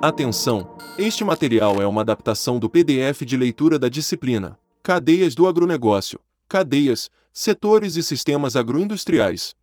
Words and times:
Atenção! 0.00 0.76
Este 0.96 1.24
material 1.24 1.82
é 1.82 1.86
uma 1.86 2.02
adaptação 2.02 2.60
do 2.60 2.70
PDF 2.70 3.22
de 3.22 3.36
leitura 3.36 3.80
da 3.80 3.88
disciplina 3.88 4.56
Cadeias 4.80 5.34
do 5.34 5.44
Agronegócio, 5.44 6.20
Cadeias, 6.48 7.10
Setores 7.32 7.96
e 7.96 8.02
Sistemas 8.04 8.54
Agroindustriais. 8.54 9.56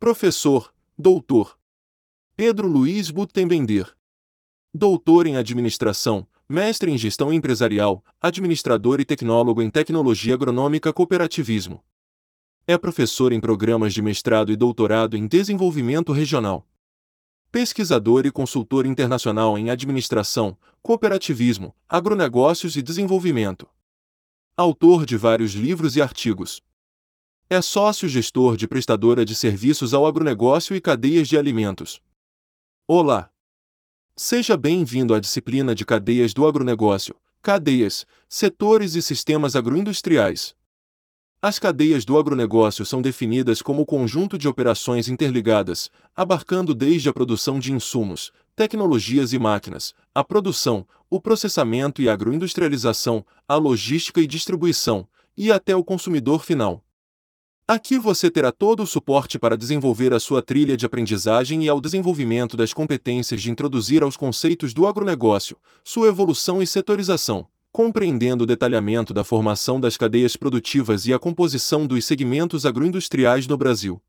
Professor, 0.00 0.74
Doutor 0.98 1.56
Pedro 2.36 2.66
Luiz 2.66 3.12
Butenbender. 3.12 3.94
Doutor 4.74 5.24
em 5.24 5.36
Administração, 5.36 6.26
Mestre 6.48 6.90
em 6.90 6.98
Gestão 6.98 7.32
Empresarial, 7.32 8.02
Administrador 8.20 8.98
e 8.98 9.04
Tecnólogo 9.04 9.62
em 9.62 9.70
Tecnologia 9.70 10.34
Agronômica 10.34 10.92
Cooperativismo. 10.92 11.80
É 12.66 12.76
professor 12.76 13.30
em 13.30 13.38
programas 13.38 13.94
de 13.94 14.02
mestrado 14.02 14.50
e 14.50 14.56
doutorado 14.56 15.16
em 15.16 15.28
Desenvolvimento 15.28 16.12
Regional. 16.12 16.66
Pesquisador 17.54 18.26
e 18.26 18.32
consultor 18.32 18.84
internacional 18.84 19.56
em 19.56 19.70
Administração, 19.70 20.58
Cooperativismo, 20.82 21.72
Agronegócios 21.88 22.74
e 22.74 22.82
Desenvolvimento. 22.82 23.68
Autor 24.56 25.06
de 25.06 25.16
vários 25.16 25.52
livros 25.52 25.94
e 25.94 26.02
artigos. 26.02 26.60
É 27.48 27.62
sócio-gestor 27.62 28.56
de 28.56 28.66
prestadora 28.66 29.24
de 29.24 29.36
serviços 29.36 29.94
ao 29.94 30.04
agronegócio 30.04 30.74
e 30.74 30.80
cadeias 30.80 31.28
de 31.28 31.38
alimentos. 31.38 32.02
Olá! 32.88 33.30
Seja 34.16 34.56
bem-vindo 34.56 35.14
à 35.14 35.20
disciplina 35.20 35.76
de 35.76 35.84
Cadeias 35.84 36.34
do 36.34 36.44
Agronegócio, 36.48 37.14
Cadeias, 37.40 38.04
Setores 38.28 38.96
e 38.96 39.00
Sistemas 39.00 39.54
Agroindustriais. 39.54 40.56
As 41.46 41.58
cadeias 41.58 42.06
do 42.06 42.16
agronegócio 42.16 42.86
são 42.86 43.02
definidas 43.02 43.60
como 43.60 43.82
o 43.82 43.84
conjunto 43.84 44.38
de 44.38 44.48
operações 44.48 45.10
interligadas, 45.10 45.90
abarcando 46.16 46.74
desde 46.74 47.10
a 47.10 47.12
produção 47.12 47.58
de 47.58 47.70
insumos, 47.70 48.32
tecnologias 48.56 49.34
e 49.34 49.38
máquinas, 49.38 49.92
a 50.14 50.24
produção, 50.24 50.86
o 51.10 51.20
processamento 51.20 52.00
e 52.00 52.08
agroindustrialização, 52.08 53.22
a 53.46 53.56
logística 53.56 54.22
e 54.22 54.26
distribuição, 54.26 55.06
e 55.36 55.52
até 55.52 55.76
o 55.76 55.84
consumidor 55.84 56.42
final. 56.42 56.82
Aqui 57.68 57.98
você 57.98 58.30
terá 58.30 58.50
todo 58.50 58.82
o 58.82 58.86
suporte 58.86 59.38
para 59.38 59.54
desenvolver 59.54 60.14
a 60.14 60.20
sua 60.20 60.40
trilha 60.40 60.78
de 60.78 60.86
aprendizagem 60.86 61.62
e 61.62 61.68
ao 61.68 61.78
desenvolvimento 61.78 62.56
das 62.56 62.72
competências 62.72 63.42
de 63.42 63.50
introduzir 63.50 64.02
aos 64.02 64.16
conceitos 64.16 64.72
do 64.72 64.86
agronegócio, 64.86 65.58
sua 65.84 66.08
evolução 66.08 66.62
e 66.62 66.66
setorização, 66.66 67.46
compreendendo 67.74 68.44
o 68.44 68.46
detalhamento 68.46 69.12
da 69.12 69.24
formação 69.24 69.80
das 69.80 69.96
cadeias 69.96 70.36
produtivas 70.36 71.06
e 71.06 71.12
a 71.12 71.18
composição 71.18 71.88
dos 71.88 72.04
segmentos 72.04 72.64
agroindustriais 72.64 73.48
no 73.48 73.56
Brasil. 73.56 74.00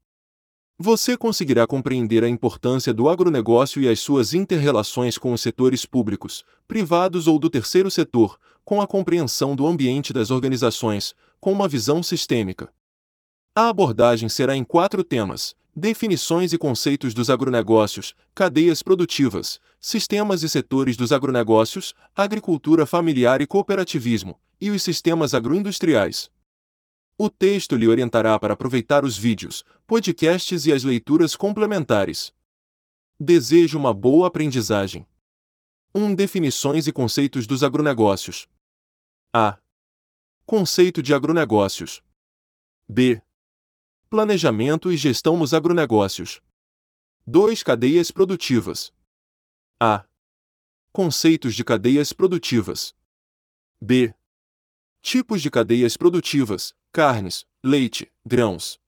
Você 0.77 1.17
conseguirá 1.17 1.65
compreender 1.65 2.23
a 2.23 2.29
importância 2.29 2.93
do 2.93 3.09
agronegócio 3.09 3.81
e 3.81 3.89
as 3.89 3.99
suas 3.99 4.35
interrelações 4.35 5.17
com 5.17 5.33
os 5.33 5.41
setores 5.41 5.83
públicos, 5.83 6.45
privados 6.67 7.25
ou 7.25 7.39
do 7.39 7.49
terceiro 7.49 7.89
setor, 7.89 8.37
com 8.63 8.79
a 8.79 8.85
compreensão 8.85 9.55
do 9.55 9.65
ambiente 9.65 10.13
das 10.13 10.29
organizações, 10.29 11.15
com 11.39 11.51
uma 11.51 11.67
visão 11.67 12.03
sistêmica. 12.03 12.71
A 13.55 13.69
abordagem 13.69 14.29
será 14.29 14.55
em 14.55 14.63
quatro 14.63 15.03
temas: 15.03 15.55
definições 15.75 16.53
e 16.53 16.57
conceitos 16.59 17.15
dos 17.15 17.31
agronegócios, 17.31 18.13
cadeias 18.35 18.83
produtivas, 18.83 19.59
sistemas 19.85 20.41
e 20.41 20.49
setores 20.49 20.97
dos 20.97 21.11
agronegócios, 21.11 21.93
agricultura 22.15 22.87
familiar 22.87 23.39
e 23.39 23.45
cooperativismo, 23.45 24.41
e 24.59 24.71
os 24.71 24.81
sistemas 24.81 25.35
agroindustriais. 25.35 26.31
O 27.15 27.29
texto 27.29 27.75
lhe 27.75 27.87
orientará 27.87 28.39
para 28.39 28.55
aproveitar 28.55 29.05
os 29.05 29.15
vídeos, 29.15 29.63
podcasts 29.85 30.65
e 30.65 30.73
as 30.73 30.83
leituras 30.83 31.35
complementares. 31.35 32.33
Desejo 33.19 33.77
uma 33.77 33.93
boa 33.93 34.27
aprendizagem. 34.27 35.05
1. 35.93 36.15
Definições 36.15 36.87
e 36.87 36.91
conceitos 36.91 37.45
dos 37.45 37.61
agronegócios. 37.61 38.47
A. 39.31 39.59
Conceito 40.47 40.99
de 41.03 41.13
agronegócios. 41.13 42.01
B. 42.89 43.21
Planejamento 44.09 44.91
e 44.91 44.97
gestão 44.97 45.37
nos 45.37 45.53
agronegócios. 45.53 46.41
2. 47.27 47.61
Cadeias 47.61 48.09
produtivas. 48.09 48.94
A. 49.79 50.05
Conceitos 50.93 51.53
de 51.53 51.61
cadeias 51.61 52.13
produtivas. 52.13 52.95
B. 53.81 54.15
Tipos 55.01 55.41
de 55.41 55.51
cadeias 55.51 55.97
produtivas: 55.97 56.73
carnes, 56.93 57.45
leite, 57.61 58.09
grãos. 58.25 58.79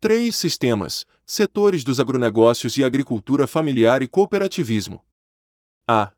3. 0.00 0.34
Sistemas, 0.34 1.06
setores 1.24 1.84
dos 1.84 2.00
agronegócios 2.00 2.76
e 2.76 2.82
agricultura 2.82 3.46
familiar 3.46 4.02
e 4.02 4.08
cooperativismo. 4.08 5.06
A. 5.86 6.12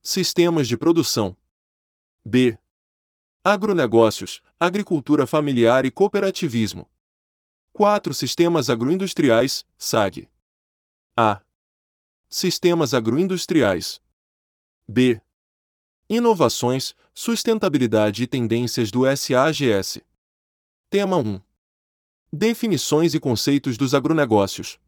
Sistemas 0.00 0.66
de 0.66 0.78
produção. 0.78 1.36
B. 2.24 2.58
Agronegócios, 3.44 4.40
agricultura 4.58 5.26
familiar 5.26 5.84
e 5.84 5.90
cooperativismo. 5.90 6.90
4. 7.74 8.14
Sistemas 8.14 8.70
agroindustriais, 8.70 9.66
SAG. 9.76 10.30
A. 11.14 11.42
Sistemas 12.34 12.94
agroindustriais. 12.94 14.00
B. 14.88 15.20
Inovações, 16.08 16.94
sustentabilidade 17.12 18.22
e 18.22 18.26
tendências 18.26 18.90
do 18.90 19.02
SAGS. 19.04 20.00
Tema 20.88 21.18
1. 21.18 21.38
Definições 22.32 23.12
e 23.12 23.20
conceitos 23.20 23.76
dos 23.76 23.92
agronegócios. 23.92 24.80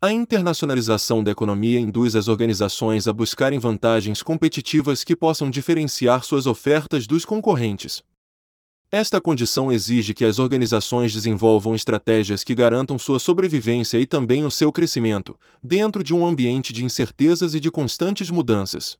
A 0.00 0.12
internacionalização 0.12 1.24
da 1.24 1.32
economia 1.32 1.80
induz 1.80 2.14
as 2.14 2.28
organizações 2.28 3.08
a 3.08 3.12
buscarem 3.12 3.58
vantagens 3.58 4.22
competitivas 4.22 5.02
que 5.02 5.16
possam 5.16 5.50
diferenciar 5.50 6.22
suas 6.22 6.46
ofertas 6.46 7.04
dos 7.04 7.24
concorrentes. 7.24 8.00
Esta 8.92 9.20
condição 9.20 9.70
exige 9.70 10.12
que 10.12 10.24
as 10.24 10.40
organizações 10.40 11.12
desenvolvam 11.12 11.76
estratégias 11.76 12.42
que 12.42 12.56
garantam 12.56 12.98
sua 12.98 13.20
sobrevivência 13.20 13.98
e 13.98 14.04
também 14.04 14.44
o 14.44 14.50
seu 14.50 14.72
crescimento, 14.72 15.38
dentro 15.62 16.02
de 16.02 16.12
um 16.12 16.26
ambiente 16.26 16.72
de 16.72 16.84
incertezas 16.84 17.54
e 17.54 17.60
de 17.60 17.70
constantes 17.70 18.30
mudanças. 18.30 18.98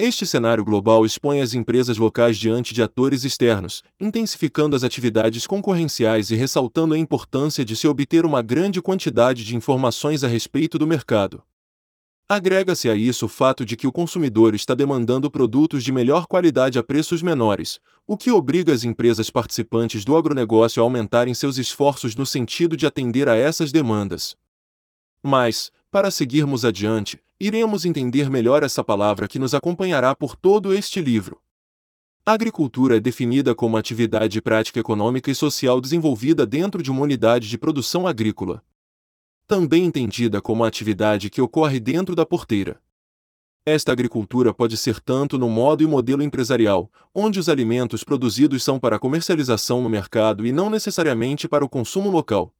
Este 0.00 0.24
cenário 0.24 0.64
global 0.64 1.04
expõe 1.04 1.42
as 1.42 1.52
empresas 1.52 1.98
locais 1.98 2.38
diante 2.38 2.72
de 2.72 2.82
atores 2.82 3.24
externos, 3.24 3.82
intensificando 4.00 4.74
as 4.74 4.82
atividades 4.82 5.46
concorrenciais 5.46 6.30
e 6.30 6.34
ressaltando 6.34 6.94
a 6.94 6.98
importância 6.98 7.62
de 7.62 7.76
se 7.76 7.86
obter 7.86 8.24
uma 8.24 8.40
grande 8.40 8.80
quantidade 8.80 9.44
de 9.44 9.54
informações 9.54 10.24
a 10.24 10.28
respeito 10.28 10.78
do 10.78 10.86
mercado. 10.86 11.42
Agrega-se 12.26 12.88
a 12.88 12.94
isso 12.94 13.26
o 13.26 13.28
fato 13.28 13.66
de 13.66 13.76
que 13.76 13.86
o 13.86 13.92
consumidor 13.92 14.54
está 14.54 14.74
demandando 14.74 15.30
produtos 15.30 15.84
de 15.84 15.92
melhor 15.92 16.26
qualidade 16.26 16.78
a 16.78 16.82
preços 16.82 17.20
menores, 17.20 17.78
o 18.06 18.16
que 18.16 18.30
obriga 18.30 18.72
as 18.72 18.82
empresas 18.82 19.28
participantes 19.28 20.06
do 20.06 20.16
agronegócio 20.16 20.82
a 20.82 20.84
aumentarem 20.86 21.34
seus 21.34 21.58
esforços 21.58 22.16
no 22.16 22.24
sentido 22.24 22.78
de 22.78 22.86
atender 22.86 23.28
a 23.28 23.36
essas 23.36 23.70
demandas. 23.70 24.34
Mas, 25.22 25.70
para 25.90 26.10
seguirmos 26.10 26.64
adiante, 26.64 27.20
iremos 27.38 27.84
entender 27.84 28.30
melhor 28.30 28.62
essa 28.62 28.82
palavra 28.82 29.28
que 29.28 29.38
nos 29.38 29.52
acompanhará 29.52 30.14
por 30.14 30.34
todo 30.34 30.72
este 30.72 31.02
livro. 31.02 31.42
A 32.24 32.32
agricultura 32.32 32.96
é 32.96 33.00
definida 33.00 33.54
como 33.54 33.76
atividade 33.76 34.40
prática 34.40 34.80
econômica 34.80 35.30
e 35.30 35.34
social 35.34 35.78
desenvolvida 35.78 36.46
dentro 36.46 36.82
de 36.82 36.90
uma 36.90 37.02
unidade 37.02 37.50
de 37.50 37.58
produção 37.58 38.06
agrícola 38.06 38.62
também 39.46 39.84
entendida 39.84 40.40
como 40.40 40.64
a 40.64 40.68
atividade 40.68 41.28
que 41.28 41.40
ocorre 41.40 41.78
dentro 41.78 42.14
da 42.14 42.24
porteira. 42.24 42.80
Esta 43.66 43.92
agricultura 43.92 44.52
pode 44.52 44.76
ser 44.76 45.00
tanto 45.00 45.38
no 45.38 45.48
modo 45.48 45.82
e 45.82 45.86
modelo 45.86 46.22
empresarial, 46.22 46.90
onde 47.14 47.38
os 47.38 47.48
alimentos 47.48 48.04
produzidos 48.04 48.62
são 48.62 48.78
para 48.78 48.98
comercialização 48.98 49.80
no 49.80 49.88
mercado 49.88 50.46
e 50.46 50.52
não 50.52 50.68
necessariamente 50.68 51.48
para 51.48 51.64
o 51.64 51.68
consumo 51.68 52.10
local. 52.10 52.54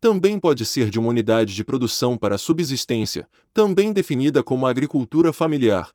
Também 0.00 0.38
pode 0.38 0.64
ser 0.66 0.90
de 0.90 0.98
uma 0.98 1.08
unidade 1.08 1.54
de 1.54 1.64
produção 1.64 2.18
para 2.18 2.38
subsistência, 2.38 3.28
também 3.54 3.92
definida 3.92 4.42
como 4.42 4.66
agricultura 4.66 5.32
familiar. 5.32 5.90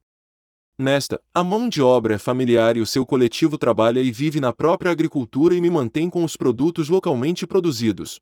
Nesta, 0.78 1.22
a 1.34 1.44
mão 1.44 1.70
de 1.70 1.82
obra 1.82 2.16
é 2.16 2.18
familiar 2.18 2.76
e 2.78 2.82
o 2.82 2.86
seu 2.86 3.06
coletivo 3.06 3.58
trabalha 3.58 4.00
e 4.00 4.12
vive 4.12 4.40
na 4.40 4.52
própria 4.52 4.92
agricultura 4.92 5.54
e 5.54 5.62
me 5.62 5.70
mantém 5.70 6.10
com 6.10 6.24
os 6.24 6.36
produtos 6.36 6.90
localmente 6.90 7.46
produzidos. 7.46 8.20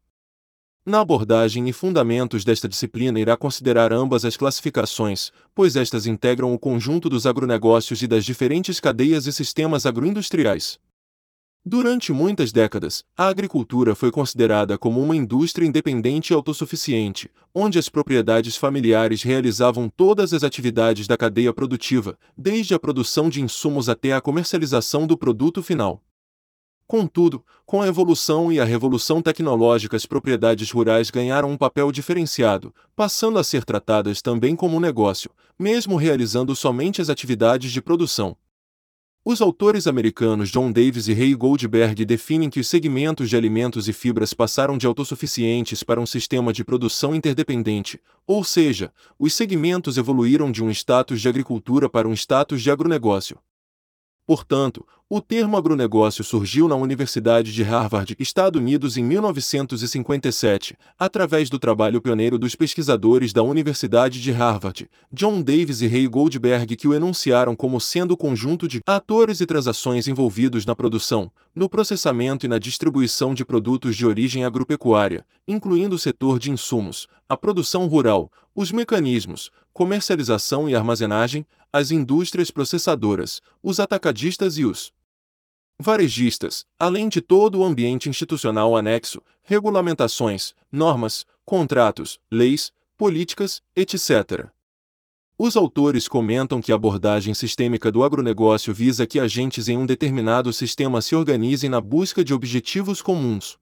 Na 0.86 1.02
abordagem 1.02 1.68
e 1.68 1.74
fundamentos 1.74 2.44
desta 2.44 2.68
disciplina 2.68 3.20
irá 3.20 3.36
considerar 3.36 3.92
ambas 3.92 4.24
as 4.24 4.38
classificações, 4.38 5.32
pois 5.54 5.76
estas 5.76 6.08
integram 6.08 6.54
o 6.54 6.58
conjunto 6.58 7.10
dos 7.10 7.26
agronegócios 7.26 8.02
e 8.02 8.08
das 8.08 8.24
diferentes 8.24 8.80
cadeias 8.80 9.28
e 9.28 9.34
sistemas 9.34 9.86
agroindustriais. 9.86 10.80
Durante 11.66 12.14
muitas 12.14 12.54
décadas, 12.54 13.04
a 13.18 13.28
agricultura 13.28 13.94
foi 13.94 14.10
considerada 14.10 14.78
como 14.78 15.04
uma 15.04 15.16
indústria 15.16 15.68
independente 15.68 16.32
e 16.32 16.34
autossuficiente, 16.34 17.30
onde 17.54 17.78
as 17.78 17.90
propriedades 17.90 18.56
familiares 18.56 19.22
realizavam 19.22 19.90
todas 19.90 20.34
as 20.34 20.44
atividades 20.44 21.06
da 21.06 21.18
cadeia 21.18 21.54
produtiva, 21.54 22.18
desde 22.38 22.74
a 22.74 22.80
produção 22.80 23.30
de 23.30 23.42
insumos 23.42 23.90
até 23.90 24.14
a 24.14 24.22
comercialização 24.22 25.06
do 25.06 25.18
produto 25.18 25.62
final. 25.62 26.02
Contudo, 26.90 27.46
com 27.68 27.84
a 27.84 27.88
evolução 27.88 28.52
e 28.52 28.60
a 28.60 28.66
revolução 28.66 29.22
tecnológica, 29.22 29.96
as 29.96 30.08
propriedades 30.08 30.72
rurais 30.72 31.12
ganharam 31.12 31.52
um 31.52 31.56
papel 31.56 31.92
diferenciado, 31.92 32.74
passando 32.96 33.38
a 33.38 33.44
ser 33.44 33.64
tratadas 33.64 34.24
também 34.24 34.56
como 34.56 34.76
um 34.76 34.80
negócio, 34.80 35.30
mesmo 35.58 35.98
realizando 35.98 36.56
somente 36.56 37.00
as 37.00 37.08
atividades 37.08 37.72
de 37.72 37.80
produção. 37.80 38.36
Os 39.24 39.40
autores 39.40 39.86
americanos 39.86 40.50
John 40.50 40.72
Davis 40.72 41.08
e 41.08 41.14
Ray 41.14 41.36
Goldberg 41.36 42.04
definem 42.06 42.50
que 42.50 42.60
os 42.60 42.68
segmentos 42.68 43.30
de 43.30 43.38
alimentos 43.38 43.88
e 43.88 43.94
fibras 43.94 44.34
passaram 44.34 44.76
de 44.76 44.88
autossuficientes 44.88 45.84
para 45.84 46.02
um 46.02 46.08
sistema 46.08 46.52
de 46.52 46.64
produção 46.64 47.14
interdependente, 47.14 48.02
ou 48.26 48.44
seja, 48.44 48.92
os 49.20 49.36
segmentos 49.36 49.96
evoluíram 49.96 50.52
de 50.52 50.64
um 50.64 50.72
status 50.72 51.22
de 51.22 51.30
agricultura 51.30 51.88
para 51.88 52.08
um 52.08 52.14
status 52.14 52.64
de 52.64 52.72
agronegócio. 52.72 53.38
Portanto, 54.30 54.86
o 55.10 55.20
termo 55.20 55.58
agronegócio 55.58 56.24
surgiu 56.24 56.68
na 56.68 56.76
Universidade 56.76 57.52
de 57.52 57.64
Harvard, 57.64 58.16
Estados 58.20 58.62
Unidos, 58.62 58.96
em 58.96 59.04
1957, 59.04 60.78
através 61.00 61.50
do 61.50 61.58
trabalho 61.58 62.00
pioneiro 62.00 62.38
dos 62.38 62.54
pesquisadores 62.54 63.34
da 63.34 63.42
Universidade 63.42 64.22
de 64.22 64.32
Harvard, 64.32 64.88
John 65.12 65.42
Davis 65.42 65.82
e 65.82 65.88
Ray 65.88 66.08
Goldberg, 66.08 66.76
que 66.76 66.88
o 66.88 66.94
enunciaram 66.94 67.56
como 67.56 67.82
sendo 67.82 68.12
o 68.12 68.18
conjunto 68.18 68.68
de 68.68 68.82
atores 68.86 69.42
e 69.42 69.48
transações 69.48 70.08
envolvidos 70.08 70.64
na 70.64 70.76
produção, 70.76 71.32
no 71.56 71.68
processamento 71.68 72.46
e 72.46 72.50
na 72.50 72.60
distribuição 72.60 73.34
de 73.34 73.44
produtos 73.44 73.96
de 73.96 74.06
origem 74.06 74.46
agropecuária, 74.46 75.26
incluindo 75.48 75.96
o 75.96 76.00
setor 76.00 76.38
de 76.38 76.52
insumos, 76.52 77.08
a 77.28 77.36
produção 77.36 77.88
rural, 77.88 78.32
os 78.56 78.72
mecanismos, 78.72 79.50
comercialização 79.80 80.68
e 80.68 80.76
armazenagem, 80.76 81.46
as 81.72 81.90
indústrias 81.90 82.52
processadoras, 82.52 83.42
os 83.64 83.80
atacadistas 83.80 84.58
e 84.58 84.66
os 84.66 84.92
varejistas, 85.80 86.66
além 86.78 87.08
de 87.08 87.22
todo 87.22 87.60
o 87.60 87.64
ambiente 87.64 88.10
institucional 88.10 88.76
anexo, 88.76 89.22
regulamentações, 89.42 90.54
normas, 90.70 91.26
contratos, 91.46 92.20
leis, 92.30 92.74
políticas, 92.98 93.62
etc. 93.74 94.50
Os 95.38 95.56
autores 95.56 96.10
comentam 96.10 96.62
que 96.62 96.74
a 96.74 96.76
abordagem 96.76 97.34
sistêmica 97.34 97.90
do 97.90 98.04
agronegócio 98.04 98.74
visa 98.74 99.08
que 99.08 99.18
agentes 99.18 99.70
em 99.70 99.78
um 99.78 99.86
determinado 99.86 100.52
sistema 100.52 101.02
se 101.02 101.16
organizem 101.16 101.70
na 101.70 101.80
busca 101.80 102.22
de 102.22 102.34
objetivos 102.34 103.02
comuns. 103.02 103.58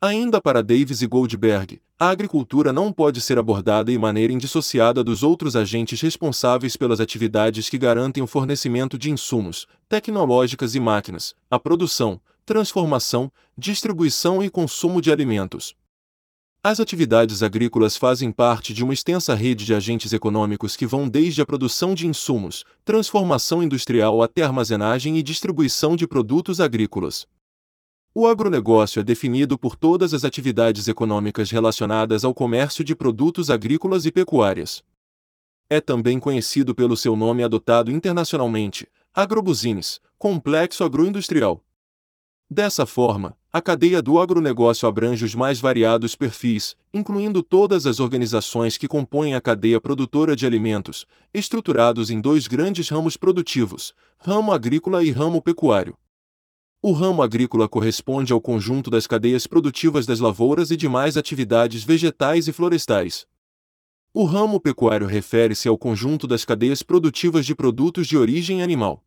Ainda 0.00 0.42
para 0.42 0.62
Davis 0.62 1.00
e 1.00 1.06
Goldberg, 1.06 1.80
a 1.98 2.10
agricultura 2.10 2.70
não 2.70 2.92
pode 2.92 3.18
ser 3.18 3.38
abordada 3.38 3.90
de 3.90 3.96
maneira 3.96 4.30
indissociada 4.30 5.02
dos 5.02 5.22
outros 5.22 5.56
agentes 5.56 6.02
responsáveis 6.02 6.76
pelas 6.76 7.00
atividades 7.00 7.70
que 7.70 7.78
garantem 7.78 8.22
o 8.22 8.26
fornecimento 8.26 8.98
de 8.98 9.10
insumos, 9.10 9.66
tecnológicas 9.88 10.74
e 10.74 10.80
máquinas, 10.80 11.34
a 11.50 11.58
produção, 11.58 12.20
transformação, 12.44 13.32
distribuição 13.56 14.42
e 14.42 14.50
consumo 14.50 15.00
de 15.00 15.10
alimentos. 15.10 15.74
As 16.62 16.78
atividades 16.78 17.42
agrícolas 17.42 17.96
fazem 17.96 18.30
parte 18.30 18.74
de 18.74 18.84
uma 18.84 18.92
extensa 18.92 19.34
rede 19.34 19.64
de 19.64 19.72
agentes 19.72 20.12
econômicos 20.12 20.76
que 20.76 20.84
vão 20.84 21.08
desde 21.08 21.40
a 21.40 21.46
produção 21.46 21.94
de 21.94 22.06
insumos, 22.06 22.64
transformação 22.84 23.62
industrial 23.62 24.22
até 24.22 24.42
armazenagem 24.42 25.16
e 25.16 25.22
distribuição 25.22 25.96
de 25.96 26.06
produtos 26.06 26.60
agrícolas. 26.60 27.26
O 28.18 28.26
agronegócio 28.26 29.00
é 29.00 29.02
definido 29.02 29.58
por 29.58 29.76
todas 29.76 30.14
as 30.14 30.24
atividades 30.24 30.88
econômicas 30.88 31.50
relacionadas 31.50 32.24
ao 32.24 32.32
comércio 32.32 32.82
de 32.82 32.96
produtos 32.96 33.50
agrícolas 33.50 34.06
e 34.06 34.10
pecuárias. 34.10 34.82
É 35.68 35.82
também 35.82 36.18
conhecido 36.18 36.74
pelo 36.74 36.96
seu 36.96 37.14
nome 37.14 37.44
adotado 37.44 37.90
internacionalmente, 37.90 38.88
agrobusiness, 39.12 40.00
complexo 40.16 40.82
agroindustrial. 40.82 41.62
Dessa 42.48 42.86
forma, 42.86 43.36
a 43.52 43.60
cadeia 43.60 44.00
do 44.00 44.18
agronegócio 44.18 44.88
abrange 44.88 45.22
os 45.22 45.34
mais 45.34 45.60
variados 45.60 46.14
perfis, 46.14 46.74
incluindo 46.94 47.42
todas 47.42 47.84
as 47.84 48.00
organizações 48.00 48.78
que 48.78 48.88
compõem 48.88 49.34
a 49.34 49.42
cadeia 49.42 49.78
produtora 49.78 50.34
de 50.34 50.46
alimentos, 50.46 51.04
estruturados 51.34 52.08
em 52.08 52.18
dois 52.18 52.46
grandes 52.46 52.88
ramos 52.88 53.14
produtivos, 53.18 53.92
ramo 54.16 54.52
agrícola 54.52 55.04
e 55.04 55.10
ramo 55.10 55.42
pecuário. 55.42 55.94
O 56.88 56.92
ramo 56.92 57.20
agrícola 57.20 57.68
corresponde 57.68 58.32
ao 58.32 58.40
conjunto 58.40 58.88
das 58.90 59.08
cadeias 59.08 59.44
produtivas 59.44 60.06
das 60.06 60.20
lavouras 60.20 60.70
e 60.70 60.76
demais 60.76 61.16
atividades 61.16 61.82
vegetais 61.82 62.46
e 62.46 62.52
florestais. 62.52 63.26
O 64.14 64.24
ramo 64.24 64.60
pecuário 64.60 65.04
refere-se 65.04 65.66
ao 65.66 65.76
conjunto 65.76 66.28
das 66.28 66.44
cadeias 66.44 66.84
produtivas 66.84 67.44
de 67.44 67.56
produtos 67.56 68.06
de 68.06 68.16
origem 68.16 68.62
animal. 68.62 69.02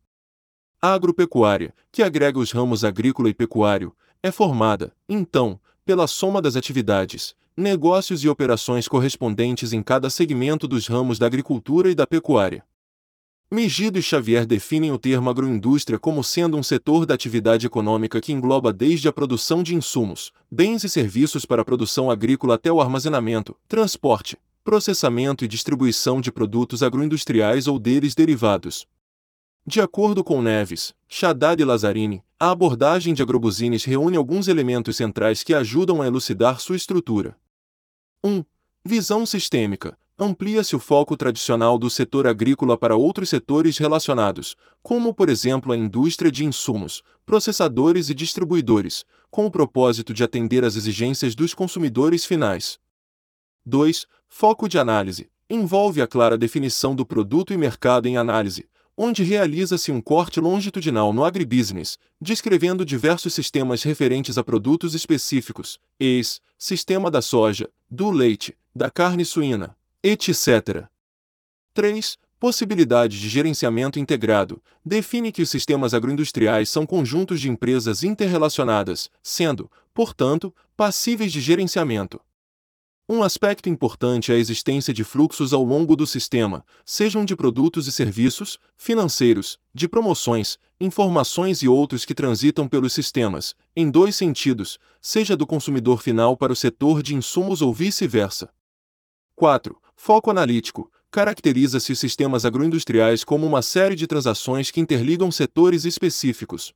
A 0.78 0.92
agropecuária, 0.92 1.74
que 1.90 2.02
agrega 2.02 2.38
os 2.38 2.52
ramos 2.52 2.84
agrícola 2.84 3.30
e 3.30 3.32
pecuário, 3.32 3.96
é 4.22 4.30
formada, 4.30 4.94
então, 5.08 5.58
pela 5.82 6.06
soma 6.06 6.42
das 6.42 6.56
atividades, 6.56 7.34
negócios 7.56 8.22
e 8.22 8.28
operações 8.28 8.86
correspondentes 8.88 9.72
em 9.72 9.82
cada 9.82 10.10
segmento 10.10 10.68
dos 10.68 10.86
ramos 10.86 11.18
da 11.18 11.24
agricultura 11.24 11.90
e 11.90 11.94
da 11.94 12.06
pecuária. 12.06 12.62
Megido 13.52 13.98
e 13.98 14.02
Xavier 14.02 14.46
definem 14.46 14.92
o 14.92 14.98
termo 14.98 15.28
agroindústria 15.28 15.98
como 15.98 16.22
sendo 16.22 16.56
um 16.56 16.62
setor 16.62 17.04
da 17.04 17.14
atividade 17.14 17.66
econômica 17.66 18.20
que 18.20 18.32
engloba 18.32 18.72
desde 18.72 19.08
a 19.08 19.12
produção 19.12 19.60
de 19.60 19.74
insumos, 19.74 20.32
bens 20.48 20.84
e 20.84 20.88
serviços 20.88 21.44
para 21.44 21.62
a 21.62 21.64
produção 21.64 22.12
agrícola 22.12 22.54
até 22.54 22.70
o 22.70 22.80
armazenamento, 22.80 23.56
transporte, 23.66 24.38
processamento 24.62 25.44
e 25.44 25.48
distribuição 25.48 26.20
de 26.20 26.30
produtos 26.30 26.80
agroindustriais 26.80 27.66
ou 27.66 27.76
deles 27.80 28.14
derivados. 28.14 28.86
De 29.66 29.80
acordo 29.80 30.22
com 30.22 30.40
Neves, 30.40 30.94
Haddad 31.20 31.60
e 31.60 31.64
Lazzarini, 31.64 32.22
a 32.38 32.52
abordagem 32.52 33.12
de 33.12 33.20
agrobusiness 33.20 33.82
reúne 33.82 34.16
alguns 34.16 34.46
elementos 34.46 34.96
centrais 34.96 35.42
que 35.42 35.54
ajudam 35.54 36.00
a 36.00 36.06
elucidar 36.06 36.60
sua 36.60 36.76
estrutura. 36.76 37.36
1. 38.22 38.44
Visão 38.84 39.26
sistêmica, 39.26 39.98
amplia-se 40.22 40.76
o 40.76 40.78
foco 40.78 41.16
tradicional 41.16 41.78
do 41.78 41.88
setor 41.88 42.26
agrícola 42.26 42.76
para 42.76 42.94
outros 42.94 43.30
setores 43.30 43.78
relacionados, 43.78 44.54
como 44.82 45.14
por 45.14 45.30
exemplo 45.30 45.72
a 45.72 45.76
indústria 45.76 46.30
de 46.30 46.44
insumos, 46.44 47.02
processadores 47.24 48.10
e 48.10 48.14
distribuidores, 48.14 49.06
com 49.30 49.46
o 49.46 49.50
propósito 49.50 50.12
de 50.12 50.22
atender 50.22 50.62
às 50.62 50.76
exigências 50.76 51.34
dos 51.34 51.54
consumidores 51.54 52.26
finais. 52.26 52.78
2. 53.64 54.06
Foco 54.28 54.68
de 54.68 54.78
análise 54.78 55.30
envolve 55.48 56.02
a 56.02 56.06
clara 56.06 56.36
definição 56.36 56.94
do 56.94 57.04
produto 57.04 57.52
e 57.52 57.56
mercado 57.56 58.06
em 58.06 58.16
análise, 58.16 58.68
onde 58.96 59.24
realiza-se 59.24 59.90
um 59.90 60.00
corte 60.00 60.38
longitudinal 60.38 61.12
no 61.12 61.24
agribusiness, 61.24 61.98
descrevendo 62.20 62.84
diversos 62.84 63.32
sistemas 63.32 63.82
referentes 63.82 64.36
a 64.36 64.44
produtos 64.44 64.94
específicos, 64.94 65.80
ex, 65.98 66.40
sistema 66.58 67.10
da 67.10 67.22
soja, 67.22 67.68
do 67.90 68.10
leite, 68.10 68.54
da 68.76 68.90
carne 68.90 69.24
suína, 69.24 69.76
etc. 70.02 70.88
3. 71.74 72.16
Possibilidade 72.38 73.20
de 73.20 73.28
gerenciamento 73.28 73.98
integrado. 73.98 74.62
Define 74.82 75.30
que 75.30 75.42
os 75.42 75.50
sistemas 75.50 75.92
agroindustriais 75.92 76.70
são 76.70 76.86
conjuntos 76.86 77.38
de 77.38 77.50
empresas 77.50 78.02
interrelacionadas, 78.02 79.10
sendo, 79.22 79.70
portanto, 79.92 80.54
passíveis 80.74 81.30
de 81.30 81.40
gerenciamento. 81.40 82.18
Um 83.06 83.22
aspecto 83.22 83.68
importante 83.68 84.32
é 84.32 84.36
a 84.36 84.38
existência 84.38 84.94
de 84.94 85.04
fluxos 85.04 85.52
ao 85.52 85.62
longo 85.62 85.94
do 85.94 86.06
sistema, 86.06 86.64
sejam 86.82 87.24
de 87.24 87.36
produtos 87.36 87.86
e 87.86 87.92
serviços, 87.92 88.58
financeiros, 88.78 89.58
de 89.74 89.86
promoções, 89.86 90.58
informações 90.80 91.60
e 91.60 91.68
outros 91.68 92.06
que 92.06 92.14
transitam 92.14 92.66
pelos 92.66 92.94
sistemas, 92.94 93.54
em 93.76 93.90
dois 93.90 94.16
sentidos, 94.16 94.78
seja 95.02 95.36
do 95.36 95.46
consumidor 95.46 96.00
final 96.00 96.38
para 96.38 96.52
o 96.52 96.56
setor 96.56 97.02
de 97.02 97.14
insumos 97.14 97.60
ou 97.60 97.74
vice-versa. 97.74 98.48
4. 99.40 99.74
Foco 100.02 100.30
analítico. 100.30 100.90
Caracteriza-se 101.10 101.94
sistemas 101.94 102.46
agroindustriais 102.46 103.22
como 103.22 103.46
uma 103.46 103.60
série 103.60 103.94
de 103.94 104.06
transações 104.06 104.70
que 104.70 104.80
interligam 104.80 105.30
setores 105.30 105.84
específicos. 105.84 106.72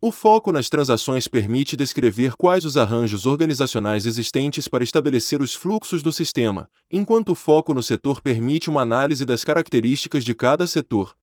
O 0.00 0.10
foco 0.10 0.50
nas 0.50 0.70
transações 0.70 1.28
permite 1.28 1.76
descrever 1.76 2.36
quais 2.36 2.64
os 2.64 2.78
arranjos 2.78 3.26
organizacionais 3.26 4.06
existentes 4.06 4.66
para 4.68 4.82
estabelecer 4.82 5.42
os 5.42 5.54
fluxos 5.54 6.02
do 6.02 6.10
sistema, 6.10 6.70
enquanto 6.90 7.32
o 7.32 7.34
foco 7.34 7.74
no 7.74 7.82
setor 7.82 8.22
permite 8.22 8.70
uma 8.70 8.80
análise 8.80 9.26
das 9.26 9.44
características 9.44 10.24
de 10.24 10.34
cada 10.34 10.66
setor. 10.66 11.14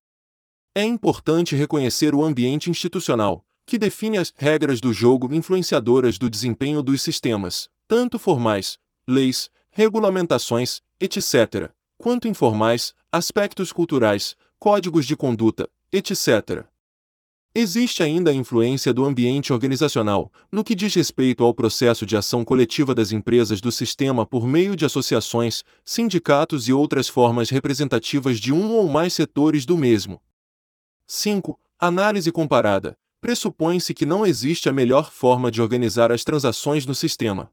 É 0.72 0.84
importante 0.84 1.56
reconhecer 1.56 2.14
o 2.14 2.22
ambiente 2.22 2.70
institucional, 2.70 3.44
que 3.66 3.76
define 3.76 4.18
as 4.18 4.32
regras 4.36 4.80
do 4.80 4.92
jogo 4.92 5.34
influenciadoras 5.34 6.16
do 6.16 6.30
desempenho 6.30 6.80
dos 6.80 7.02
sistemas, 7.02 7.68
tanto 7.88 8.20
formais, 8.20 8.78
leis, 9.04 9.50
regulamentações, 9.78 10.80
etc., 11.00 11.70
quanto 11.96 12.26
informais, 12.26 12.92
aspectos 13.12 13.72
culturais, 13.72 14.34
códigos 14.58 15.06
de 15.06 15.16
conduta, 15.16 15.70
etc. 15.92 16.66
Existe 17.54 18.02
ainda 18.02 18.32
a 18.32 18.34
influência 18.34 18.92
do 18.92 19.04
ambiente 19.04 19.52
organizacional, 19.52 20.32
no 20.50 20.64
que 20.64 20.74
diz 20.74 20.92
respeito 20.96 21.44
ao 21.44 21.54
processo 21.54 22.04
de 22.04 22.16
ação 22.16 22.44
coletiva 22.44 22.92
das 22.92 23.12
empresas 23.12 23.60
do 23.60 23.70
sistema 23.70 24.26
por 24.26 24.48
meio 24.48 24.74
de 24.74 24.84
associações, 24.84 25.62
sindicatos 25.84 26.66
e 26.66 26.72
outras 26.72 27.06
formas 27.06 27.48
representativas 27.48 28.40
de 28.40 28.52
um 28.52 28.72
ou 28.72 28.88
mais 28.88 29.12
setores 29.12 29.64
do 29.64 29.78
mesmo. 29.78 30.20
5. 31.06 31.56
Análise 31.78 32.32
comparada. 32.32 32.98
pressupõe-se 33.20 33.94
que 33.94 34.04
não 34.04 34.26
existe 34.26 34.68
a 34.68 34.72
melhor 34.72 35.12
forma 35.12 35.52
de 35.52 35.62
organizar 35.62 36.10
as 36.10 36.24
transações 36.24 36.84
no 36.84 36.96
sistema. 36.96 37.48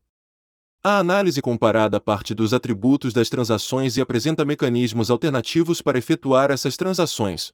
A 0.87 0.99
análise 0.99 1.41
comparada 1.41 1.99
parte 1.99 2.35
dos 2.35 2.53
atributos 2.53 3.11
das 3.11 3.27
transações 3.27 3.97
e 3.97 4.01
apresenta 4.01 4.45
mecanismos 4.45 5.09
alternativos 5.09 5.81
para 5.81 5.97
efetuar 5.97 6.51
essas 6.51 6.77
transações. 6.77 7.51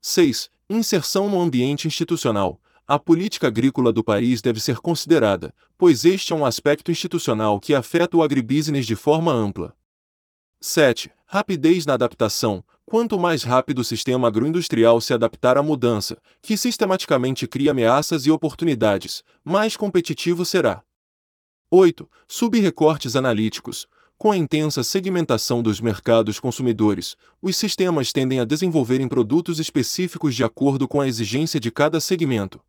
6. 0.00 0.48
Inserção 0.70 1.28
no 1.28 1.40
ambiente 1.40 1.88
institucional. 1.88 2.60
A 2.86 3.00
política 3.00 3.48
agrícola 3.48 3.92
do 3.92 4.04
país 4.04 4.40
deve 4.40 4.60
ser 4.60 4.76
considerada, 4.76 5.52
pois 5.76 6.04
este 6.04 6.32
é 6.32 6.36
um 6.36 6.46
aspecto 6.46 6.92
institucional 6.92 7.58
que 7.58 7.74
afeta 7.74 8.16
o 8.16 8.22
agribusiness 8.22 8.86
de 8.86 8.94
forma 8.94 9.32
ampla. 9.32 9.74
7. 10.60 11.10
Rapidez 11.26 11.84
na 11.84 11.94
adaptação. 11.94 12.62
Quanto 12.84 13.18
mais 13.18 13.42
rápido 13.42 13.80
o 13.80 13.84
sistema 13.84 14.28
agroindustrial 14.28 15.00
se 15.00 15.12
adaptar 15.12 15.58
à 15.58 15.64
mudança, 15.64 16.16
que 16.40 16.56
sistematicamente 16.56 17.48
cria 17.48 17.72
ameaças 17.72 18.24
e 18.24 18.30
oportunidades, 18.30 19.24
mais 19.44 19.76
competitivo 19.76 20.44
será. 20.44 20.85
8. 21.70 22.08
Subrecortes 22.28 23.16
analíticos. 23.16 23.88
Com 24.16 24.30
a 24.30 24.36
intensa 24.36 24.84
segmentação 24.84 25.60
dos 25.60 25.80
mercados 25.80 26.38
consumidores, 26.38 27.16
os 27.42 27.56
sistemas 27.56 28.12
tendem 28.12 28.38
a 28.38 28.44
desenvolverem 28.44 29.08
produtos 29.08 29.58
específicos 29.58 30.36
de 30.36 30.44
acordo 30.44 30.86
com 30.86 31.00
a 31.00 31.08
exigência 31.08 31.58
de 31.58 31.72
cada 31.72 32.00
segmento. 32.00 32.60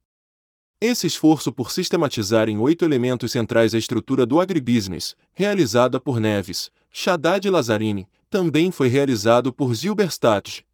Esse 0.82 1.06
esforço 1.06 1.52
por 1.52 1.72
sistematizar 1.72 2.50
em 2.50 2.58
oito 2.58 2.84
elementos 2.84 3.32
centrais 3.32 3.76
a 3.76 3.78
estrutura 3.78 4.26
do 4.26 4.40
agribusiness, 4.40 5.16
realizada 5.32 6.00
por 6.00 6.20
Neves, 6.20 6.72
Haddad 7.06 7.48
e 7.48 7.52
Lazzarini, 7.52 8.08
também 8.32 8.72
foi 8.72 8.88
realizado 8.88 9.54
por 9.54 9.76
Zilberstadt. 9.76 10.66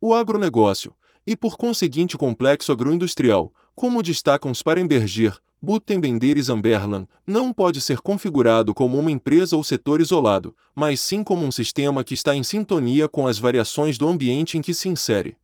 O 0.00 0.12
agronegócio, 0.12 0.92
e 1.24 1.36
por 1.36 1.56
conseguinte 1.56 2.16
o 2.16 2.18
complexo 2.18 2.72
agroindustrial, 2.72 3.52
como 3.72 4.02
destacam 4.02 4.52
Sparenberger, 4.52 5.38
Buttenbender 5.60 6.36
e 6.36 6.42
Zamberlan, 6.42 7.08
não 7.26 7.52
pode 7.52 7.80
ser 7.80 8.00
configurado 8.00 8.74
como 8.74 8.98
uma 8.98 9.10
empresa 9.10 9.56
ou 9.56 9.64
setor 9.64 10.00
isolado, 10.00 10.54
mas 10.74 11.00
sim 11.00 11.24
como 11.24 11.44
um 11.44 11.50
sistema 11.50 12.04
que 12.04 12.14
está 12.14 12.36
em 12.36 12.42
sintonia 12.42 13.08
com 13.08 13.26
as 13.26 13.38
variações 13.38 13.96
do 13.96 14.06
ambiente 14.06 14.58
em 14.58 14.62
que 14.62 14.74
se 14.74 14.88
insere. 14.88 15.36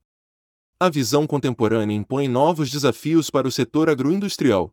A 0.79 0.91
visão 0.91 1.27
contemporânea 1.27 1.95
impõe 1.95 2.29
novos 2.29 2.71
desafios 2.71 3.31
para 3.31 3.49
o 3.49 3.53
setor 3.53 3.89
agroindustrial. 3.89 4.73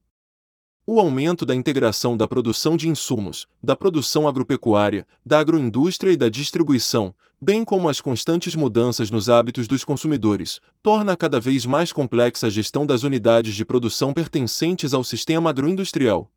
O 0.92 1.00
aumento 1.00 1.46
da 1.46 1.54
integração 1.54 2.18
da 2.18 2.28
produção 2.28 2.76
de 2.76 2.90
insumos, 2.90 3.48
da 3.62 3.76
produção 3.76 4.28
agropecuária, 4.28 5.06
da 5.24 5.38
agroindústria 5.38 6.12
e 6.12 6.18
da 6.18 6.30
distribuição, 6.30 7.14
bem 7.40 7.64
como 7.64 7.88
as 7.88 8.02
constantes 8.02 8.56
mudanças 8.56 9.12
nos 9.12 9.30
hábitos 9.30 9.68
dos 9.68 9.84
consumidores, 9.84 10.60
torna 10.82 11.16
cada 11.16 11.40
vez 11.40 11.64
mais 11.64 11.94
complexa 11.94 12.48
a 12.48 12.50
gestão 12.50 12.88
das 12.88 13.04
unidades 13.04 13.54
de 13.54 13.64
produção 13.64 14.14
pertencentes 14.14 14.92
ao 14.92 15.04
sistema 15.04 15.52
agroindustrial. 15.52 16.32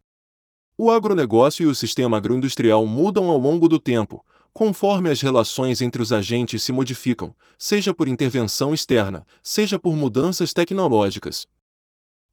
O 0.76 0.90
agronegócio 0.90 1.62
e 1.62 1.66
o 1.66 1.74
sistema 1.74 2.18
agroindustrial 2.18 2.84
mudam 2.86 3.30
ao 3.30 3.38
longo 3.38 3.66
do 3.70 3.78
tempo, 3.78 4.22
conforme 4.52 5.08
as 5.08 5.22
relações 5.22 5.80
entre 5.80 6.02
os 6.02 6.12
agentes 6.12 6.62
se 6.62 6.72
modificam, 6.72 7.34
seja 7.56 7.94
por 7.94 8.06
intervenção 8.06 8.74
externa, 8.74 9.26
seja 9.42 9.78
por 9.78 9.96
mudanças 9.96 10.52
tecnológicas. 10.52 11.48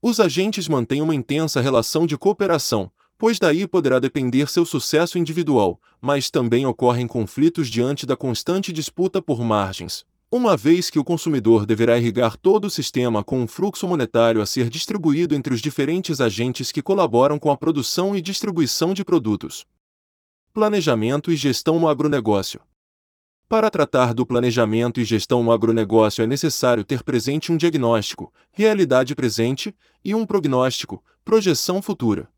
Os 0.02 0.22
agentes 0.22 0.70
mantêm 0.70 1.02
uma 1.02 1.14
intensa 1.14 1.60
relação 1.60 2.08
de 2.08 2.18
cooperação, 2.18 2.90
pois 3.18 3.38
daí 3.38 3.68
poderá 3.68 4.00
depender 4.00 4.50
seu 4.50 4.66
sucesso 4.66 5.18
individual, 5.18 5.78
mas 6.00 6.32
também 6.32 6.66
ocorrem 6.66 7.06
conflitos 7.06 7.68
diante 7.68 8.06
da 8.06 8.16
constante 8.16 8.72
disputa 8.72 9.22
por 9.22 9.42
margens, 9.44 10.06
uma 10.32 10.56
vez 10.56 10.90
que 10.90 11.00
o 11.00 11.04
consumidor 11.04 11.66
deverá 11.66 11.98
irrigar 11.98 12.38
todo 12.38 12.64
o 12.66 12.70
sistema 12.70 13.26
com 13.26 13.42
um 13.42 13.48
fluxo 13.48 13.86
monetário 13.90 14.42
a 14.42 14.46
ser 14.46 14.70
distribuído 14.70 15.36
entre 15.36 15.54
os 15.54 15.60
diferentes 15.60 16.22
agentes 16.22 16.72
que 16.72 16.82
colaboram 16.82 17.38
com 17.38 17.52
a 17.52 17.58
produção 17.58 18.16
e 18.16 18.22
distribuição 18.22 18.94
de 18.94 19.04
produtos. 19.04 19.66
Planejamento 20.54 21.30
e 21.30 21.36
gestão 21.36 21.78
no 21.78 21.90
agronegócio. 21.90 22.62
Para 23.50 23.72
tratar 23.72 24.14
do 24.14 24.28
planejamento 24.28 25.02
e 25.02 25.04
gestão 25.04 25.42
no 25.42 25.52
agronegócio 25.52 26.24
é 26.24 26.28
necessário 26.28 26.84
ter 26.84 27.02
presente 27.02 27.52
um 27.52 27.58
diagnóstico, 27.58 28.32
realidade 28.52 29.16
presente, 29.16 29.76
e 30.06 30.14
um 30.14 30.24
prognóstico, 30.24 31.04
projeção 31.26 31.82
futura. 31.82 32.30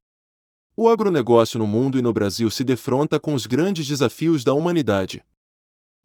O 0.73 0.87
agronegócio 0.87 1.59
no 1.59 1.67
mundo 1.67 1.99
e 1.99 2.01
no 2.01 2.13
Brasil 2.13 2.49
se 2.49 2.63
defronta 2.63 3.19
com 3.19 3.33
os 3.33 3.45
grandes 3.45 3.85
desafios 3.85 4.45
da 4.45 4.53
humanidade. 4.53 5.21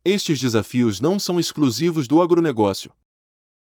Estes 0.05 0.41
desafios 0.41 1.01
não 1.01 1.21
são 1.21 1.39
exclusivos 1.39 2.09
do 2.09 2.21
agronegócio. 2.21 2.91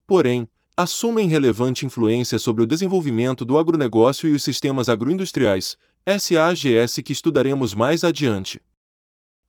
Porém, 0.07 0.49
assumem 0.77 1.27
relevante 1.27 1.85
influência 1.85 2.39
sobre 2.39 2.63
o 2.63 2.67
desenvolvimento 2.67 3.45
do 3.45 3.59
agronegócio 3.59 4.29
e 4.29 4.33
os 4.33 4.45
sistemas 4.45 4.89
agroindustriais, 4.89 5.77
SAGS 6.07 7.03
que 7.05 7.13
estudaremos 7.13 7.75
mais 7.75 8.05
adiante. 8.05 8.61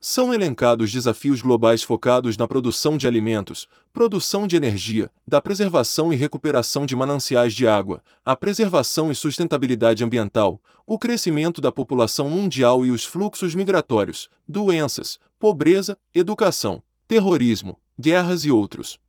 São 0.08 0.32
elencados 0.32 0.92
desafios 0.92 1.42
globais 1.42 1.82
focados 1.82 2.38
na 2.38 2.48
produção 2.48 2.96
de 2.96 3.08
alimentos, 3.08 3.68
produção 3.92 4.46
de 4.46 4.56
energia, 4.56 5.10
da 5.28 5.42
preservação 5.42 6.14
e 6.14 6.16
recuperação 6.16 6.86
de 6.86 6.96
mananciais 6.96 7.56
de 7.56 7.68
água, 7.68 8.04
a 8.24 8.36
preservação 8.36 9.12
e 9.12 9.16
sustentabilidade 9.16 10.04
ambiental, 10.04 10.62
o 10.86 11.00
crescimento 11.00 11.60
da 11.60 11.72
população 11.72 12.30
mundial 12.30 12.86
e 12.86 12.92
os 12.92 13.04
fluxos 13.04 13.56
migratórios, 13.56 14.30
doenças, 14.48 15.18
pobreza, 15.40 15.98
educação, 16.14 16.84
terrorismo, 17.08 17.76
guerras 18.00 18.46
e 18.46 18.52
outros. 18.52 19.00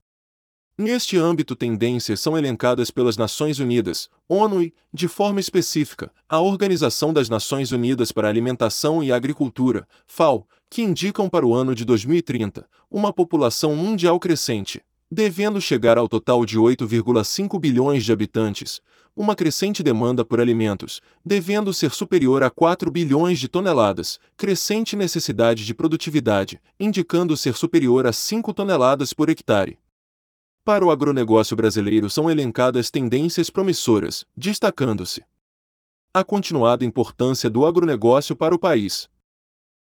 Neste 0.79 1.17
âmbito, 1.17 1.57
tendências 1.57 2.21
são 2.21 2.37
elencadas 2.37 2.91
pelas 2.91 3.17
Nações 3.17 3.59
Unidas, 3.59 4.11
ONU 4.29 4.63
e, 4.63 4.75
de 4.93 5.09
forma 5.09 5.41
específica, 5.41 6.13
a 6.29 6.39
Organização 6.39 7.15
das 7.15 7.31
Nações 7.31 7.73
Unidas 7.73 8.13
para 8.13 8.29
a 8.29 8.31
Alimentação 8.31 9.03
e 9.03 9.11
Agricultura, 9.11 9.89
FAO, 10.07 10.47
que 10.69 10.83
indicam 10.83 11.31
para 11.31 11.47
o 11.47 11.55
ano 11.55 11.75
de 11.75 11.83
2030 11.83 12.69
uma 12.91 13.11
população 13.11 13.75
mundial 13.75 14.21
crescente, 14.21 14.83
devendo 15.11 15.63
chegar 15.63 15.97
ao 15.97 16.07
total 16.07 16.45
de 16.45 16.59
8,5 16.59 17.59
bilhões 17.59 18.05
de 18.05 18.13
habitantes, 18.13 18.83
uma 19.17 19.35
crescente 19.35 19.83
demanda 19.83 20.27
por 20.27 20.43
alimentos, 20.43 21.01
devendo 21.25 21.73
ser 21.73 21.91
superior 21.91 22.43
a 22.43 22.51
4 22.51 22.91
bilhões 22.91 23.39
de 23.39 23.49
toneladas, 23.49 24.21
crescente 24.37 24.95
necessidade 24.95 25.65
de 25.65 25.73
produtividade, 25.73 26.61
indicando 26.79 27.35
ser 27.35 27.55
superior 27.55 28.07
a 28.07 28.13
5 28.13 28.53
toneladas 28.53 29.15
por 29.15 29.31
hectare. 29.31 29.79
Para 30.67 30.85
o 30.85 30.91
agronegócio 30.91 31.57
brasileiro 31.57 32.11
são 32.11 32.29
elencadas 32.29 32.91
tendências 32.91 33.49
promissoras, 33.49 34.25
destacando-se 34.37 35.25
a 36.13 36.25
continuada 36.25 36.85
importância 36.85 37.49
do 37.49 37.65
agronegócio 37.65 38.35
para 38.35 38.53
o 38.53 38.59
país, 38.59 39.09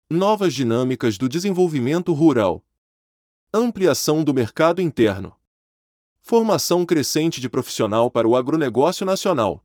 novas 0.10 0.54
dinâmicas 0.54 1.18
do 1.18 1.28
desenvolvimento 1.28 2.14
rural, 2.14 2.64
ampliação 3.54 4.24
do 4.24 4.34
mercado 4.34 4.82
interno, 4.82 5.36
formação 6.22 6.86
crescente 6.86 7.42
de 7.42 7.50
profissional 7.50 8.10
para 8.10 8.26
o 8.26 8.34
agronegócio 8.38 9.06
nacional, 9.06 9.62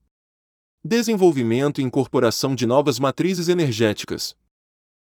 desenvolvimento 0.85 1.81
e 1.81 1.85
incorporação 1.85 2.57
de 2.57 2.67
novas 2.67 2.99
matrizes 2.99 3.47
energéticas, 3.47 4.37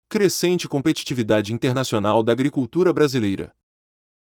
crescente 0.09 0.67
competitividade 0.67 1.53
internacional 1.53 2.23
da 2.23 2.33
agricultura 2.33 2.91
brasileira. 2.91 3.55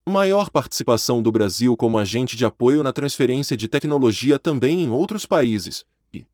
Maior 0.08 0.50
participação 0.50 1.22
do 1.22 1.32
Brasil 1.32 1.76
como 1.78 1.98
agente 1.98 2.36
de 2.36 2.46
apoio 2.46 2.82
na 2.82 2.92
transferência 2.92 3.56
de 3.56 3.68
tecnologia 3.68 4.40
também 4.40 4.82
em 4.82 4.90
outros 4.90 5.26
países. 5.26 5.86
E 6.12 6.26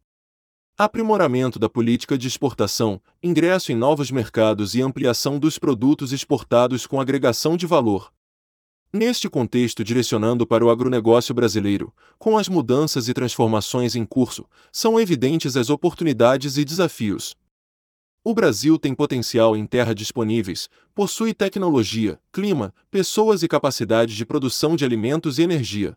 aprimoramento 0.77 1.59
da 1.59 1.67
política 1.69 2.17
de 2.17 2.27
exportação, 2.27 3.01
ingresso 3.21 3.71
em 3.71 3.75
novos 3.75 4.11
mercados 4.11 4.75
e 4.75 4.81
ampliação 4.81 5.37
dos 5.39 5.59
produtos 5.59 6.13
exportados 6.13 6.87
com 6.87 7.01
agregação 7.01 7.57
de 7.57 7.65
valor. 7.65 8.13
Neste 8.93 9.29
contexto, 9.29 9.83
direcionando 9.83 10.47
para 10.47 10.65
o 10.65 10.69
agronegócio 10.69 11.35
brasileiro, 11.35 11.93
com 12.17 12.37
as 12.37 12.47
mudanças 12.47 13.09
e 13.09 13.13
transformações 13.13 13.93
em 13.93 14.05
curso, 14.05 14.47
são 14.71 14.97
evidentes 14.97 15.57
as 15.57 15.69
oportunidades 15.69 16.57
e 16.57 16.63
desafios. 16.63 17.35
O 18.27 18.33
Brasil 18.33 18.79
tem 18.79 18.95
potencial 18.95 19.55
em 19.55 19.67
terra 19.67 19.93
disponíveis, 19.93 20.67
possui 20.95 21.31
tecnologia, 21.31 22.19
clima, 22.33 22.73
pessoas 22.89 23.43
e 23.43 23.47
capacidade 23.47 24.15
de 24.15 24.25
produção 24.25 24.75
de 24.75 24.83
alimentos 24.83 25.37
e 25.37 25.43
energia. 25.43 25.95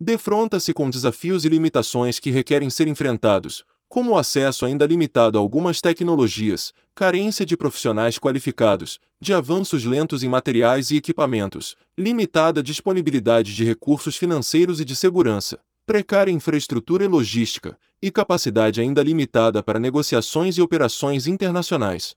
Defronta-se 0.00 0.72
com 0.72 0.88
desafios 0.88 1.44
e 1.44 1.48
limitações 1.48 2.20
que 2.20 2.30
requerem 2.30 2.70
ser 2.70 2.86
enfrentados, 2.86 3.64
como 3.88 4.12
o 4.12 4.16
acesso 4.16 4.64
ainda 4.64 4.86
limitado 4.86 5.36
a 5.36 5.40
algumas 5.40 5.80
tecnologias, 5.80 6.72
carência 6.94 7.44
de 7.44 7.56
profissionais 7.56 8.20
qualificados, 8.20 9.00
de 9.20 9.34
avanços 9.34 9.84
lentos 9.84 10.22
em 10.22 10.28
materiais 10.28 10.92
e 10.92 10.96
equipamentos, 10.96 11.74
limitada 11.98 12.62
disponibilidade 12.62 13.52
de 13.52 13.64
recursos 13.64 14.16
financeiros 14.16 14.80
e 14.80 14.84
de 14.84 14.94
segurança, 14.94 15.58
precária 15.92 16.32
infraestrutura 16.32 17.04
e 17.04 17.06
logística, 17.06 17.78
e 18.00 18.10
capacidade 18.10 18.80
ainda 18.80 19.02
limitada 19.02 19.62
para 19.62 19.78
negociações 19.78 20.56
e 20.56 20.62
operações 20.62 21.26
internacionais. 21.26 22.16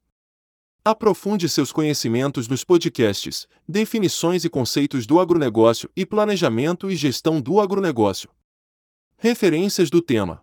Aprofunde 0.82 1.50
seus 1.50 1.74
conhecimentos 1.74 2.48
nos 2.48 2.64
podcasts 2.64 3.46
Definições 3.68 4.46
e 4.46 4.50
conceitos 4.50 5.06
do 5.06 5.20
agronegócio 5.20 5.92
e 5.94 6.06
Planejamento 6.06 6.90
e 6.90 6.96
Gestão 6.96 7.42
do 7.42 7.60
Agronegócio. 7.60 8.30
Referências 9.18 9.90
do 9.90 10.02
tema: 10.02 10.42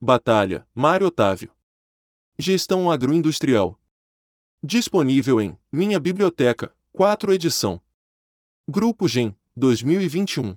Batalha, 0.00 0.66
Mário 0.74 1.06
Otávio. 1.06 1.52
Gestão 2.36 2.90
agroindustrial. 2.90 3.80
Disponível 4.60 5.40
em 5.40 5.56
Minha 5.70 6.00
Biblioteca, 6.00 6.74
4 6.90 7.32
edição. 7.32 7.80
Grupo 8.68 9.06
GEM, 9.06 9.36
2021. 9.54 10.56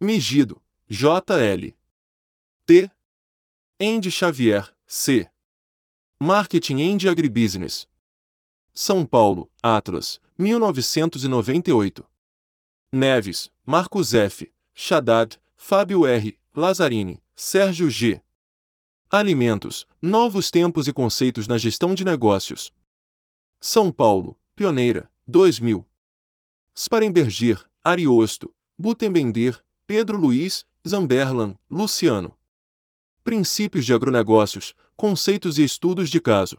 Megido, 0.00 0.63
J.L. 0.86 1.74
T. 2.66 2.90
Andy 3.80 4.10
Xavier, 4.10 4.70
C. 4.86 5.26
Marketing 6.20 6.82
Andy 6.82 7.08
Agribusiness. 7.08 7.88
São 8.74 9.06
Paulo, 9.06 9.50
Atlas, 9.62 10.20
1998. 10.38 12.04
Neves, 12.92 13.50
Marcos 13.64 14.12
F., 14.12 14.52
Shaddad, 14.74 15.40
Fábio 15.56 16.06
R., 16.06 16.38
Lazzarini, 16.54 17.22
Sérgio 17.34 17.88
G. 17.88 18.20
Alimentos, 19.10 19.86
Novos 20.02 20.50
Tempos 20.50 20.86
e 20.86 20.92
Conceitos 20.92 21.48
na 21.48 21.56
Gestão 21.56 21.94
de 21.94 22.04
Negócios. 22.04 22.70
São 23.58 23.90
Paulo, 23.90 24.38
Pioneira, 24.54 25.10
2000. 25.26 25.82
Sparenberger, 26.76 27.64
Ariosto, 27.82 28.54
Butenbender, 28.78 29.64
Pedro 29.86 30.18
Luiz, 30.18 30.66
Zamberlan, 30.86 31.56
Luciano. 31.70 32.36
Princípios 33.22 33.86
de 33.86 33.94
Agronegócios, 33.94 34.74
Conceitos 34.94 35.58
e 35.58 35.64
Estudos 35.64 36.10
de 36.10 36.20
Caso. 36.20 36.58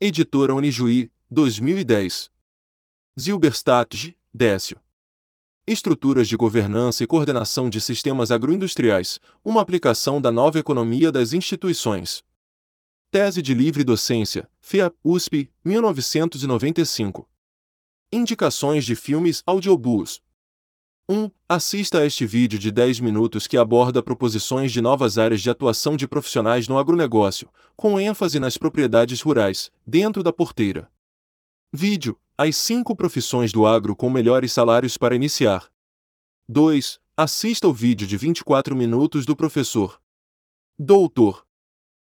Editora 0.00 0.52
Unijuí, 0.52 1.08
2010. 1.30 2.32
Zilberstadt, 3.16 4.18
Décio. 4.34 4.80
Estruturas 5.68 6.26
de 6.26 6.36
governança 6.36 7.04
e 7.04 7.06
coordenação 7.06 7.70
de 7.70 7.80
sistemas 7.80 8.32
agroindustriais, 8.32 9.20
uma 9.44 9.60
aplicação 9.60 10.20
da 10.20 10.32
nova 10.32 10.58
economia 10.58 11.12
das 11.12 11.32
instituições. 11.32 12.24
Tese 13.08 13.40
de 13.40 13.54
Livre 13.54 13.84
Docência, 13.84 14.50
FEA, 14.60 14.92
USP, 15.04 15.48
1995. 15.64 17.28
Indicações 18.12 18.84
de 18.84 18.96
filmes 18.96 19.44
audiobooks. 19.46 20.20
1. 21.10 21.30
Assista 21.48 22.00
a 22.00 22.04
este 22.04 22.26
vídeo 22.26 22.58
de 22.58 22.70
10 22.70 23.00
minutos 23.00 23.46
que 23.46 23.56
aborda 23.56 24.02
proposições 24.02 24.70
de 24.70 24.82
novas 24.82 25.16
áreas 25.16 25.40
de 25.40 25.48
atuação 25.48 25.96
de 25.96 26.06
profissionais 26.06 26.68
no 26.68 26.76
agronegócio, 26.76 27.48
com 27.74 27.98
ênfase 27.98 28.38
nas 28.38 28.58
propriedades 28.58 29.22
rurais, 29.22 29.70
dentro 29.86 30.22
da 30.22 30.34
porteira. 30.34 30.90
Vídeo: 31.72 32.20
As 32.36 32.56
5 32.56 32.94
profissões 32.94 33.50
do 33.52 33.66
agro 33.66 33.96
com 33.96 34.10
melhores 34.10 34.52
salários 34.52 34.98
para 34.98 35.16
iniciar. 35.16 35.70
2. 36.46 37.00
Assista 37.16 37.66
o 37.66 37.72
vídeo 37.72 38.06
de 38.06 38.18
24 38.18 38.76
minutos 38.76 39.24
do 39.24 39.34
professor. 39.34 39.98
Doutor. 40.78 41.46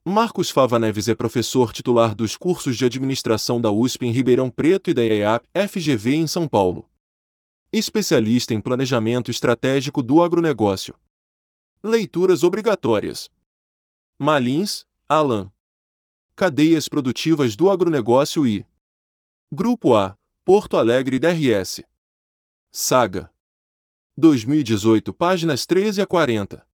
Marcos 0.04 0.50
Fava 0.50 0.80
Neves 0.80 1.06
é 1.06 1.14
professor 1.14 1.72
titular 1.72 2.12
dos 2.12 2.36
cursos 2.36 2.76
de 2.76 2.84
administração 2.86 3.60
da 3.60 3.70
USP 3.70 4.06
em 4.06 4.10
Ribeirão 4.10 4.50
Preto 4.50 4.90
e 4.90 4.94
da 4.94 5.04
EAP 5.04 5.44
FGV 5.68 6.16
em 6.16 6.26
São 6.26 6.48
Paulo. 6.48 6.89
Especialista 7.72 8.52
em 8.52 8.60
planejamento 8.60 9.30
estratégico 9.30 10.02
do 10.02 10.20
agronegócio. 10.20 10.98
Leituras 11.80 12.42
obrigatórias. 12.42 13.30
Malins, 14.18 14.88
Alan. 15.08 15.52
Cadeias 16.34 16.88
produtivas 16.88 17.54
do 17.54 17.70
agronegócio 17.70 18.44
e 18.44 18.66
Grupo 19.52 19.94
A, 19.94 20.18
Porto 20.44 20.76
Alegre 20.76 21.20
DRS. 21.20 21.84
Saga. 22.72 23.32
2018, 24.16 25.14
páginas 25.14 25.64
13 25.64 26.02
a 26.02 26.06
40. 26.08 26.66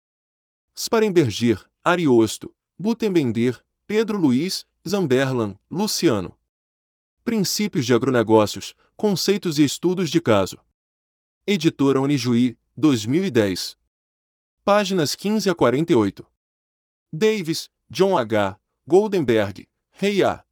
Sparenberger, 0.74 1.62
Ariosto, 1.84 2.54
Butenbender, 2.78 3.62
Pedro 3.86 4.16
Luiz, 4.16 4.66
Zamberlan, 4.88 5.58
Luciano. 5.70 6.38
Princípios 7.22 7.84
de 7.84 7.92
agronegócios, 7.92 8.74
conceitos 8.96 9.58
e 9.58 9.64
estudos 9.64 10.08
de 10.08 10.22
caso. 10.22 10.58
Editora 11.48 12.00
Unijuí, 12.00 12.58
2010. 12.76 13.78
Páginas 14.64 15.14
15 15.14 15.48
a 15.48 15.54
48. 15.54 16.26
Davis, 17.12 17.70
John 17.88 18.18
H., 18.18 18.58
Goldenberg, 18.84 19.68
Rei 19.92 20.24
A. 20.24 20.44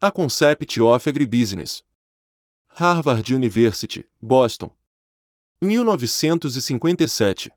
A 0.00 0.12
Concept 0.12 0.80
of 0.80 1.08
Agribusiness. 1.08 1.82
Harvard 2.68 3.28
University, 3.34 4.08
Boston. 4.22 4.70
1957. 5.60 7.50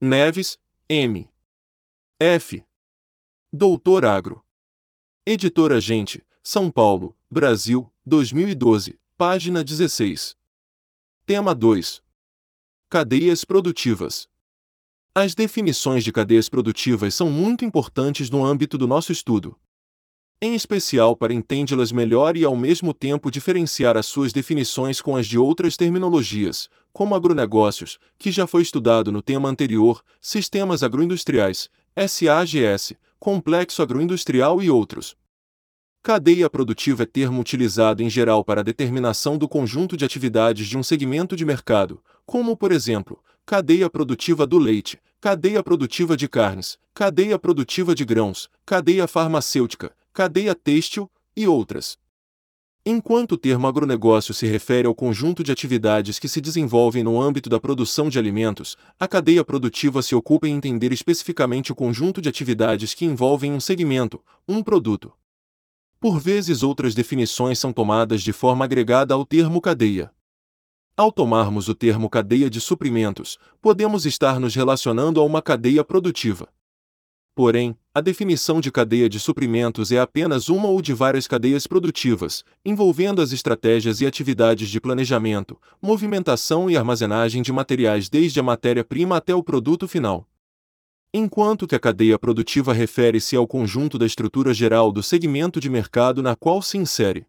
Neves, 0.00 0.58
M. 0.88 1.28
F. 2.18 2.64
Doutor 3.52 4.06
Agro. 4.06 4.42
Editora 5.26 5.78
Gente, 5.78 6.24
São 6.42 6.70
Paulo, 6.70 7.14
Brasil, 7.30 7.92
2012, 8.06 8.98
página 9.18 9.62
16. 9.62 10.36
Tema 11.26 11.56
2. 11.56 12.00
Cadeias 12.88 13.44
produtivas. 13.44 14.28
As 15.12 15.34
definições 15.34 16.04
de 16.04 16.12
cadeias 16.12 16.48
produtivas 16.48 17.16
são 17.16 17.28
muito 17.28 17.64
importantes 17.64 18.30
no 18.30 18.44
âmbito 18.46 18.78
do 18.78 18.86
nosso 18.86 19.10
estudo 19.10 19.58
em 20.40 20.54
especial 20.54 21.16
para 21.16 21.32
entendê-las 21.32 21.90
melhor 21.90 22.36
e 22.36 22.44
ao 22.44 22.54
mesmo 22.54 22.92
tempo 22.92 23.30
diferenciar 23.30 23.96
as 23.96 24.06
suas 24.06 24.32
definições 24.32 25.00
com 25.00 25.16
as 25.16 25.26
de 25.26 25.38
outras 25.38 25.76
terminologias, 25.76 26.68
como 26.92 27.14
agronegócios, 27.14 27.98
que 28.18 28.30
já 28.30 28.46
foi 28.46 28.62
estudado 28.62 29.10
no 29.10 29.22
tema 29.22 29.48
anterior, 29.48 30.02
sistemas 30.20 30.82
agroindustriais, 30.82 31.70
SAGS, 31.96 32.94
complexo 33.18 33.82
agroindustrial 33.82 34.62
e 34.62 34.70
outros. 34.70 35.16
Cadeia 36.06 36.48
produtiva 36.48 37.02
é 37.02 37.04
termo 37.04 37.40
utilizado 37.40 38.00
em 38.00 38.08
geral 38.08 38.44
para 38.44 38.60
a 38.60 38.62
determinação 38.62 39.36
do 39.36 39.48
conjunto 39.48 39.96
de 39.96 40.04
atividades 40.04 40.68
de 40.68 40.78
um 40.78 40.82
segmento 40.84 41.34
de 41.34 41.44
mercado, 41.44 42.00
como, 42.24 42.56
por 42.56 42.70
exemplo, 42.70 43.20
cadeia 43.44 43.90
produtiva 43.90 44.46
do 44.46 44.56
leite, 44.56 45.00
cadeia 45.20 45.64
produtiva 45.64 46.16
de 46.16 46.28
carnes, 46.28 46.78
cadeia 46.94 47.36
produtiva 47.40 47.92
de 47.92 48.04
grãos, 48.04 48.48
cadeia 48.64 49.08
farmacêutica, 49.08 49.90
cadeia 50.12 50.54
têxtil 50.54 51.10
e 51.36 51.48
outras. 51.48 51.98
Enquanto 52.86 53.32
o 53.32 53.36
termo 53.36 53.66
agronegócio 53.66 54.32
se 54.32 54.46
refere 54.46 54.86
ao 54.86 54.94
conjunto 54.94 55.42
de 55.42 55.50
atividades 55.50 56.20
que 56.20 56.28
se 56.28 56.40
desenvolvem 56.40 57.02
no 57.02 57.20
âmbito 57.20 57.50
da 57.50 57.58
produção 57.58 58.08
de 58.08 58.16
alimentos, 58.16 58.76
a 58.96 59.08
cadeia 59.08 59.44
produtiva 59.44 60.00
se 60.02 60.14
ocupa 60.14 60.46
em 60.46 60.54
entender 60.54 60.92
especificamente 60.92 61.72
o 61.72 61.74
conjunto 61.74 62.22
de 62.22 62.28
atividades 62.28 62.94
que 62.94 63.04
envolvem 63.04 63.52
um 63.52 63.58
segmento, 63.58 64.22
um 64.46 64.62
produto. 64.62 65.12
Por 65.98 66.20
vezes, 66.20 66.62
outras 66.62 66.94
definições 66.94 67.58
são 67.58 67.72
tomadas 67.72 68.22
de 68.22 68.32
forma 68.32 68.64
agregada 68.64 69.14
ao 69.14 69.24
termo 69.24 69.60
cadeia. 69.60 70.10
Ao 70.96 71.12
tomarmos 71.12 71.68
o 71.68 71.74
termo 71.74 72.08
cadeia 72.08 72.48
de 72.48 72.60
suprimentos, 72.60 73.38
podemos 73.60 74.06
estar 74.06 74.40
nos 74.40 74.54
relacionando 74.54 75.20
a 75.20 75.24
uma 75.24 75.42
cadeia 75.42 75.84
produtiva. 75.84 76.48
Porém, 77.34 77.76
a 77.94 78.00
definição 78.00 78.62
de 78.62 78.72
cadeia 78.72 79.10
de 79.10 79.20
suprimentos 79.20 79.92
é 79.92 79.98
apenas 79.98 80.48
uma 80.48 80.68
ou 80.68 80.80
de 80.80 80.94
várias 80.94 81.26
cadeias 81.26 81.66
produtivas, 81.66 82.42
envolvendo 82.64 83.20
as 83.20 83.30
estratégias 83.30 84.00
e 84.00 84.06
atividades 84.06 84.70
de 84.70 84.80
planejamento, 84.80 85.60
movimentação 85.82 86.70
e 86.70 86.78
armazenagem 86.78 87.42
de 87.42 87.52
materiais 87.52 88.08
desde 88.08 88.40
a 88.40 88.42
matéria-prima 88.42 89.18
até 89.18 89.34
o 89.34 89.42
produto 89.42 89.86
final. 89.86 90.26
Enquanto 91.12 91.66
que 91.66 91.74
a 91.74 91.78
cadeia 91.78 92.18
produtiva 92.18 92.72
refere-se 92.72 93.36
ao 93.36 93.46
conjunto 93.46 93.98
da 93.98 94.04
estrutura 94.04 94.52
geral 94.52 94.92
do 94.92 95.02
segmento 95.02 95.60
de 95.60 95.70
mercado 95.70 96.22
na 96.22 96.36
qual 96.36 96.60
se 96.60 96.76
insere. 96.76 97.26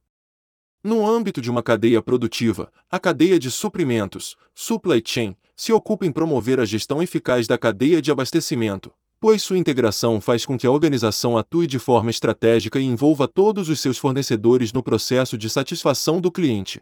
No 0.83 1.07
âmbito 1.07 1.41
de 1.41 1.49
uma 1.49 1.63
cadeia 1.63 2.01
produtiva, 2.01 2.71
a 2.89 2.99
cadeia 2.99 3.39
de 3.39 3.49
suprimentos, 3.51 4.35
supply 4.53 5.01
chain, 5.05 5.35
se 5.55 5.73
ocupa 5.73 6.05
em 6.05 6.11
promover 6.11 6.59
a 6.59 6.65
gestão 6.65 7.01
eficaz 7.01 7.47
da 7.47 7.57
cadeia 7.57 8.01
de 8.01 8.11
abastecimento, 8.11 8.91
pois 9.19 9.41
sua 9.41 9.57
integração 9.57 10.21
faz 10.21 10.45
com 10.45 10.57
que 10.57 10.67
a 10.67 10.71
organização 10.71 11.37
atue 11.37 11.65
de 11.65 11.79
forma 11.79 12.11
estratégica 12.11 12.79
e 12.79 12.85
envolva 12.85 13.27
todos 13.27 13.67
os 13.67 13.79
seus 13.79 13.97
fornecedores 13.97 14.71
no 14.71 14.83
processo 14.83 15.37
de 15.37 15.49
satisfação 15.49 16.21
do 16.21 16.31
cliente. 16.31 16.81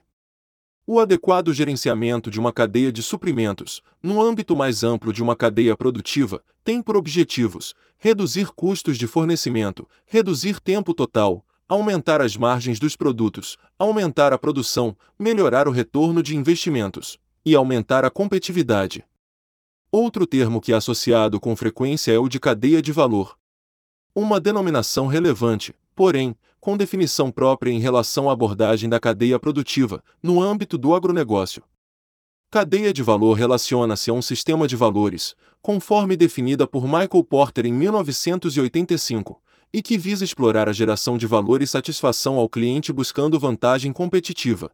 O 0.87 0.99
adequado 0.99 1.51
gerenciamento 1.51 2.29
de 2.29 2.39
uma 2.39 2.53
cadeia 2.53 2.91
de 2.91 3.01
suprimentos, 3.01 3.81
no 4.03 4.21
âmbito 4.21 4.55
mais 4.55 4.83
amplo 4.83 5.11
de 5.11 5.23
uma 5.23 5.35
cadeia 5.35 5.75
produtiva, 5.75 6.43
tem 6.63 6.79
por 6.79 6.95
objetivos 6.95 7.73
reduzir 7.97 8.49
custos 8.53 8.95
de 8.95 9.07
fornecimento, 9.07 9.89
reduzir 10.05 10.59
tempo 10.59 10.93
total, 10.93 11.43
aumentar 11.67 12.21
as 12.21 12.37
margens 12.37 12.77
dos 12.77 12.95
produtos, 12.95 13.57
aumentar 13.79 14.31
a 14.31 14.37
produção, 14.37 14.95
melhorar 15.17 15.67
o 15.67 15.71
retorno 15.71 16.21
de 16.21 16.35
investimentos 16.35 17.17
e 17.43 17.55
aumentar 17.55 18.05
a 18.05 18.11
competitividade. 18.11 19.03
Outro 19.91 20.27
termo 20.27 20.61
que 20.61 20.71
é 20.71 20.75
associado 20.75 21.39
com 21.39 21.55
frequência 21.55 22.11
é 22.11 22.19
o 22.19 22.29
de 22.29 22.39
cadeia 22.39 22.79
de 22.79 22.91
valor. 22.91 23.35
Uma 24.13 24.39
denominação 24.39 25.07
relevante, 25.07 25.73
porém, 25.95 26.35
com 26.59 26.75
definição 26.75 27.31
própria 27.31 27.71
em 27.71 27.79
relação 27.79 28.29
à 28.29 28.33
abordagem 28.33 28.89
da 28.89 28.99
cadeia 28.99 29.39
produtiva, 29.39 30.03
no 30.21 30.41
âmbito 30.41 30.77
do 30.77 30.93
agronegócio. 30.93 31.63
Cadeia 32.51 32.93
de 32.93 33.03
valor 33.03 33.33
relaciona-se 33.33 34.09
a 34.09 34.13
um 34.13 34.21
sistema 34.21 34.67
de 34.67 34.75
valores, 34.75 35.35
conforme 35.61 36.15
definida 36.15 36.67
por 36.67 36.85
Michael 36.85 37.23
Porter 37.23 37.65
em 37.65 37.73
1985, 37.73 39.41
e 39.73 39.81
que 39.81 39.97
visa 39.97 40.23
explorar 40.23 40.69
a 40.69 40.73
geração 40.73 41.17
de 41.17 41.27
valor 41.27 41.61
e 41.61 41.67
satisfação 41.67 42.37
ao 42.37 42.47
cliente 42.47 42.93
buscando 42.93 43.39
vantagem 43.39 43.91
competitiva. 43.91 44.71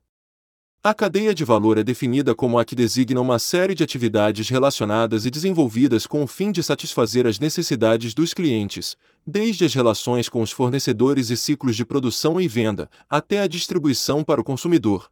A 0.84 0.96
cadeia 0.96 1.32
de 1.32 1.46
valor 1.46 1.78
é 1.78 1.84
definida 1.84 2.34
como 2.34 2.58
a 2.58 2.66
que 2.66 2.74
designa 2.74 3.22
uma 3.22 3.38
série 3.38 3.76
de 3.76 3.84
atividades 3.84 4.50
relacionadas 4.50 5.28
e 5.28 5.30
desenvolvidas 5.30 6.08
com 6.08 6.24
o 6.24 6.28
fim 6.28 6.52
de 6.52 6.64
satisfazer 6.64 7.28
as 7.28 7.38
necessidades 7.38 8.16
dos 8.16 8.34
clientes, 8.34 8.98
desde 9.24 9.64
as 9.64 9.76
relações 9.76 10.28
com 10.28 10.42
os 10.42 10.52
fornecedores 10.52 11.30
e 11.30 11.38
ciclos 11.38 11.76
de 11.76 11.86
produção 11.86 12.42
e 12.42 12.48
venda, 12.48 12.90
até 13.08 13.42
a 13.42 13.48
distribuição 13.48 14.24
para 14.24 14.42
o 14.42 14.44
consumidor. 14.44 15.12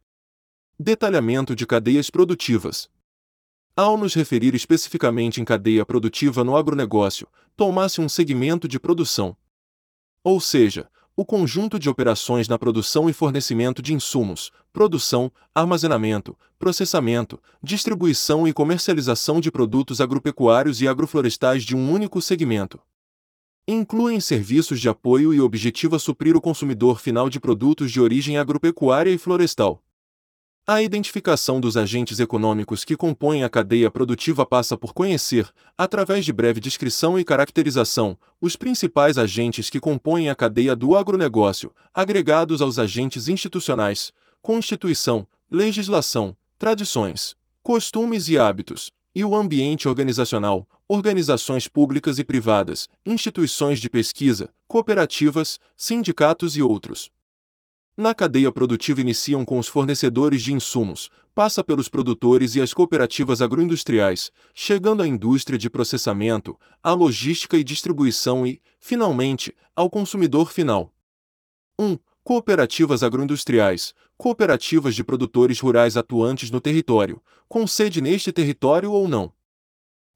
Detalhamento 0.76 1.54
de 1.54 1.64
cadeias 1.64 2.10
produtivas. 2.10 2.90
Ao 3.76 3.96
nos 3.96 4.12
referir 4.12 4.56
especificamente 4.56 5.40
em 5.40 5.44
cadeia 5.44 5.86
produtiva 5.86 6.42
no 6.42 6.56
agronegócio, 6.56 7.28
toma-se 7.56 8.00
um 8.00 8.08
segmento 8.08 8.66
de 8.66 8.80
produção. 8.80 9.36
Ou 10.24 10.40
seja, 10.40 10.90
o 11.20 11.24
conjunto 11.26 11.78
de 11.78 11.86
operações 11.86 12.48
na 12.48 12.58
produção 12.58 13.06
e 13.06 13.12
fornecimento 13.12 13.82
de 13.82 13.92
insumos, 13.92 14.50
produção, 14.72 15.30
armazenamento, 15.54 16.34
processamento, 16.58 17.38
distribuição 17.62 18.48
e 18.48 18.54
comercialização 18.54 19.38
de 19.38 19.50
produtos 19.50 20.00
agropecuários 20.00 20.80
e 20.80 20.88
agroflorestais 20.88 21.62
de 21.62 21.76
um 21.76 21.92
único 21.92 22.22
segmento. 22.22 22.80
Incluem 23.68 24.18
serviços 24.18 24.80
de 24.80 24.88
apoio 24.88 25.34
e 25.34 25.42
objetiva 25.42 25.98
suprir 25.98 26.34
o 26.34 26.40
consumidor 26.40 26.98
final 26.98 27.28
de 27.28 27.38
produtos 27.38 27.92
de 27.92 28.00
origem 28.00 28.38
agropecuária 28.38 29.10
e 29.10 29.18
florestal. 29.18 29.84
A 30.72 30.80
identificação 30.80 31.60
dos 31.60 31.76
agentes 31.76 32.20
econômicos 32.20 32.84
que 32.84 32.96
compõem 32.96 33.42
a 33.42 33.50
cadeia 33.50 33.90
produtiva 33.90 34.46
passa 34.46 34.76
por 34.76 34.92
conhecer, 34.92 35.50
através 35.76 36.24
de 36.24 36.32
breve 36.32 36.60
descrição 36.60 37.18
e 37.18 37.24
caracterização, 37.24 38.16
os 38.40 38.54
principais 38.54 39.18
agentes 39.18 39.68
que 39.68 39.80
compõem 39.80 40.30
a 40.30 40.34
cadeia 40.36 40.76
do 40.76 40.94
agronegócio, 40.94 41.74
agregados 41.92 42.62
aos 42.62 42.78
agentes 42.78 43.26
institucionais, 43.26 44.12
constituição, 44.40 45.26
legislação, 45.50 46.36
tradições, 46.56 47.34
costumes 47.64 48.28
e 48.28 48.38
hábitos, 48.38 48.92
e 49.12 49.24
o 49.24 49.34
ambiente 49.34 49.88
organizacional, 49.88 50.68
organizações 50.86 51.66
públicas 51.66 52.20
e 52.20 52.22
privadas, 52.22 52.88
instituições 53.04 53.80
de 53.80 53.90
pesquisa, 53.90 54.50
cooperativas, 54.68 55.58
sindicatos 55.76 56.56
e 56.56 56.62
outros. 56.62 57.10
Na 58.00 58.14
cadeia 58.14 58.50
produtiva 58.50 59.02
iniciam 59.02 59.44
com 59.44 59.58
os 59.58 59.68
fornecedores 59.68 60.40
de 60.40 60.54
insumos, 60.54 61.10
passa 61.34 61.62
pelos 61.62 61.86
produtores 61.86 62.54
e 62.54 62.60
as 62.62 62.72
cooperativas 62.72 63.42
agroindustriais, 63.42 64.30
chegando 64.54 65.02
à 65.02 65.06
indústria 65.06 65.58
de 65.58 65.68
processamento, 65.68 66.58
à 66.82 66.94
logística 66.94 67.58
e 67.58 67.62
distribuição 67.62 68.46
e, 68.46 68.58
finalmente, 68.78 69.54
ao 69.76 69.90
consumidor 69.90 70.50
final. 70.50 70.90
1. 71.78 71.98
Cooperativas 72.24 73.02
agroindustriais, 73.02 73.92
cooperativas 74.16 74.94
de 74.94 75.04
produtores 75.04 75.60
rurais 75.60 75.94
atuantes 75.94 76.50
no 76.50 76.58
território, 76.58 77.20
com 77.50 77.66
sede 77.66 78.00
neste 78.00 78.32
território 78.32 78.92
ou 78.92 79.06
não. 79.08 79.30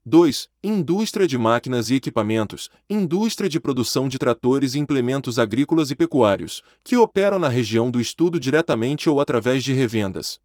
2. 0.07 0.47
Indústria 0.63 1.27
de 1.27 1.35
máquinas 1.35 1.89
e 1.89 1.95
equipamentos, 1.95 2.69
indústria 2.87 3.49
de 3.49 3.59
produção 3.59 4.07
de 4.07 4.19
tratores 4.19 4.75
e 4.75 4.79
implementos 4.79 5.39
agrícolas 5.39 5.89
e 5.89 5.95
pecuários, 5.95 6.61
que 6.83 6.95
operam 6.95 7.39
na 7.39 7.49
região 7.49 7.89
do 7.89 7.99
estudo 7.99 8.39
diretamente 8.39 9.09
ou 9.09 9.19
através 9.19 9.63
de 9.63 9.73
revendas. 9.73 10.39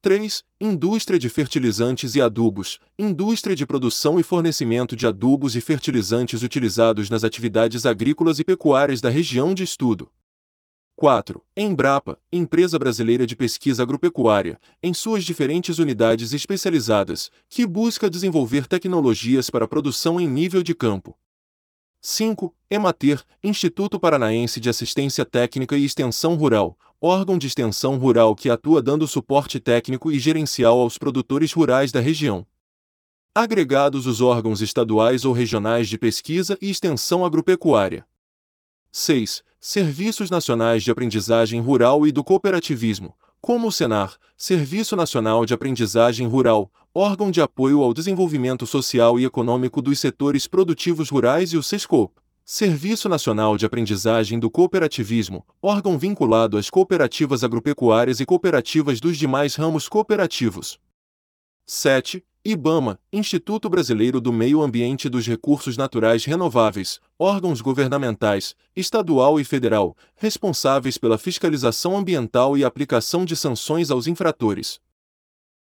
3. 0.00 0.42
Indústria 0.58 1.18
de 1.18 1.28
fertilizantes 1.28 2.14
e 2.14 2.22
adubos, 2.22 2.78
indústria 2.98 3.54
de 3.54 3.66
produção 3.66 4.18
e 4.18 4.22
fornecimento 4.22 4.96
de 4.96 5.06
adubos 5.06 5.54
e 5.54 5.60
fertilizantes 5.60 6.42
utilizados 6.42 7.10
nas 7.10 7.22
atividades 7.22 7.84
agrícolas 7.84 8.38
e 8.38 8.44
pecuárias 8.44 9.02
da 9.02 9.10
região 9.10 9.52
de 9.52 9.62
estudo. 9.62 10.10
4. 11.00 11.42
Embrapa, 11.56 12.20
empresa 12.30 12.78
brasileira 12.78 13.26
de 13.26 13.34
pesquisa 13.34 13.82
agropecuária, 13.82 14.60
em 14.82 14.92
suas 14.92 15.24
diferentes 15.24 15.78
unidades 15.78 16.34
especializadas, 16.34 17.30
que 17.48 17.66
busca 17.66 18.10
desenvolver 18.10 18.66
tecnologias 18.66 19.48
para 19.48 19.66
produção 19.66 20.20
em 20.20 20.28
nível 20.28 20.62
de 20.62 20.74
campo. 20.74 21.16
5. 22.02 22.54
Emater, 22.68 23.24
Instituto 23.42 23.98
Paranaense 23.98 24.60
de 24.60 24.68
Assistência 24.68 25.24
Técnica 25.24 25.74
e 25.74 25.86
Extensão 25.86 26.34
Rural, 26.34 26.78
órgão 27.00 27.38
de 27.38 27.46
extensão 27.46 27.96
rural 27.96 28.36
que 28.36 28.50
atua 28.50 28.82
dando 28.82 29.08
suporte 29.08 29.58
técnico 29.58 30.12
e 30.12 30.18
gerencial 30.18 30.78
aos 30.78 30.98
produtores 30.98 31.50
rurais 31.50 31.90
da 31.90 32.00
região. 32.00 32.46
Agregados 33.34 34.06
os 34.06 34.20
órgãos 34.20 34.60
estaduais 34.60 35.24
ou 35.24 35.32
regionais 35.32 35.88
de 35.88 35.96
pesquisa 35.96 36.58
e 36.60 36.68
extensão 36.68 37.24
agropecuária. 37.24 38.06
6. 38.92 39.42
Serviços 39.62 40.30
Nacionais 40.30 40.82
de 40.82 40.90
Aprendizagem 40.90 41.60
Rural 41.60 42.06
e 42.06 42.10
do 42.10 42.24
Cooperativismo, 42.24 43.14
como 43.42 43.68
o 43.68 43.70
Senar, 43.70 44.14
Serviço 44.34 44.96
Nacional 44.96 45.44
de 45.44 45.52
Aprendizagem 45.52 46.26
Rural, 46.26 46.72
órgão 46.94 47.30
de 47.30 47.42
apoio 47.42 47.82
ao 47.82 47.92
desenvolvimento 47.92 48.66
social 48.66 49.20
e 49.20 49.26
econômico 49.26 49.82
dos 49.82 50.00
setores 50.00 50.46
produtivos 50.46 51.10
rurais 51.10 51.52
e 51.52 51.58
o 51.58 51.62
SESCOP. 51.62 52.14
Serviço 52.42 53.06
Nacional 53.06 53.58
de 53.58 53.66
Aprendizagem 53.66 54.38
do 54.38 54.50
Cooperativismo, 54.50 55.44
órgão 55.60 55.98
vinculado 55.98 56.56
às 56.56 56.70
cooperativas 56.70 57.44
agropecuárias 57.44 58.18
e 58.18 58.24
cooperativas 58.24 58.98
dos 58.98 59.18
demais 59.18 59.56
ramos 59.56 59.90
cooperativos. 59.90 60.80
7. 61.66 62.24
IBAMA, 62.42 62.98
Instituto 63.12 63.68
Brasileiro 63.68 64.22
do 64.22 64.32
Meio 64.32 64.62
Ambiente 64.62 65.04
e 65.04 65.10
dos 65.10 65.26
Recursos 65.26 65.76
Naturais 65.76 66.24
Renováveis, 66.24 66.98
órgãos 67.20 67.60
governamentais, 67.60 68.56
estadual 68.74 69.38
e 69.38 69.44
federal, 69.44 69.94
responsáveis 70.16 70.96
pela 70.96 71.18
fiscalização 71.18 71.94
ambiental 71.94 72.56
e 72.56 72.64
aplicação 72.64 73.26
de 73.26 73.36
sanções 73.36 73.90
aos 73.90 74.06
infratores. 74.06 74.80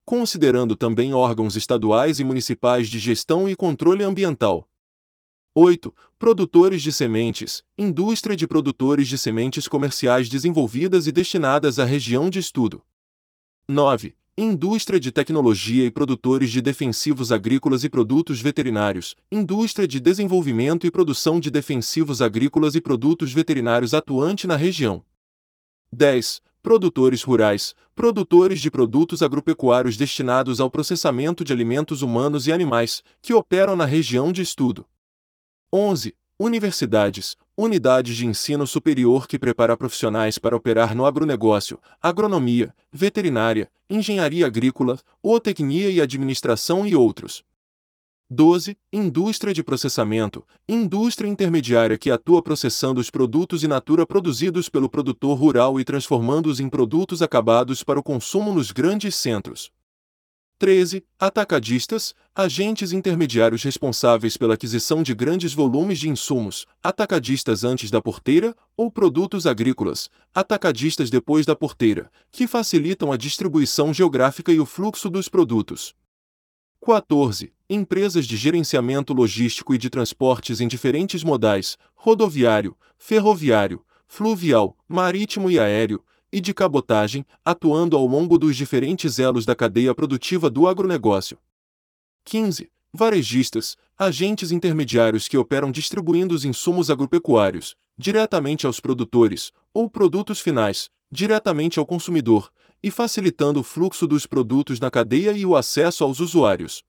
Considerando 0.06 0.74
também 0.74 1.14
órgãos 1.14 1.58
estaduais 1.58 2.18
e 2.22 2.24
municipais 2.24 2.88
de 2.88 2.98
gestão 2.98 3.50
e 3.50 3.58
controle 3.58 4.06
ambiental. 4.06 4.70
8. 5.54 5.94
Produtores 6.18 6.82
de 6.82 6.94
sementes, 6.94 7.62
indústria 7.78 8.38
de 8.38 8.48
produtores 8.48 9.10
de 9.10 9.18
sementes 9.18 9.68
comerciais 9.68 10.30
desenvolvidas 10.30 11.08
e 11.08 11.12
destinadas 11.12 11.78
à 11.78 11.84
região 11.84 12.30
de 12.30 12.40
estudo. 12.40 12.82
9 13.68 14.19
indústria 14.42 15.00
de 15.00 15.12
tecnologia 15.12 15.86
e 15.86 15.92
produtores 15.92 16.50
de 16.50 16.62
defensivos 16.62 17.30
agrícolas 17.30 17.84
e 17.84 17.90
produtos 17.90 18.40
veterinários, 18.42 19.16
indústria 19.30 19.86
de 19.86 20.00
desenvolvimento 20.00 20.88
e 20.88 20.92
produção 20.92 21.40
de 21.40 21.52
defensivos 21.52 22.22
agrícolas 22.22 22.74
e 22.74 22.80
produtos 22.80 23.34
veterinários 23.34 23.94
atuante 23.94 24.48
na 24.48 24.56
região. 24.56 25.04
10. 25.92 26.42
Produtores 26.62 27.22
rurais, 27.22 27.76
produtores 27.94 28.62
de 28.62 28.72
produtos 28.72 29.22
agropecuários 29.22 29.98
destinados 29.98 30.62
ao 30.62 30.70
processamento 30.70 31.44
de 31.44 31.52
alimentos 31.52 32.02
humanos 32.02 32.48
e 32.48 32.54
animais, 32.54 33.04
que 33.22 33.34
operam 33.34 33.76
na 33.76 33.86
região 33.86 34.32
de 34.32 34.42
estudo. 34.42 34.86
11. 35.74 36.16
Universidades, 36.40 37.36
unidades 37.62 38.16
de 38.16 38.26
ensino 38.26 38.66
superior 38.66 39.28
que 39.28 39.38
prepara 39.38 39.76
profissionais 39.76 40.38
para 40.38 40.56
operar 40.56 40.96
no 40.96 41.06
agronegócio, 41.06 41.78
agronomia, 42.02 42.74
veterinária, 42.90 43.70
engenharia 43.90 44.46
agrícola, 44.46 44.98
zootecnia 45.26 45.90
e 45.90 46.00
administração 46.00 46.88
e 46.88 46.96
outros. 46.96 47.44
12. 48.32 48.78
Indústria 48.94 49.54
de 49.54 49.62
processamento, 49.62 50.46
indústria 50.70 51.28
intermediária 51.28 51.98
que 51.98 52.12
atua 52.12 52.42
processando 52.42 53.02
os 53.02 53.10
produtos 53.10 53.64
in 53.64 53.68
natura 53.68 54.06
produzidos 54.06 54.70
pelo 54.70 54.88
produtor 54.88 55.38
rural 55.38 55.80
e 55.80 55.84
transformando-os 55.84 56.60
em 56.62 56.70
produtos 56.70 57.22
acabados 57.22 57.84
para 57.84 58.00
o 58.00 58.04
consumo 58.04 58.54
nos 58.54 58.72
grandes 58.72 59.16
centros. 59.16 59.70
13. 60.60 61.06
Atacadistas, 61.18 62.14
agentes 62.36 62.92
intermediários 62.92 63.64
responsáveis 63.64 64.36
pela 64.36 64.56
aquisição 64.56 65.02
de 65.02 65.16
grandes 65.16 65.54
volumes 65.54 65.98
de 65.98 66.10
insumos, 66.10 66.68
atacadistas 66.84 67.64
antes 67.64 67.90
da 67.90 68.02
porteira, 68.02 68.54
ou 68.76 68.92
produtos 68.92 69.48
agrícolas, 69.48 70.10
atacadistas 70.36 71.10
depois 71.10 71.46
da 71.46 71.56
porteira, 71.56 72.12
que 72.30 72.46
facilitam 72.46 73.10
a 73.10 73.16
distribuição 73.16 73.94
geográfica 73.94 74.52
e 74.52 74.60
o 74.60 74.66
fluxo 74.66 75.10
dos 75.10 75.30
produtos. 75.30 75.96
14. 76.86 77.54
Empresas 77.70 78.26
de 78.28 78.36
gerenciamento 78.36 79.14
logístico 79.14 79.74
e 79.74 79.78
de 79.78 79.90
transportes 79.90 80.60
em 80.60 80.68
diferentes 80.68 81.24
modais, 81.24 81.78
rodoviário, 81.96 82.76
ferroviário, 82.98 83.82
fluvial, 84.06 84.76
marítimo 84.90 85.50
e 85.50 85.58
aéreo, 85.58 86.04
e 86.32 86.40
de 86.40 86.54
cabotagem, 86.54 87.26
atuando 87.44 87.96
ao 87.96 88.06
longo 88.06 88.38
dos 88.38 88.56
diferentes 88.56 89.20
elos 89.20 89.46
da 89.46 89.56
cadeia 89.56 89.94
produtiva 89.94 90.50
do 90.50 90.68
agronegócio. 90.68 91.38
15. 92.26 92.72
Varejistas, 92.94 93.78
agentes 93.98 94.52
intermediários 94.52 95.28
que 95.28 95.38
operam 95.38 95.72
distribuindo 95.72 96.34
os 96.34 96.46
insumos 96.46 96.90
agropecuários, 96.90 97.76
diretamente 97.98 98.66
aos 98.66 98.80
produtores, 98.80 99.52
ou 99.74 99.90
produtos 99.90 100.40
finais, 100.40 100.90
diretamente 101.12 101.80
ao 101.80 101.86
consumidor, 101.86 102.52
e 102.82 102.90
facilitando 102.90 103.60
o 103.60 103.64
fluxo 103.64 104.08
dos 104.08 104.26
produtos 104.26 104.80
na 104.80 104.90
cadeia 104.90 105.32
e 105.32 105.46
o 105.46 105.56
acesso 105.56 106.04
aos 106.04 106.20
usuários. 106.20 106.84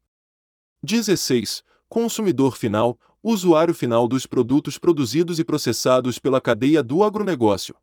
16. 0.82 1.62
Consumidor 1.88 2.56
final, 2.56 2.98
usuário 3.22 3.74
final 3.74 4.06
dos 4.06 4.24
produtos 4.24 4.78
produzidos 4.78 5.38
e 5.38 5.44
processados 5.44 6.18
pela 6.18 6.40
cadeia 6.40 6.82
do 6.82 7.02
agronegócio. 7.02 7.74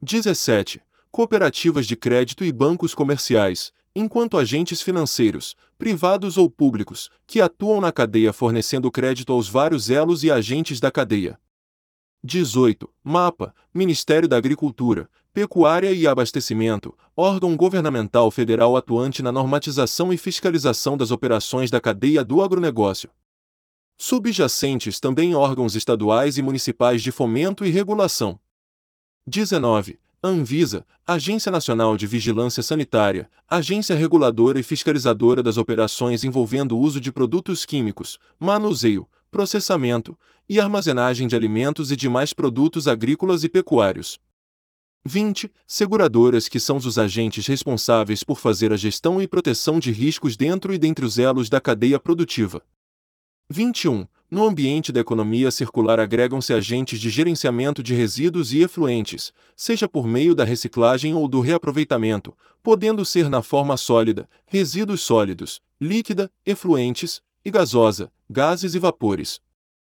17. 0.00 0.80
Cooperativas 1.10 1.84
de 1.84 1.96
crédito 1.96 2.44
e 2.44 2.52
bancos 2.52 2.94
comerciais, 2.94 3.72
enquanto 3.92 4.38
agentes 4.38 4.80
financeiros, 4.80 5.56
privados 5.76 6.38
ou 6.38 6.48
públicos, 6.48 7.10
que 7.26 7.40
atuam 7.40 7.80
na 7.80 7.90
cadeia 7.90 8.32
fornecendo 8.32 8.92
crédito 8.92 9.32
aos 9.32 9.48
vários 9.48 9.90
elos 9.90 10.22
e 10.22 10.30
agentes 10.30 10.78
da 10.78 10.90
cadeia. 10.90 11.36
18. 12.22 12.88
MAPA, 13.02 13.52
Ministério 13.74 14.28
da 14.28 14.36
Agricultura, 14.36 15.10
Pecuária 15.32 15.90
e 15.92 16.06
Abastecimento, 16.06 16.96
órgão 17.16 17.56
governamental 17.56 18.30
federal 18.30 18.76
atuante 18.76 19.20
na 19.20 19.32
normatização 19.32 20.12
e 20.12 20.16
fiscalização 20.16 20.96
das 20.96 21.10
operações 21.10 21.72
da 21.72 21.80
cadeia 21.80 22.24
do 22.24 22.40
agronegócio. 22.40 23.10
Subjacentes 23.96 25.00
também 25.00 25.34
órgãos 25.34 25.74
estaduais 25.74 26.38
e 26.38 26.42
municipais 26.42 27.02
de 27.02 27.10
fomento 27.10 27.64
e 27.64 27.70
regulação. 27.70 28.38
19. 29.28 29.98
Anvisa, 30.24 30.84
Agência 31.06 31.52
Nacional 31.52 31.96
de 31.96 32.06
Vigilância 32.06 32.62
Sanitária, 32.62 33.30
agência 33.48 33.94
reguladora 33.94 34.58
e 34.58 34.62
fiscalizadora 34.62 35.42
das 35.42 35.56
operações 35.58 36.24
envolvendo 36.24 36.76
o 36.76 36.80
uso 36.80 37.00
de 37.00 37.12
produtos 37.12 37.64
químicos, 37.64 38.18
manuseio, 38.40 39.06
processamento 39.30 40.18
e 40.48 40.58
armazenagem 40.58 41.28
de 41.28 41.36
alimentos 41.36 41.92
e 41.92 41.96
demais 41.96 42.32
produtos 42.32 42.88
agrícolas 42.88 43.44
e 43.44 43.48
pecuários. 43.48 44.18
20. 45.04 45.52
Seguradoras 45.66 46.48
que 46.48 46.58
são 46.58 46.78
os 46.78 46.98
agentes 46.98 47.46
responsáveis 47.46 48.24
por 48.24 48.38
fazer 48.38 48.72
a 48.72 48.76
gestão 48.76 49.22
e 49.22 49.28
proteção 49.28 49.78
de 49.78 49.92
riscos 49.92 50.36
dentro 50.36 50.74
e 50.74 50.78
dentre 50.78 51.04
os 51.04 51.18
elos 51.18 51.48
da 51.48 51.60
cadeia 51.60 52.00
produtiva. 52.00 52.62
21. 53.50 54.06
No 54.30 54.46
ambiente 54.46 54.92
da 54.92 55.00
economia 55.00 55.50
circular 55.50 55.98
agregam-se 55.98 56.52
agentes 56.52 57.00
de 57.00 57.08
gerenciamento 57.08 57.82
de 57.82 57.94
resíduos 57.94 58.52
e 58.52 58.62
efluentes, 58.62 59.32
seja 59.56 59.88
por 59.88 60.06
meio 60.06 60.34
da 60.34 60.44
reciclagem 60.44 61.14
ou 61.14 61.26
do 61.26 61.40
reaproveitamento, 61.40 62.36
podendo 62.62 63.06
ser 63.06 63.30
na 63.30 63.40
forma 63.40 63.78
sólida, 63.78 64.28
resíduos 64.46 65.00
sólidos, 65.00 65.62
líquida, 65.80 66.30
efluentes 66.44 67.22
e 67.42 67.50
gasosa, 67.50 68.12
gases 68.28 68.74
e 68.74 68.78
vapores. 68.78 69.40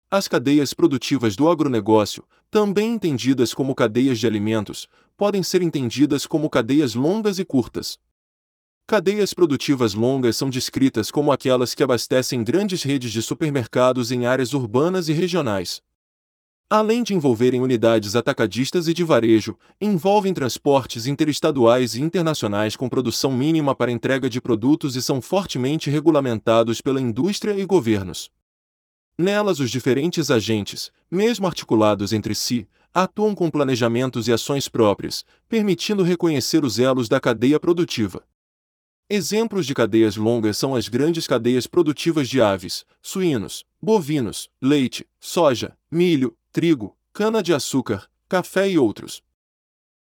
As 0.09 0.29
cadeias 0.29 0.73
produtivas 0.73 1.35
do 1.35 1.49
agronegócio, 1.49 2.23
também 2.49 2.95
entendidas 2.95 3.53
como 3.53 3.75
cadeias 3.75 4.21
de 4.21 4.29
alimentos, 4.29 4.87
podem 5.17 5.43
ser 5.43 5.61
entendidas 5.61 6.25
como 6.25 6.49
cadeias 6.49 6.95
longas 6.95 7.41
e 7.41 7.45
curtas. 7.45 7.99
Cadeias 8.89 9.35
produtivas 9.35 9.95
longas 9.95 10.37
são 10.37 10.49
descritas 10.49 11.11
como 11.11 11.33
aquelas 11.33 11.75
que 11.75 11.83
abastecem 11.83 12.45
grandes 12.45 12.85
redes 12.85 13.11
de 13.11 13.21
supermercados 13.21 14.13
em 14.13 14.27
áreas 14.27 14.55
urbanas 14.55 15.09
e 15.09 15.13
regionais. 15.13 15.83
Além 16.71 17.03
de 17.03 17.13
envolverem 17.13 17.61
unidades 17.61 18.15
atacadistas 18.15 18.87
e 18.87 18.95
de 18.95 19.03
varejo, 19.03 19.59
envolvem 19.81 20.33
transportes 20.33 21.09
interestaduais 21.09 21.97
e 21.97 22.01
internacionais 22.01 22.77
com 22.77 22.89
produção 22.89 23.33
mínima 23.33 23.75
para 23.75 23.91
entrega 23.91 24.31
de 24.31 24.41
produtos 24.41 24.95
e 24.95 25.03
são 25.03 25.21
fortemente 25.21 25.91
regulamentados 25.91 26.81
pela 26.81 27.01
indústria 27.01 27.59
e 27.59 27.67
governos. 27.67 28.31
Nelas, 29.19 29.59
os 29.59 29.69
diferentes 29.69 30.31
agentes, 30.31 30.93
mesmo 31.11 31.49
articulados 31.49 32.13
entre 32.13 32.37
si, 32.37 32.69
atuam 32.95 33.35
com 33.35 33.51
planejamentos 33.51 34.29
e 34.29 34.33
ações 34.33 34.69
próprias, 34.69 35.25
permitindo 35.49 36.05
reconhecer 36.05 36.65
os 36.65 36.79
elos 36.79 37.09
da 37.09 37.19
cadeia 37.19 37.59
produtiva. 37.59 38.23
Exemplos 39.09 39.67
de 39.67 39.73
cadeias 39.73 40.17
longas 40.17 40.59
são 40.59 40.75
as 40.75 40.89
grandes 40.89 41.29
cadeias 41.29 41.69
produtivas 41.69 42.29
de 42.29 42.41
aves, 42.43 42.85
suínos, 43.01 43.65
bovinos, 43.81 44.49
leite, 44.61 45.07
soja, 45.21 45.77
milho, 45.89 46.37
trigo, 46.51 46.97
cana-de-açúcar, 47.13 48.09
café 48.29 48.69
e 48.69 48.77
outros. 48.77 49.23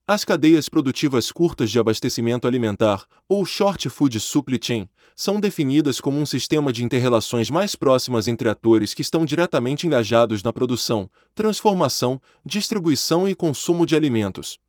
As 0.07 0.23
cadeias 0.23 0.69
produtivas 0.69 1.33
curtas 1.33 1.69
de 1.69 1.77
abastecimento 1.77 2.47
alimentar, 2.47 3.05
ou 3.27 3.45
short 3.45 3.89
food 3.89 4.17
supply 4.21 4.57
chain, 4.61 4.87
são 5.13 5.37
definidas 5.37 5.99
como 5.99 6.17
um 6.17 6.25
sistema 6.25 6.71
de 6.71 6.81
interrelações 6.81 7.49
mais 7.49 7.75
próximas 7.75 8.29
entre 8.29 8.47
atores 8.47 8.93
que 8.93 9.01
estão 9.01 9.25
diretamente 9.25 9.85
engajados 9.85 10.41
na 10.41 10.53
produção, 10.53 11.09
transformação, 11.35 12.21
distribuição 12.45 13.27
e 13.27 13.35
consumo 13.35 13.85
de 13.85 13.97
alimentos. 13.97 14.59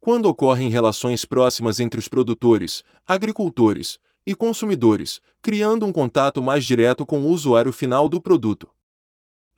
Quando 0.00 0.26
ocorrem 0.26 0.70
relações 0.70 1.24
próximas 1.24 1.80
entre 1.80 1.98
os 1.98 2.08
produtores, 2.08 2.82
agricultores 3.06 3.98
e 4.24 4.34
consumidores, 4.34 5.20
criando 5.42 5.84
um 5.86 5.92
contato 5.92 6.42
mais 6.42 6.64
direto 6.64 7.04
com 7.04 7.20
o 7.20 7.28
usuário 7.28 7.72
final 7.72 8.08
do 8.08 8.20
produto. 8.20 8.68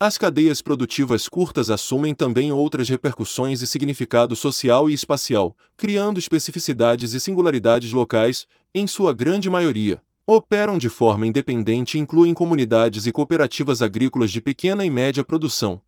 As 0.03 0.17
cadeias 0.17 0.63
produtivas 0.63 1.29
curtas 1.29 1.69
assumem 1.69 2.15
também 2.15 2.51
outras 2.53 2.89
repercussões 2.89 3.61
e 3.61 3.67
significado 3.67 4.35
social 4.35 4.89
e 4.89 4.95
espacial, 4.95 5.55
criando 5.77 6.19
especificidades 6.19 7.13
e 7.13 7.21
singularidades 7.21 7.93
locais, 7.93 8.47
em 8.75 8.87
sua 8.87 9.13
grande 9.13 9.51
maioria. 9.51 10.01
Operam 10.27 10.79
de 10.79 10.89
forma 10.89 11.27
independente 11.27 11.99
e 11.99 12.01
incluem 12.01 12.33
comunidades 12.33 13.05
e 13.05 13.13
cooperativas 13.13 13.83
agrícolas 13.83 14.31
de 14.31 14.41
pequena 14.41 14.87
e 14.87 14.91
média 14.91 15.23
produção. 15.23 15.83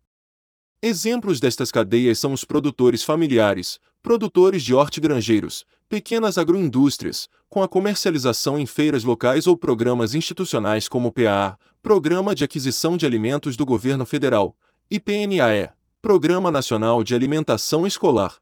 Exemplos 0.79 1.39
destas 1.39 1.71
cadeias 1.71 2.19
são 2.19 2.33
os 2.33 2.43
produtores 2.43 3.03
familiares, 3.03 3.79
produtores 4.03 4.61
de 4.61 4.73
hortigranjeiros, 4.73 5.65
pequenas 5.87 6.37
agroindústrias, 6.37 7.29
com 7.49 7.63
a 7.63 7.69
comercialização 7.69 8.59
em 8.59 8.65
feiras 8.65 9.05
locais 9.05 9.47
ou 9.47 9.55
programas 9.55 10.13
institucionais 10.13 10.89
como 10.89 11.07
o 11.07 11.11
PAA, 11.11 11.57
Programa 11.81 12.35
de 12.35 12.43
Aquisição 12.43 12.97
de 12.97 13.05
Alimentos 13.05 13.55
do 13.55 13.65
Governo 13.65 14.05
Federal, 14.05 14.57
e 14.91 14.99
PNAE, 14.99 15.69
Programa 16.01 16.51
Nacional 16.51 17.01
de 17.01 17.15
Alimentação 17.15 17.87
Escolar. 17.87 18.35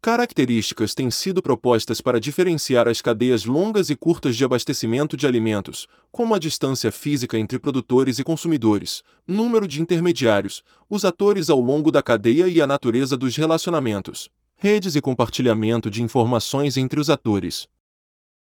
Características 0.00 0.94
têm 0.94 1.10
sido 1.10 1.42
propostas 1.42 2.00
para 2.00 2.20
diferenciar 2.20 2.86
as 2.86 3.00
cadeias 3.02 3.44
longas 3.44 3.90
e 3.90 3.96
curtas 3.96 4.36
de 4.36 4.44
abastecimento 4.44 5.16
de 5.16 5.26
alimentos, 5.26 5.88
como 6.12 6.32
a 6.32 6.38
distância 6.38 6.92
física 6.92 7.36
entre 7.36 7.58
produtores 7.58 8.20
e 8.20 8.24
consumidores, 8.24 9.02
número 9.26 9.66
de 9.66 9.82
intermediários, 9.82 10.62
os 10.88 11.04
atores 11.04 11.50
ao 11.50 11.58
longo 11.58 11.90
da 11.90 12.04
cadeia 12.04 12.46
e 12.46 12.62
a 12.62 12.68
natureza 12.68 13.16
dos 13.16 13.34
relacionamentos 13.34 14.30
redes 14.58 14.96
e 14.96 15.02
compartilhamento 15.02 15.90
de 15.90 16.02
informações 16.02 16.78
entre 16.78 16.98
os 16.98 17.10
atores. 17.10 17.68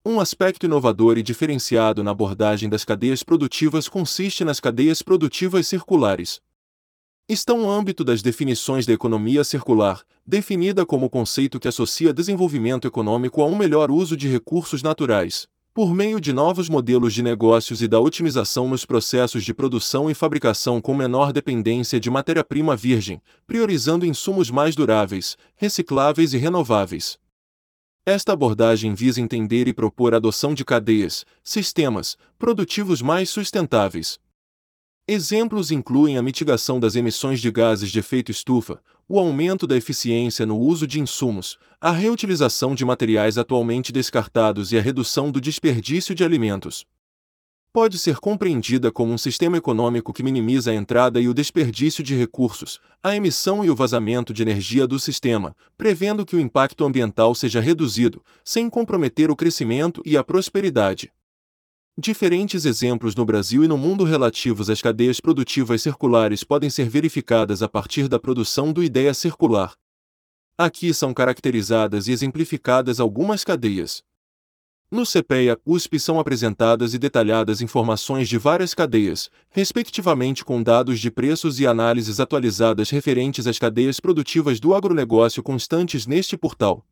Um 0.06 0.22
aspecto 0.22 0.65
inovador 0.65 1.17
e 1.17 1.24
diferenciado 1.24 2.02
na 2.02 2.12
abordagem 2.12 2.70
das 2.70 2.86
cadeias 2.86 3.24
produtivas 3.24 3.89
consiste 3.89 4.46
nas 4.46 4.62
cadeias 4.62 5.02
produtivas 5.02 5.67
circulares. 5.67 6.39
Estão 7.28 7.58
no 7.58 7.70
âmbito 7.70 8.06
das 8.06 8.22
definições 8.22 8.86
da 8.86 8.93
economia 8.93 9.43
circular, 9.43 10.02
definida 10.26 10.86
como 10.86 11.10
conceito 11.10 11.60
que 11.60 11.67
associa 11.67 12.13
desenvolvimento 12.13 12.88
econômico 12.88 13.41
a 13.41 13.46
um 13.46 13.58
melhor 13.58 13.91
uso 13.91 14.15
de 14.15 14.30
recursos 14.30 14.82
naturais, 14.82 15.46
por 15.78 15.94
meio 15.94 16.20
de 16.20 16.34
novos 16.34 16.70
modelos 16.70 17.13
de 17.13 17.22
negócios 17.22 17.84
e 17.84 17.88
da 17.88 18.00
otimização 18.00 18.68
nos 18.68 18.84
processos 18.84 19.46
de 19.46 19.54
produção 19.54 20.10
e 20.10 20.16
fabricação 20.16 20.82
com 20.82 20.96
menor 20.96 21.32
dependência 21.32 22.00
de 22.00 22.10
matéria-prima 22.10 22.76
virgem, 22.76 23.22
priorizando 23.46 24.04
insumos 24.04 24.50
mais 24.50 24.76
duráveis, 24.76 25.38
recicláveis 25.56 26.34
e 26.34 26.38
renováveis. 26.40 27.20
Esta 28.08 28.34
abordagem 28.34 28.96
visa 28.96 29.22
entender 29.22 29.68
e 29.68 29.74
propor 29.74 30.16
a 30.16 30.18
adoção 30.18 30.56
de 30.56 30.66
cadeias, 30.66 31.24
sistemas, 31.44 32.18
produtivos 32.40 33.00
mais 33.00 33.30
sustentáveis, 33.30 34.18
Exemplos 35.10 35.72
incluem 35.72 36.18
a 36.18 36.22
mitigação 36.22 36.82
das 36.82 36.98
emissões 36.98 37.40
de 37.40 37.50
gases 37.50 37.90
de 37.90 37.98
efeito 37.98 38.30
estufa, 38.30 38.82
o 39.10 39.20
aumento 39.20 39.65
da 39.65 39.78
eficiência 39.78 40.46
no 40.46 40.60
uso 40.60 40.86
de 40.86 41.00
insumos, 41.00 41.58
a 41.80 41.91
reutilização 41.91 42.76
de 42.76 42.84
materiais 42.84 43.38
atualmente 43.38 43.93
descartados 43.93 44.74
e 44.74 44.78
a 44.78 44.82
redução 44.82 45.32
do 45.32 45.39
desperdício 45.39 46.13
de 46.13 46.26
alimentos. 46.26 46.86
Pode 47.72 48.00
ser 48.00 48.17
compreendida 48.17 48.91
como 48.91 49.13
um 49.13 49.17
sistema 49.17 49.56
econômico 49.56 50.12
que 50.12 50.24
minimiza 50.24 50.72
a 50.72 50.76
entrada 50.76 51.22
e 51.22 51.30
o 51.30 51.34
desperdício 51.34 52.04
de 52.04 52.15
recursos, 52.15 52.82
a 53.02 53.15
emissão 53.15 53.63
e 53.63 53.70
o 53.70 53.76
vazamento 53.76 54.34
de 54.34 54.41
energia 54.41 54.86
do 54.86 55.00
sistema, 55.00 55.56
prevendo 55.78 56.26
que 56.26 56.36
o 56.36 56.39
impacto 56.39 56.84
ambiental 56.84 57.34
seja 57.34 57.62
reduzido, 57.62 58.22
sem 58.43 58.70
comprometer 58.70 59.32
o 59.32 59.36
crescimento 59.36 60.02
e 60.06 60.17
a 60.17 60.24
prosperidade. 60.24 61.13
Diferentes 61.99 62.63
exemplos 62.63 63.15
no 63.15 63.25
Brasil 63.25 63.63
e 63.63 63.67
no 63.67 63.75
mundo 63.75 64.03
relativos 64.03 64.69
às 64.69 64.83
cadeias 64.83 65.19
produtivas 65.19 65.81
circulares 65.81 66.43
podem 66.43 66.69
ser 66.69 66.88
verificadas 66.88 67.63
a 67.63 67.67
partir 67.67 68.07
da 68.07 68.19
produção 68.19 68.71
do 68.71 68.83
Ideia 68.83 69.15
Circular. 69.15 69.73
Aqui 70.55 70.93
são 70.93 71.12
caracterizadas 71.12 72.07
e 72.07 72.12
exemplificadas 72.12 72.99
algumas 72.99 73.43
cadeias. 73.43 74.03
No 74.91 75.07
CPEA, 75.07 75.60
USP 75.65 75.99
são 75.99 76.19
apresentadas 76.19 76.93
e 76.93 76.99
detalhadas 76.99 77.62
informações 77.62 78.29
de 78.29 78.38
várias 78.38 78.75
cadeias, 78.75 79.31
respectivamente 79.49 80.45
com 80.45 80.62
dados 80.62 80.99
de 80.99 81.10
preços 81.10 81.60
e 81.60 81.65
análises 81.65 82.19
atualizadas 82.19 82.91
referentes 82.91 83.47
às 83.47 83.57
cadeias 83.57 83.99
produtivas 83.99 84.60
do 84.60 84.75
agronegócio 84.75 85.41
constantes 85.41 86.05
neste 86.05 86.38
portal. 86.38 86.86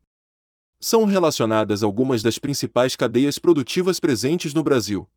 São 0.78 1.04
relacionadas 1.04 1.82
algumas 1.82 2.22
das 2.22 2.38
principais 2.38 2.94
cadeias 2.94 3.38
produtivas 3.38 3.98
presentes 3.98 4.52
no 4.52 4.62
Brasil. 4.62 5.08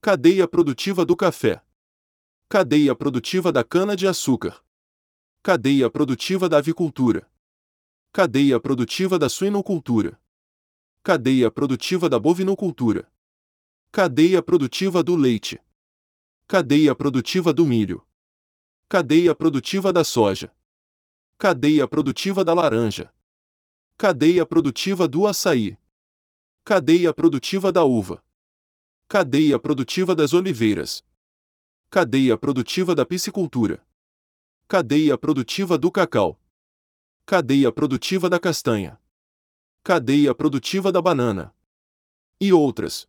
Cadeia 0.00 0.48
produtiva 0.48 1.04
do 1.04 1.14
café. 1.14 1.62
Cadeia 2.48 2.94
produtiva 2.94 3.52
da 3.52 3.62
cana-de-açúcar. 3.62 4.64
Cadeia 5.42 5.90
produtiva 5.90 6.48
da 6.48 6.58
avicultura. 6.58 7.30
Cadeia 8.12 8.58
produtiva 8.58 9.18
da 9.18 9.28
suinocultura. 9.28 10.18
Cadeia 11.02 11.50
produtiva 11.50 12.08
da 12.08 12.18
bovinocultura. 12.18 13.10
Cadeia 13.92 14.42
produtiva 14.42 15.02
do 15.02 15.14
leite. 15.14 15.60
Cadeia 16.48 16.94
produtiva 16.94 17.52
do 17.52 17.66
milho. 17.66 18.04
Cadeia 18.88 19.34
produtiva 19.34 19.92
da 19.92 20.02
soja. 20.02 20.52
Cadeia 21.38 21.86
produtiva 21.86 22.44
da 22.44 22.54
laranja. 22.54 23.12
Cadeia 24.00 24.46
produtiva 24.46 25.06
do 25.06 25.26
açaí. 25.26 25.76
Cadeia 26.64 27.12
produtiva 27.12 27.70
da 27.70 27.84
uva. 27.84 28.24
Cadeia 29.06 29.58
produtiva 29.58 30.14
das 30.16 30.32
oliveiras. 30.32 31.04
Cadeia 31.90 32.38
produtiva 32.38 32.94
da 32.94 33.04
piscicultura. 33.04 33.86
Cadeia 34.66 35.18
produtiva 35.18 35.76
do 35.76 35.92
cacau. 35.92 36.40
Cadeia 37.26 37.70
produtiva 37.70 38.30
da 38.30 38.40
castanha. 38.40 38.98
Cadeia 39.84 40.34
produtiva 40.34 40.90
da 40.90 41.02
banana. 41.02 41.54
E 42.40 42.54
outras. 42.54 43.06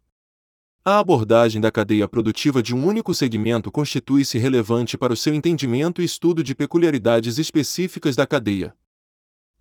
A 0.84 1.00
abordagem 1.00 1.62
da 1.62 1.72
cadeia 1.72 2.06
produtiva 2.06 2.62
de 2.62 2.76
um 2.76 2.86
único 2.86 3.14
segmento 3.14 3.72
constitui-se 3.72 4.38
relevante 4.38 4.98
para 4.98 5.14
o 5.14 5.16
seu 5.16 5.34
entendimento 5.34 6.02
e 6.02 6.04
estudo 6.04 6.44
de 6.44 6.54
peculiaridades 6.54 7.38
específicas 7.38 8.18
da 8.18 8.28
cadeia. 8.28 8.76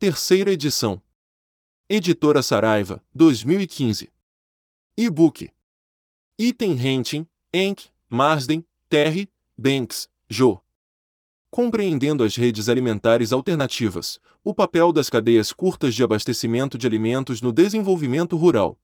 Terceira 0.00 0.50
edição. 0.50 1.00
Editora 1.88 2.42
Saraiva, 2.42 3.00
2015. 3.14 4.12
E-book. 4.96 5.48
Item 6.36 6.74
Renting, 6.74 7.24
Enk, 7.52 7.88
Marsden, 8.08 8.66
Terry, 8.88 9.30
Banks, 9.56 10.08
Jo. 10.28 10.60
Compreendendo 11.48 12.24
as 12.24 12.34
redes 12.34 12.68
alimentares 12.68 13.32
alternativas, 13.32 14.18
o 14.42 14.52
papel 14.52 14.92
das 14.92 15.08
cadeias 15.08 15.52
curtas 15.52 15.94
de 15.94 16.02
abastecimento 16.02 16.76
de 16.76 16.84
alimentos 16.84 17.40
no 17.40 17.52
desenvolvimento 17.52 18.36
rural. 18.36 18.76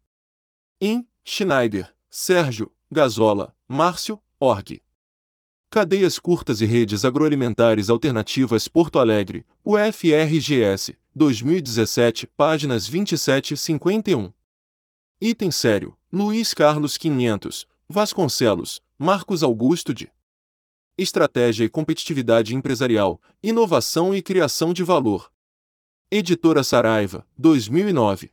Em 0.80 1.04
Schneider, 1.24 1.92
Sérgio, 2.08 2.72
Gazola, 2.88 3.52
Márcio, 3.66 4.22
Org. 4.38 4.85
Cadeias 5.70 6.18
Curtas 6.18 6.60
e 6.60 6.64
Redes 6.64 7.04
Agroalimentares 7.04 7.90
Alternativas 7.90 8.68
Porto 8.68 8.98
Alegre, 8.98 9.44
UFRGS, 9.64 10.96
2017, 11.14 12.26
páginas 12.36 12.86
27 12.86 13.54
e 13.54 13.56
51. 13.56 14.32
Item 15.20 15.50
sério: 15.50 15.96
Luiz 16.10 16.54
Carlos 16.54 16.96
500, 16.96 17.66
Vasconcelos, 17.88 18.80
Marcos 18.98 19.42
Augusto 19.42 19.92
de 19.92 20.10
Estratégia 20.96 21.64
e 21.64 21.68
Competitividade 21.68 22.54
Empresarial, 22.54 23.20
Inovação 23.42 24.14
e 24.14 24.22
Criação 24.22 24.72
de 24.72 24.82
Valor. 24.82 25.30
Editora 26.10 26.62
Saraiva, 26.62 27.26
2009. 27.36 28.32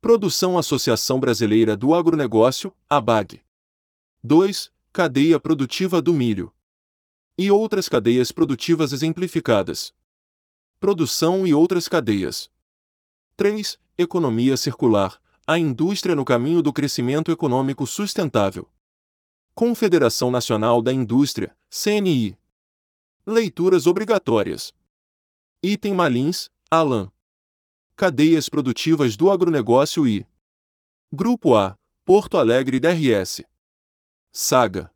Produção 0.00 0.56
Associação 0.56 1.20
Brasileira 1.20 1.76
do 1.76 1.94
Agronegócio, 1.94 2.74
ABAG. 2.88 3.42
2. 4.24 4.72
Cadeia 4.90 5.38
produtiva 5.38 6.00
do 6.00 6.14
milho. 6.14 6.50
E 7.36 7.50
outras 7.50 7.90
cadeias 7.90 8.32
produtivas 8.32 8.94
exemplificadas. 8.94 9.92
Produção 10.80 11.46
e 11.46 11.52
outras 11.52 11.86
cadeias. 11.86 12.50
3. 13.36 13.78
Economia 13.98 14.56
circular. 14.56 15.20
A 15.46 15.58
indústria 15.58 16.16
no 16.16 16.24
caminho 16.24 16.62
do 16.62 16.72
crescimento 16.72 17.30
econômico 17.30 17.86
sustentável. 17.86 18.66
Confederação 19.54 20.30
Nacional 20.30 20.80
da 20.80 20.90
Indústria, 20.90 21.54
CNI. 21.68 22.38
Leituras 23.30 23.86
obrigatórias. 23.86 24.72
Item 25.62 25.92
Malins, 25.92 26.48
Alan. 26.70 27.12
Cadeias 27.94 28.48
produtivas 28.48 29.18
do 29.18 29.30
agronegócio 29.30 30.08
e 30.08 30.26
Grupo 31.12 31.54
A, 31.54 31.78
Porto 32.06 32.38
Alegre 32.38 32.80
DRS. 32.80 33.44
Saga. 34.32 34.90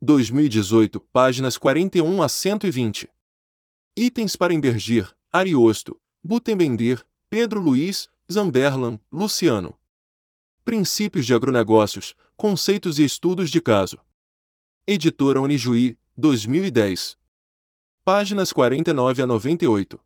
2018, 0.00 0.98
páginas 1.12 1.58
41 1.58 2.22
a 2.22 2.26
120. 2.26 3.10
Itens 3.94 4.34
para 4.34 4.54
Embergir, 4.54 5.14
Ariosto, 5.30 6.00
Butenbender, 6.24 7.04
Pedro 7.28 7.60
Luiz, 7.60 8.08
Zamberlan, 8.32 8.98
Luciano. 9.12 9.78
Princípios 10.64 11.26
de 11.26 11.34
agronegócios, 11.34 12.16
conceitos 12.34 12.98
e 12.98 13.04
estudos 13.04 13.50
de 13.50 13.60
caso. 13.60 13.98
Editora 14.86 15.38
Unijuí, 15.38 15.98
2010. 16.16 17.20
Páginas 18.04 18.52
49 18.52 19.22
a 19.22 19.26
98. 19.28 20.00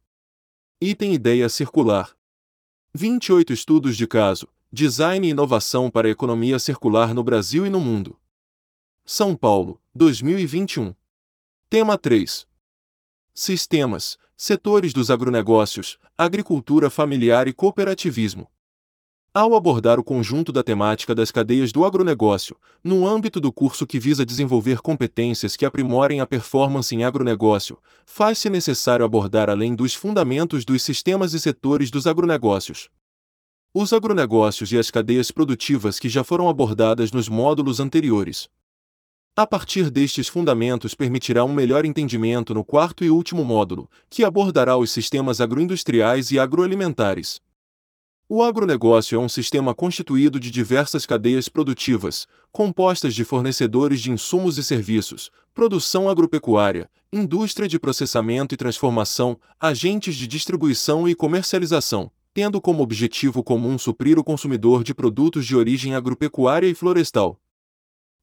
Item 0.83 1.15
Ideia 1.15 1.49
Circular. 1.49 2.15
28 2.93 3.55
Estudos 3.55 3.97
de 3.97 4.07
caso, 4.07 4.47
Design 4.71 5.27
e 5.27 5.31
Inovação 5.31 5.91
para 5.91 6.07
a 6.07 6.11
Economia 6.11 6.59
Circular 6.59 7.15
no 7.15 7.25
Brasil 7.25 7.65
e 7.65 7.71
no 7.71 7.81
Mundo. 7.81 8.21
São 9.03 9.35
Paulo, 9.35 9.81
2021. 9.95 10.95
Tema 11.71 11.97
3. 11.97 12.47
Sistemas, 13.33 14.19
setores 14.37 14.93
dos 14.93 15.11
agronegócios, 15.11 15.99
agricultura 16.19 16.91
familiar 16.91 17.49
e 17.49 17.55
cooperativismo. 17.55 18.47
Ao 19.39 19.55
abordar 19.55 20.01
o 20.01 20.03
conjunto 20.03 20.51
da 20.51 20.63
temática 20.63 21.15
das 21.15 21.31
cadeias 21.31 21.71
do 21.71 21.85
agronegócio, 21.85 22.57
no 22.83 23.07
âmbito 23.07 23.39
do 23.39 23.53
curso 23.53 23.87
que 23.87 23.99
visa 23.99 24.25
desenvolver 24.25 24.81
competências 24.81 25.57
que 25.57 25.67
aprimorem 25.67 26.23
a 26.23 26.27
performance 26.27 26.95
em 26.95 27.05
agronegócio, 27.05 27.77
faz-se 28.07 28.49
necessário 28.49 29.05
abordar 29.05 29.51
além 29.51 29.75
dos 29.75 29.93
fundamentos 29.93 30.65
dos 30.65 30.83
sistemas 30.83 31.35
e 31.35 31.39
setores 31.39 31.91
dos 31.91 32.07
agronegócios. 32.07 32.89
os 33.75 33.93
agronegócios 33.93 34.73
e 34.73 34.79
as 34.79 34.91
cadeias 34.91 35.31
produtivas 35.31 35.99
que 35.99 36.09
já 36.09 36.25
foram 36.25 36.49
abordadas 36.49 37.13
nos 37.13 37.29
módulos 37.29 37.79
anteriores. 37.79 38.49
A 39.37 39.47
partir 39.47 39.91
destes 39.91 40.29
fundamentos 40.29 40.95
permitirá 40.95 41.45
um 41.45 41.53
melhor 41.53 41.85
entendimento 41.85 42.55
no 42.55 42.65
quarto 42.65 43.05
e 43.05 43.11
último 43.11 43.45
módulo, 43.45 43.87
que 44.09 44.25
abordará 44.25 44.79
os 44.79 44.91
sistemas 44.91 45.43
agroindustriais 45.43 46.31
e 46.31 46.39
agroalimentares. 46.39 47.45
O 48.29 48.43
agronegócio 48.43 49.15
é 49.15 49.19
um 49.21 49.29
sistema 49.29 49.73
constituído 49.73 50.41
de 50.41 50.51
diversas 50.51 51.07
cadeias 51.07 51.49
produtivas, 51.49 52.27
compostas 52.51 53.15
de 53.15 53.25
fornecedores 53.25 54.01
de 54.01 54.11
insumos 54.11 54.59
e 54.59 54.65
serviços, 54.65 55.31
produção 55.55 56.09
agropecuária, 56.09 56.91
indústria 57.13 57.69
de 57.69 57.79
processamento 57.79 58.53
e 58.53 58.59
transformação, 58.59 59.39
agentes 59.61 60.17
de 60.17 60.27
distribuição 60.27 61.09
e 61.09 61.15
comercialização, 61.15 62.11
tendo 62.35 62.61
como 62.61 62.83
objetivo 62.83 63.45
comum 63.45 63.79
suprir 63.79 64.19
o 64.19 64.25
consumidor 64.25 64.83
de 64.83 64.93
produtos 64.93 65.47
de 65.47 65.55
origem 65.55 65.95
agropecuária 65.95 66.67
e 66.67 66.75
florestal. 66.75 67.41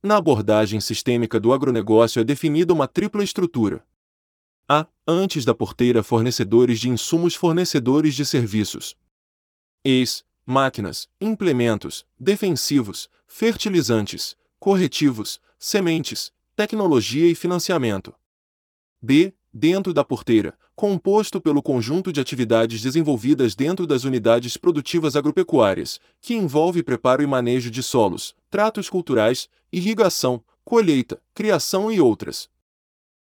Na 0.04 0.18
abordagem 0.18 0.82
sistêmica 0.82 1.40
do 1.40 1.54
agronegócio 1.54 2.20
é 2.20 2.26
definida 2.26 2.74
uma 2.74 2.90
tripla 2.90 3.24
estrutura. 3.24 3.82
A. 4.68 4.86
Antes 5.08 5.46
da 5.46 5.56
porteira, 5.56 6.04
fornecedores 6.04 6.78
de 6.78 6.90
insumos, 6.90 7.36
fornecedores 7.36 8.14
de 8.16 8.26
serviços. 8.26 8.98
Ex. 9.86 10.24
Máquinas, 10.46 11.10
implementos, 11.20 12.06
defensivos, 12.18 13.10
fertilizantes, 13.28 14.38
corretivos, 14.58 15.42
sementes, 15.60 16.32
tecnologia 16.56 17.30
e 17.30 17.36
financiamento. 17.36 18.14
B. 19.02 19.34
Dentro 19.54 19.94
da 19.94 20.04
porteira, 20.04 20.58
composto 20.74 21.42
pelo 21.42 21.62
conjunto 21.62 22.14
de 22.14 22.22
atividades 22.22 22.82
desenvolvidas 22.82 23.56
dentro 23.56 23.86
das 23.86 24.06
unidades 24.06 24.56
produtivas 24.56 25.18
agropecuárias, 25.18 26.00
que 26.22 26.34
envolve 26.34 26.82
preparo 26.82 27.22
e 27.22 27.28
manejo 27.28 27.70
de 27.70 27.84
solos, 27.84 28.34
tratos 28.50 28.90
culturais, 28.90 29.50
irrigação, 29.72 30.42
colheita, 30.64 31.22
criação 31.34 31.92
e 31.92 32.00
outras. 32.00 32.50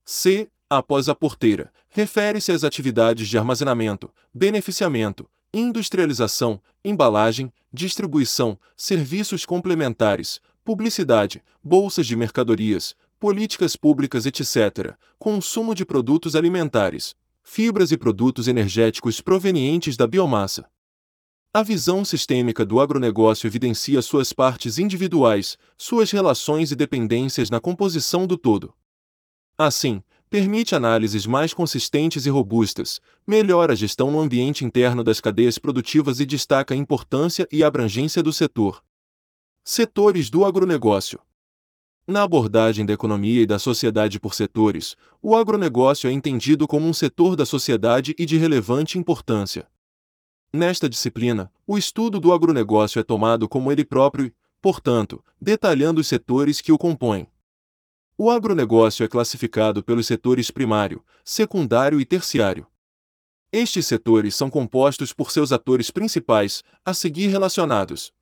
C. 0.04 0.50
Após 0.68 1.08
a 1.08 1.14
porteira, 1.14 1.72
refere-se 1.88 2.52
às 2.52 2.62
atividades 2.62 3.28
de 3.28 3.36
armazenamento, 3.38 4.10
beneficiamento, 4.32 5.28
industrialização, 5.52 6.60
embalagem, 6.84 7.52
distribuição, 7.72 8.58
serviços 8.76 9.44
complementares, 9.44 10.40
publicidade, 10.64 11.42
bolsas 11.62 12.06
de 12.06 12.16
mercadorias, 12.16 12.94
políticas 13.18 13.76
públicas, 13.76 14.26
etc., 14.26 14.94
consumo 15.18 15.74
de 15.74 15.84
produtos 15.84 16.34
alimentares, 16.34 17.14
fibras 17.42 17.92
e 17.92 17.96
produtos 17.96 18.48
energéticos 18.48 19.20
provenientes 19.20 19.96
da 19.96 20.06
biomassa. 20.06 20.68
A 21.54 21.62
visão 21.62 22.02
sistêmica 22.02 22.64
do 22.64 22.80
agronegócio 22.80 23.46
evidencia 23.46 24.00
suas 24.00 24.32
partes 24.32 24.78
individuais, 24.78 25.58
suas 25.76 26.10
relações 26.10 26.72
e 26.72 26.76
dependências 26.76 27.50
na 27.50 27.60
composição 27.60 28.26
do 28.26 28.38
todo. 28.38 28.72
Assim, 29.58 30.02
permite 30.32 30.74
análises 30.74 31.26
mais 31.26 31.52
consistentes 31.52 32.24
e 32.24 32.30
robustas, 32.30 33.02
melhora 33.26 33.74
a 33.74 33.76
gestão 33.76 34.10
no 34.10 34.18
ambiente 34.18 34.64
interno 34.64 35.04
das 35.04 35.20
cadeias 35.20 35.58
produtivas 35.58 36.20
e 36.20 36.24
destaca 36.24 36.72
a 36.72 36.76
importância 36.76 37.46
e 37.52 37.62
abrangência 37.62 38.22
do 38.22 38.32
setor. 38.32 38.82
Setores 39.62 40.30
do 40.30 40.46
agronegócio. 40.46 41.20
Na 42.06 42.22
abordagem 42.22 42.86
da 42.86 42.94
economia 42.94 43.42
e 43.42 43.46
da 43.46 43.58
sociedade 43.58 44.18
por 44.18 44.32
setores, 44.32 44.96
o 45.20 45.36
agronegócio 45.36 46.08
é 46.08 46.12
entendido 46.14 46.66
como 46.66 46.88
um 46.88 46.94
setor 46.94 47.36
da 47.36 47.44
sociedade 47.44 48.14
e 48.18 48.24
de 48.24 48.38
relevante 48.38 48.98
importância. 48.98 49.68
Nesta 50.50 50.88
disciplina, 50.88 51.52
o 51.66 51.76
estudo 51.76 52.18
do 52.18 52.32
agronegócio 52.32 52.98
é 52.98 53.02
tomado 53.02 53.46
como 53.46 53.70
ele 53.70 53.84
próprio 53.84 54.32
portanto, 54.62 55.22
detalhando 55.38 56.00
os 56.00 56.06
setores 56.06 56.62
que 56.62 56.72
o 56.72 56.78
compõem. 56.78 57.26
O 58.24 58.30
agronegócio 58.30 59.04
é 59.04 59.08
classificado 59.08 59.82
pelos 59.82 60.06
setores 60.06 60.48
primário, 60.48 61.04
secundário 61.24 62.00
e 62.00 62.04
terciário. 62.04 62.68
Estes 63.50 63.84
setores 63.84 64.36
são 64.36 64.48
compostos 64.48 65.12
por 65.12 65.32
seus 65.32 65.50
atores 65.50 65.90
principais, 65.90 66.62
a 66.84 66.94
seguir 66.94 67.26
relacionados. 67.26 68.14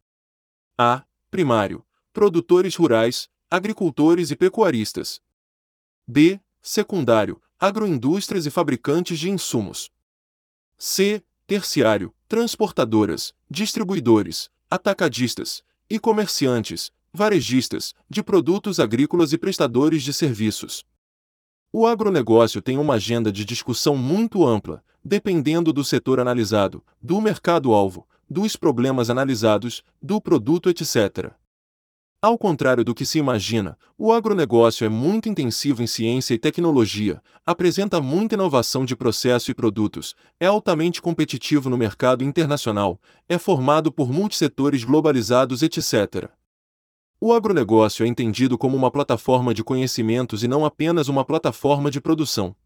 A. 0.78 1.04
Primário: 1.30 1.84
produtores 2.14 2.76
rurais, 2.76 3.28
agricultores 3.50 4.30
e 4.30 4.36
pecuaristas. 4.36 5.20
B. 6.08 6.40
Secundário: 6.62 7.38
agroindústrias 7.58 8.46
e 8.46 8.50
fabricantes 8.50 9.18
de 9.18 9.28
insumos. 9.28 9.92
C. 10.78 11.22
Terciário: 11.46 12.14
transportadoras, 12.26 13.34
distribuidores, 13.50 14.50
atacadistas 14.70 15.62
e 15.90 15.98
comerciantes, 15.98 16.90
varejistas, 17.12 17.94
de 18.08 18.22
produtos 18.22 18.78
agrícolas 18.78 19.32
e 19.32 19.38
prestadores 19.38 20.02
de 20.02 20.12
serviços. 20.12 20.84
O 21.72 21.86
agronegócio 21.86 22.60
tem 22.60 22.78
uma 22.78 22.94
agenda 22.94 23.30
de 23.30 23.44
discussão 23.44 23.96
muito 23.96 24.46
ampla, 24.46 24.82
dependendo 25.04 25.72
do 25.72 25.84
setor 25.84 26.20
analisado, 26.20 26.82
do 27.00 27.20
mercado-alvo, 27.20 28.06
dos 28.28 28.56
problemas 28.56 29.10
analisados, 29.10 29.82
do 30.00 30.20
produto, 30.20 30.68
etc. 30.68 31.32
Ao 32.22 32.36
contrário 32.36 32.84
do 32.84 32.94
que 32.94 33.06
se 33.06 33.18
imagina, 33.18 33.78
o 33.96 34.12
agronegócio 34.12 34.84
é 34.84 34.90
muito 34.90 35.28
intensivo 35.28 35.82
em 35.82 35.86
ciência 35.86 36.34
e 36.34 36.38
tecnologia, 36.38 37.22
apresenta 37.46 37.98
muita 37.98 38.34
inovação 38.34 38.84
de 38.84 38.94
processo 38.94 39.50
e 39.50 39.54
produtos, 39.54 40.14
é 40.38 40.46
altamente 40.46 41.00
competitivo 41.00 41.70
no 41.70 41.78
mercado 41.78 42.22
internacional, 42.22 43.00
é 43.26 43.38
formado 43.38 43.90
por 43.90 44.12
multissetores 44.12 44.84
globalizados, 44.84 45.62
etc. 45.62 46.30
O 47.22 47.34
agronegócio 47.34 48.02
é 48.02 48.08
entendido 48.08 48.56
como 48.56 48.74
uma 48.74 48.90
plataforma 48.90 49.52
de 49.52 49.62
conhecimentos 49.62 50.42
e 50.42 50.48
não 50.48 50.64
apenas 50.64 51.06
uma 51.06 51.22
plataforma 51.22 51.90
de 51.90 52.00
produção. 52.00 52.56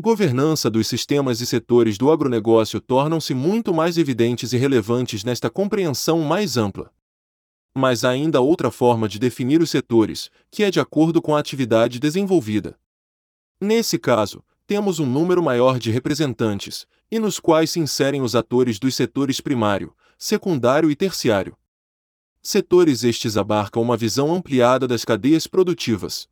Governança 0.00 0.68
dos 0.68 0.88
sistemas 0.88 1.40
e 1.40 1.46
setores 1.46 1.96
do 1.96 2.10
agronegócio 2.10 2.80
tornam-se 2.80 3.34
muito 3.34 3.72
mais 3.72 3.96
evidentes 3.96 4.52
e 4.52 4.56
relevantes 4.56 5.22
nesta 5.22 5.48
compreensão 5.48 6.22
mais 6.22 6.56
ampla. 6.56 6.90
Mas 7.72 8.02
há 8.02 8.10
ainda 8.10 8.40
outra 8.40 8.68
forma 8.68 9.08
de 9.08 9.16
definir 9.16 9.62
os 9.62 9.70
setores, 9.70 10.28
que 10.50 10.64
é 10.64 10.72
de 10.72 10.80
acordo 10.80 11.22
com 11.22 11.36
a 11.36 11.38
atividade 11.38 12.00
desenvolvida. 12.00 12.76
Nesse 13.60 13.96
caso, 13.96 14.42
temos 14.66 14.98
um 14.98 15.06
número 15.06 15.40
maior 15.40 15.78
de 15.78 15.92
representantes, 15.92 16.84
e 17.12 17.20
nos 17.20 17.38
quais 17.38 17.70
se 17.70 17.78
inserem 17.78 18.22
os 18.22 18.34
atores 18.34 18.80
dos 18.80 18.96
setores 18.96 19.40
primário, 19.40 19.94
secundário 20.18 20.90
e 20.90 20.96
terciário. 20.96 21.56
Setores 22.50 23.04
estes 23.04 23.36
abarcam 23.36 23.82
uma 23.82 23.94
visão 23.94 24.34
ampliada 24.34 24.88
das 24.88 25.04
cadeias 25.04 25.46
produtivas. 25.46 26.26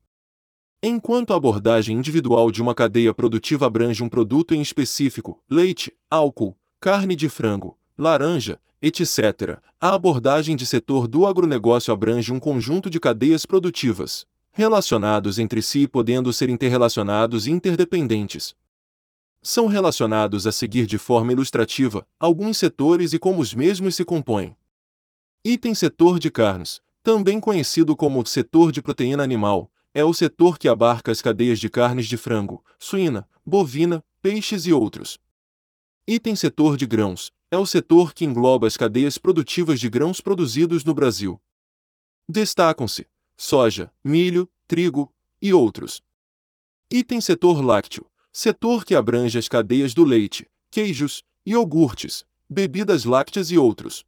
Enquanto 0.83 1.35
a 1.35 1.37
abordagem 1.37 1.95
individual 1.95 2.51
de 2.51 2.63
uma 2.63 2.75
cadeia 2.75 3.13
produtiva 3.13 3.67
abrange 3.67 4.03
um 4.03 4.09
produto 4.09 4.55
em 4.55 4.63
específico, 4.63 5.45
leite, 5.47 5.93
álcool, 6.11 6.57
carne 6.81 7.15
de 7.15 7.29
frango, 7.29 7.77
laranja, 7.99 8.59
etc., 8.81 9.61
a 9.79 9.95
abordagem 9.95 10.57
de 10.57 10.65
setor 10.65 11.07
do 11.07 11.27
agronegócio 11.27 11.93
abrange 11.93 12.33
um 12.33 12.41
conjunto 12.41 12.89
de 12.89 12.99
cadeias 12.99 13.45
produtivas, 13.45 14.27
relacionados 14.53 15.39
entre 15.39 15.61
si 15.61 15.87
podendo 15.87 16.33
ser 16.33 16.49
interrelacionados 16.49 17.47
e 17.47 17.51
interdependentes. 17.51 18.55
São 19.43 19.67
relacionados 19.67 20.47
a 20.47 20.51
seguir 20.51 20.87
de 20.87 20.97
forma 20.97 21.33
ilustrativa 21.33 22.07
alguns 22.19 22.57
setores 22.57 23.13
e 23.13 23.19
como 23.19 23.43
os 23.43 23.53
mesmos 23.53 23.95
se 23.95 24.03
compõem. 24.03 24.57
Item 25.49 25.77
setor 25.77 26.19
de 26.19 26.29
carnes, 26.29 26.81
também 27.05 27.39
conhecido 27.39 27.95
como 27.95 28.27
setor 28.27 28.73
de 28.73 28.83
proteína 28.83 29.23
animal, 29.23 29.71
é 29.95 30.05
o 30.05 30.13
setor 30.13 30.59
que 30.59 30.67
abarca 30.67 31.13
as 31.13 31.23
cadeias 31.23 31.61
de 31.61 31.69
carnes 31.71 32.09
de 32.09 32.17
frango, 32.17 32.65
suína, 32.81 33.29
bovina, 33.47 34.05
peixes 34.21 34.67
e 34.67 34.73
outros. 34.73 35.21
Item 36.05 36.35
setor 36.35 36.77
de 36.77 36.85
grãos, 36.85 37.31
é 37.49 37.57
o 37.57 37.65
setor 37.65 38.13
que 38.13 38.25
engloba 38.25 38.67
as 38.67 38.77
cadeias 38.77 39.19
produtivas 39.19 39.79
de 39.79 39.89
grãos 39.89 40.21
produzidos 40.21 40.83
no 40.83 40.93
Brasil. 40.93 41.41
Destacam-se 42.29 43.07
soja, 43.37 43.93
milho, 44.03 44.51
trigo 44.67 45.15
e 45.41 45.55
outros. 45.55 46.03
Item 46.93 47.21
setor 47.21 47.65
lácteo, 47.65 48.05
setor 48.33 48.85
que 48.85 48.97
abrange 48.97 49.39
as 49.39 49.47
cadeias 49.47 49.95
do 49.95 50.03
leite, 50.03 50.51
queijos, 50.73 51.23
iogurtes, 51.47 52.27
bebidas 52.51 53.05
lácteas 53.05 53.53
e 53.53 53.57
outros. 53.57 54.05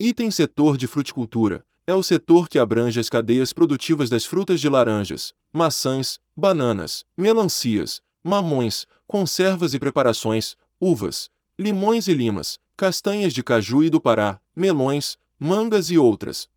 Item 0.00 0.28
setor 0.28 0.76
de 0.76 0.88
fruticultura, 0.88 1.64
é 1.86 1.94
o 1.94 2.02
setor 2.02 2.48
que 2.48 2.58
abrange 2.58 2.98
as 2.98 3.08
cadeias 3.08 3.52
produtivas 3.52 4.10
das 4.10 4.24
frutas 4.24 4.60
de 4.60 4.68
laranjas, 4.68 5.32
maçãs, 5.52 6.18
bananas, 6.36 7.04
melancias, 7.16 8.02
mamões, 8.20 8.86
conservas 9.06 9.72
e 9.72 9.78
preparações, 9.78 10.56
uvas, 10.80 11.30
limões 11.56 12.08
e 12.08 12.12
limas, 12.12 12.58
castanhas 12.76 13.32
de 13.32 13.44
caju 13.44 13.84
e 13.84 13.90
do 13.90 14.00
Pará, 14.00 14.40
melões, 14.56 15.16
mangas 15.38 15.90
e 15.90 15.96
outras. 15.96 16.48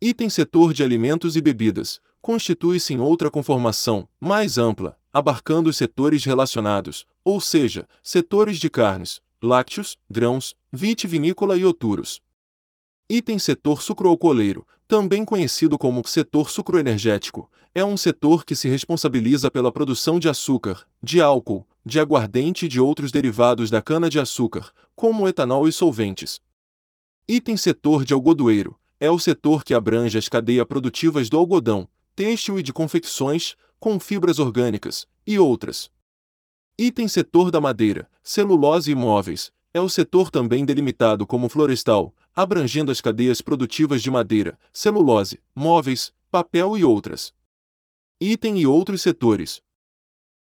Item 0.00 0.28
setor 0.28 0.74
de 0.74 0.82
alimentos 0.82 1.36
e 1.36 1.40
bebidas, 1.40 2.00
constitui-se 2.20 2.92
em 2.92 2.98
outra 2.98 3.30
conformação, 3.30 4.08
mais 4.18 4.58
ampla, 4.58 4.98
abarcando 5.12 5.70
os 5.70 5.76
setores 5.76 6.24
relacionados, 6.24 7.06
ou 7.24 7.40
seja, 7.40 7.86
setores 8.02 8.58
de 8.58 8.68
carnes, 8.68 9.20
lácteos, 9.40 9.96
grãos, 10.10 10.56
vitivinícola 10.72 11.56
e 11.56 11.64
oturos. 11.64 12.20
Item 13.10 13.38
setor 13.38 13.80
sucroalcooleiro, 13.80 14.66
também 14.86 15.24
conhecido 15.24 15.78
como 15.78 16.06
setor 16.06 16.50
sucroenergético, 16.50 17.50
é 17.74 17.82
um 17.82 17.96
setor 17.96 18.44
que 18.44 18.54
se 18.54 18.68
responsabiliza 18.68 19.50
pela 19.50 19.72
produção 19.72 20.18
de 20.18 20.28
açúcar, 20.28 20.86
de 21.02 21.18
álcool, 21.18 21.66
de 21.86 21.98
aguardente 21.98 22.66
e 22.66 22.68
de 22.68 22.78
outros 22.78 23.10
derivados 23.10 23.70
da 23.70 23.80
cana-de-açúcar, 23.80 24.70
como 24.94 25.26
etanol 25.26 25.66
e 25.66 25.72
solventes. 25.72 26.38
Item 27.26 27.56
setor 27.56 28.04
de 28.04 28.12
algodoeiro, 28.12 28.78
é 29.00 29.10
o 29.10 29.18
setor 29.18 29.64
que 29.64 29.72
abrange 29.72 30.18
as 30.18 30.28
cadeias 30.28 30.66
produtivas 30.66 31.30
do 31.30 31.38
algodão, 31.38 31.88
têxtil 32.14 32.58
e 32.58 32.62
de 32.62 32.74
confecções, 32.74 33.56
com 33.80 33.98
fibras 33.98 34.38
orgânicas, 34.38 35.06
e 35.26 35.38
outras. 35.38 35.90
Item 36.78 37.08
setor 37.08 37.50
da 37.50 37.58
madeira, 37.58 38.06
celulose 38.22 38.90
e 38.90 38.94
móveis, 38.94 39.50
é 39.78 39.80
o 39.80 39.88
setor 39.88 40.30
também 40.30 40.64
delimitado 40.64 41.26
como 41.26 41.48
florestal, 41.48 42.14
abrangendo 42.34 42.90
as 42.90 43.00
cadeias 43.00 43.40
produtivas 43.40 44.02
de 44.02 44.10
madeira, 44.10 44.58
celulose, 44.72 45.40
móveis, 45.54 46.12
papel 46.30 46.76
e 46.76 46.84
outras. 46.84 47.32
Item 48.20 48.58
e 48.58 48.66
outros 48.66 49.00
setores. 49.00 49.62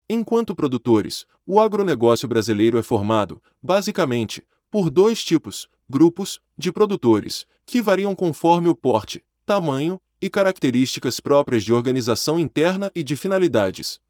Enquanto 0.08 0.54
produtores, 0.54 1.26
o 1.46 1.60
agronegócio 1.60 2.26
brasileiro 2.26 2.78
é 2.78 2.82
formado, 2.82 3.42
basicamente, 3.62 4.42
por 4.70 4.88
dois 4.90 5.22
tipos, 5.22 5.68
grupos, 5.88 6.40
de 6.56 6.72
produtores, 6.72 7.46
que 7.64 7.82
variam 7.82 8.14
conforme 8.14 8.68
o 8.68 8.74
porte, 8.74 9.22
tamanho 9.44 10.00
e 10.20 10.30
características 10.30 11.20
próprias 11.20 11.62
de 11.62 11.72
organização 11.72 12.38
interna 12.40 12.90
e 12.94 13.02
de 13.02 13.16
finalidades. 13.16 14.00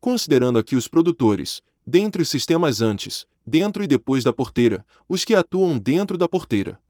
Considerando 0.00 0.58
aqui 0.58 0.74
os 0.74 0.88
produtores, 0.88 1.62
dentre 1.86 2.22
os 2.22 2.28
sistemas 2.28 2.80
antes, 2.80 3.26
dentro 3.46 3.82
e 3.82 3.86
depois 3.86 4.24
da 4.24 4.32
porteira, 4.32 4.84
os 5.08 5.24
que 5.24 5.34
atuam 5.34 5.78
dentro 5.78 6.16
da 6.16 6.28
porteira. 6.28 6.80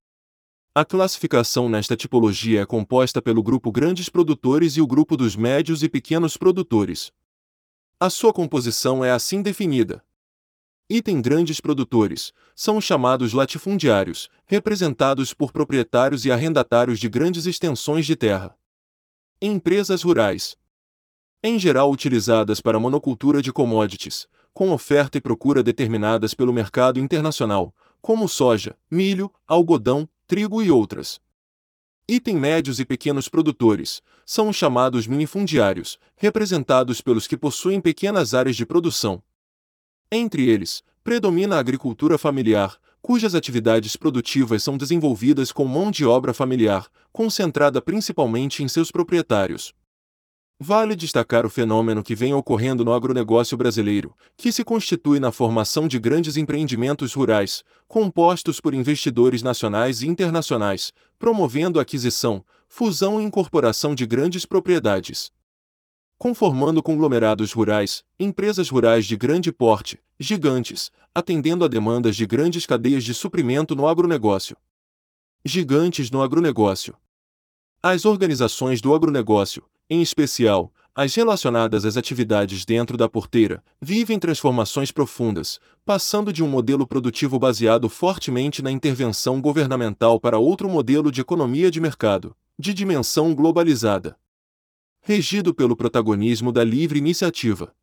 A 0.74 0.84
classificação 0.84 1.68
nesta 1.68 1.96
tipologia 1.96 2.62
é 2.62 2.66
composta 2.66 3.20
pelo 3.20 3.42
grupo 3.42 3.72
grandes 3.72 4.08
produtores 4.08 4.76
e 4.76 4.80
o 4.80 4.86
grupo 4.86 5.16
dos 5.16 5.34
médios 5.34 5.82
e 5.82 5.88
pequenos 5.88 6.36
produtores. 6.36 7.12
A 7.98 8.08
sua 8.08 8.32
composição 8.32 9.04
é 9.04 9.10
assim 9.10 9.42
definida. 9.42 10.04
Item 10.88 11.20
grandes 11.20 11.60
produtores 11.60 12.32
são 12.54 12.76
os 12.76 12.84
chamados 12.84 13.32
latifundiários, 13.32 14.28
representados 14.46 15.34
por 15.34 15.52
proprietários 15.52 16.24
e 16.24 16.32
arrendatários 16.32 16.98
de 16.98 17.08
grandes 17.08 17.46
extensões 17.46 18.06
de 18.06 18.16
terra. 18.16 18.56
Empresas 19.40 20.02
rurais. 20.02 20.56
Em 21.42 21.58
geral 21.58 21.90
utilizadas 21.90 22.60
para 22.60 22.78
monocultura 22.78 23.40
de 23.40 23.52
commodities, 23.52 24.26
com 24.52 24.70
oferta 24.70 25.18
e 25.18 25.20
procura 25.20 25.62
determinadas 25.62 26.34
pelo 26.34 26.52
mercado 26.52 26.98
internacional, 26.98 27.74
como 28.00 28.28
soja, 28.28 28.76
milho, 28.90 29.30
algodão, 29.46 30.08
trigo 30.26 30.62
e 30.62 30.70
outras. 30.70 31.20
Item 32.08 32.36
médios 32.36 32.80
e 32.80 32.84
pequenos 32.84 33.28
produtores 33.28 34.02
são 34.26 34.48
os 34.48 34.56
chamados 34.56 35.06
minifundiários, 35.06 35.98
representados 36.16 37.00
pelos 37.00 37.26
que 37.26 37.36
possuem 37.36 37.80
pequenas 37.80 38.34
áreas 38.34 38.56
de 38.56 38.66
produção. 38.66 39.22
Entre 40.10 40.48
eles, 40.48 40.82
predomina 41.04 41.56
a 41.56 41.60
agricultura 41.60 42.18
familiar, 42.18 42.76
cujas 43.00 43.34
atividades 43.34 43.96
produtivas 43.96 44.62
são 44.62 44.76
desenvolvidas 44.76 45.52
com 45.52 45.64
mão 45.64 45.90
de 45.90 46.04
obra 46.04 46.34
familiar, 46.34 46.88
concentrada 47.12 47.80
principalmente 47.80 48.62
em 48.62 48.68
seus 48.68 48.90
proprietários. 48.90 49.72
Vale 50.62 50.94
destacar 50.94 51.46
o 51.46 51.48
fenômeno 51.48 52.02
que 52.02 52.14
vem 52.14 52.34
ocorrendo 52.34 52.84
no 52.84 52.92
agronegócio 52.92 53.56
brasileiro, 53.56 54.14
que 54.36 54.52
se 54.52 54.62
constitui 54.62 55.18
na 55.18 55.32
formação 55.32 55.88
de 55.88 55.98
grandes 55.98 56.36
empreendimentos 56.36 57.14
rurais, 57.14 57.64
compostos 57.88 58.60
por 58.60 58.74
investidores 58.74 59.42
nacionais 59.42 60.02
e 60.02 60.06
internacionais, 60.06 60.92
promovendo 61.18 61.78
a 61.78 61.82
aquisição, 61.82 62.44
fusão 62.68 63.18
e 63.18 63.24
incorporação 63.24 63.94
de 63.94 64.04
grandes 64.04 64.44
propriedades. 64.44 65.32
Conformando 66.18 66.82
conglomerados 66.82 67.54
rurais, 67.54 68.04
empresas 68.18 68.68
rurais 68.68 69.06
de 69.06 69.16
grande 69.16 69.50
porte, 69.50 69.98
gigantes, 70.18 70.92
atendendo 71.14 71.64
a 71.64 71.68
demandas 71.68 72.14
de 72.14 72.26
grandes 72.26 72.66
cadeias 72.66 73.02
de 73.02 73.14
suprimento 73.14 73.74
no 73.74 73.88
agronegócio. 73.88 74.58
Gigantes 75.42 76.10
no 76.10 76.20
agronegócio. 76.20 76.94
As 77.82 78.04
organizações 78.04 78.82
do 78.82 78.94
agronegócio, 78.94 79.64
em 79.90 80.00
especial, 80.00 80.72
as 80.94 81.14
relacionadas 81.14 81.84
às 81.84 81.96
atividades 81.96 82.64
dentro 82.64 82.96
da 82.96 83.08
porteira, 83.08 83.62
vivem 83.80 84.18
transformações 84.18 84.92
profundas, 84.92 85.58
passando 85.84 86.32
de 86.32 86.44
um 86.44 86.48
modelo 86.48 86.86
produtivo 86.86 87.38
baseado 87.38 87.88
fortemente 87.88 88.62
na 88.62 88.70
intervenção 88.70 89.40
governamental 89.40 90.20
para 90.20 90.38
outro 90.38 90.68
modelo 90.68 91.10
de 91.10 91.20
economia 91.20 91.70
de 91.70 91.80
mercado, 91.80 92.36
de 92.58 92.72
dimensão 92.72 93.34
globalizada. 93.34 94.16
Regido 95.02 95.52
pelo 95.52 95.74
protagonismo 95.74 96.52
da 96.52 96.62
livre 96.62 96.98
iniciativa. 96.98 97.74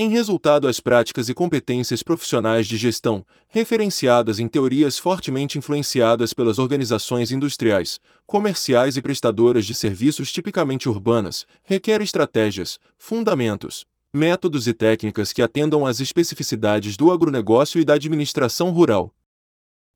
Em 0.00 0.08
resultado, 0.10 0.68
as 0.68 0.78
práticas 0.78 1.28
e 1.28 1.34
competências 1.34 2.04
profissionais 2.04 2.68
de 2.68 2.76
gestão, 2.76 3.26
referenciadas 3.48 4.38
em 4.38 4.46
teorias 4.46 4.96
fortemente 4.96 5.58
influenciadas 5.58 6.32
pelas 6.32 6.60
organizações 6.60 7.32
industriais, 7.32 7.98
comerciais 8.24 8.96
e 8.96 9.02
prestadoras 9.02 9.66
de 9.66 9.74
serviços 9.74 10.30
tipicamente 10.30 10.88
urbanas, 10.88 11.44
requer 11.64 12.00
estratégias, 12.00 12.78
fundamentos, 12.96 13.84
métodos 14.14 14.68
e 14.68 14.72
técnicas 14.72 15.32
que 15.32 15.42
atendam 15.42 15.84
às 15.84 15.98
especificidades 15.98 16.96
do 16.96 17.10
agronegócio 17.10 17.80
e 17.80 17.84
da 17.84 17.94
administração 17.94 18.70
rural. 18.70 19.12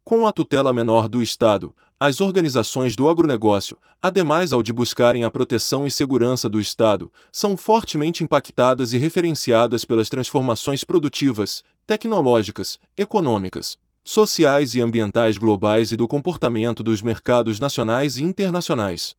Com 0.03 0.27
a 0.27 0.33
tutela 0.33 0.73
menor 0.73 1.09
do 1.09 1.23
Estado, 1.23 1.73
as 2.05 2.21
organizações 2.21 2.97
do 2.97 3.09
agronegócio, 3.09 3.79
ademais 4.03 4.53
ao 4.53 4.61
de 4.61 4.73
buscarem 4.73 5.23
a 5.23 5.31
proteção 5.31 5.87
e 5.87 5.91
segurança 5.91 6.49
do 6.49 6.59
Estado, 6.59 7.13
são 7.31 7.57
fortemente 7.57 8.25
impactadas 8.25 8.93
e 8.93 8.99
referenciadas 8.99 9.85
pelas 9.85 10.09
transformações 10.09 10.83
produtivas, 10.83 11.63
tecnológicas, 11.87 12.77
econômicas, 12.99 13.79
sociais 14.03 14.75
e 14.75 14.81
ambientais 14.81 15.39
globais 15.39 15.93
e 15.93 15.97
do 15.97 16.09
comportamento 16.09 16.83
dos 16.83 17.01
mercados 17.01 17.61
nacionais 17.61 18.17
e 18.17 18.25
internacionais. 18.25 19.15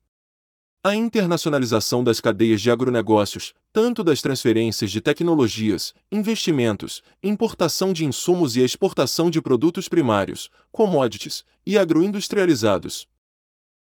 A 0.85 0.93
internacionalização 0.93 2.03
das 2.03 2.19
cadeias 2.19 2.59
de 2.59 2.69
agronegócios, 2.69 3.53
tanto 3.71 4.03
das 4.03 4.21
transferências 4.21 4.91
de 4.91 4.99
tecnologias, 4.99 5.93
investimentos, 6.11 7.01
importação 7.23 7.93
de 7.93 8.03
insumos 8.03 8.57
e 8.57 8.59
exportação 8.59 9.29
de 9.29 9.41
produtos 9.41 9.87
primários, 9.87 10.49
commodities 10.73 11.45
e 11.65 11.77
agroindustrializados. 11.77 13.07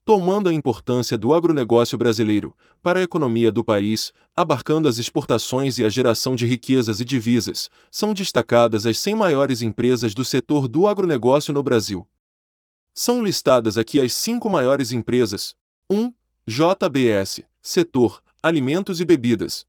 Tomando 0.05 0.47
a 0.47 0.53
importância 0.53 1.17
do 1.17 1.33
agronegócio 1.33 1.97
brasileiro 1.97 2.55
para 2.81 3.01
a 3.01 3.03
economia 3.03 3.51
do 3.51 3.61
país, 3.61 4.13
abarcando 4.33 4.87
as 4.87 4.97
exportações 4.97 5.77
e 5.77 5.83
a 5.83 5.89
geração 5.89 6.33
de 6.33 6.45
riquezas 6.45 7.01
e 7.01 7.03
divisas, 7.03 7.69
são 7.91 8.13
destacadas 8.13 8.85
as 8.85 8.97
100 8.99 9.15
maiores 9.15 9.61
empresas 9.61 10.13
do 10.13 10.23
setor 10.23 10.69
do 10.69 10.87
agronegócio 10.87 11.53
no 11.53 11.61
Brasil. 11.61 12.07
São 12.93 13.21
listadas 13.21 13.77
aqui 13.77 13.99
as 13.99 14.13
cinco 14.13 14.49
maiores 14.49 14.93
empresas: 14.93 15.57
1. 15.91 16.13
JBS, 16.47 17.41
Setor, 17.59 18.21
Alimentos 18.43 19.01
e 19.01 19.05
Bebidas. 19.05 19.65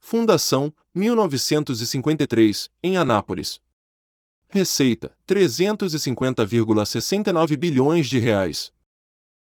Fundação, 0.00 0.72
1953, 0.94 2.70
em 2.82 2.96
Anápolis. 2.96 3.60
Receita, 4.48 5.14
350,69 5.28 7.58
bilhões 7.58 8.06
de 8.06 8.18
reais. 8.18 8.72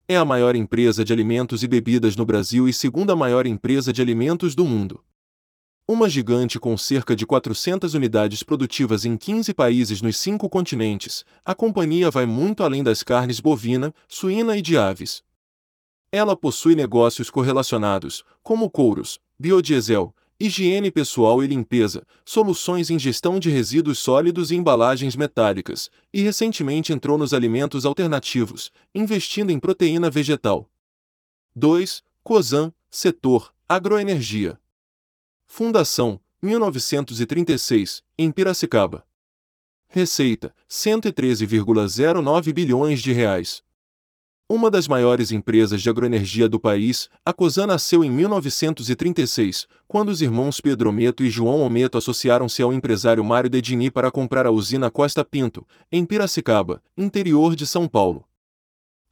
É 0.09 0.17
a 0.17 0.25
maior 0.25 0.57
empresa 0.57 1.05
de 1.05 1.13
alimentos 1.13 1.63
e 1.63 1.69
bebidas 1.69 2.17
no 2.17 2.25
Brasil 2.25 2.67
e 2.67 2.73
segunda 2.73 3.15
maior 3.15 3.47
empresa 3.47 3.93
de 3.93 4.01
alimentos 4.01 4.55
do 4.55 4.65
mundo. 4.65 5.05
Uma 5.87 6.09
gigante 6.09 6.59
com 6.59 6.75
cerca 6.75 7.15
de 7.15 7.27
400 7.27 7.93
unidades 7.93 8.43
produtivas 8.43 9.05
em 9.05 9.19
15 9.19 9.53
países 9.53 10.01
nos 10.01 10.17
cinco 10.17 10.49
continentes, 10.49 11.23
a 11.45 11.55
companhia 11.55 12.11
vai 12.11 12.25
muito 12.25 12.63
além 12.63 12.83
das 12.83 13.03
carnes 13.03 13.41
bovina, 13.41 13.93
suína 14.09 14.57
e 14.57 14.63
de 14.63 14.79
aves. 14.79 15.23
Ela 16.13 16.37
possui 16.37 16.75
negócios 16.75 17.31
correlacionados, 17.31 18.25
como 18.43 18.69
couros, 18.69 19.21
biodiesel, 19.39 20.13
higiene 20.41 20.91
pessoal 20.91 21.45
e 21.45 21.47
limpeza, 21.47 22.05
soluções 22.25 22.91
em 22.91 22.99
gestão 22.99 23.39
de 23.39 23.49
resíduos 23.49 24.01
sólidos 24.01 24.51
e 24.51 24.57
embalagens 24.57 25.15
metálicas, 25.15 25.89
e 26.13 26.21
recentemente 26.21 26.93
entrou 26.93 27.17
nos 27.17 27.33
alimentos 27.33 27.87
alternativos, 27.87 28.73
investindo 28.93 29.51
em 29.51 29.61
proteína 29.61 30.11
vegetal. 30.11 30.69
2. 31.55 32.03
COSAN, 32.25 32.73
Setor, 32.91 33.55
Agroenergia. 33.69 34.59
Fundação, 35.47 36.21
1936, 36.43 38.03
em 38.19 38.33
Piracicaba. 38.33 39.07
Receita, 39.89 40.53
113,09 40.69 42.53
bilhões 42.53 43.01
de 43.01 43.13
reais 43.13 43.63
Uma 44.53 44.69
das 44.69 44.89
maiores 44.89 45.31
empresas 45.31 45.81
de 45.81 45.89
agroenergia 45.89 46.49
do 46.49 46.59
país, 46.59 47.09
a 47.25 47.33
COSAN 47.33 47.69
nasceu 47.69 48.03
em 48.03 48.11
1936, 48.11 49.69
quando 49.87 50.09
os 50.09 50.21
irmãos 50.21 50.61
Pedro 50.61 50.93
Meto 50.93 51.23
e 51.23 51.31
João 51.31 51.61
Ometo 51.61 51.97
associaram-se 51.97 52.61
ao 52.61 52.73
empresário 52.73 53.23
Mário 53.23 53.49
Dedini 53.49 53.93
para 53.93 54.11
comprar 54.11 54.47
a 54.47 54.51
usina 54.51 54.91
Costa 54.91 55.25
Pinto, 55.25 55.65
em 55.93 56.05
Piracicaba, 56.05 56.83
interior 56.99 57.55
de 57.55 57.65
São 57.65 57.87
Paulo. 57.87 58.25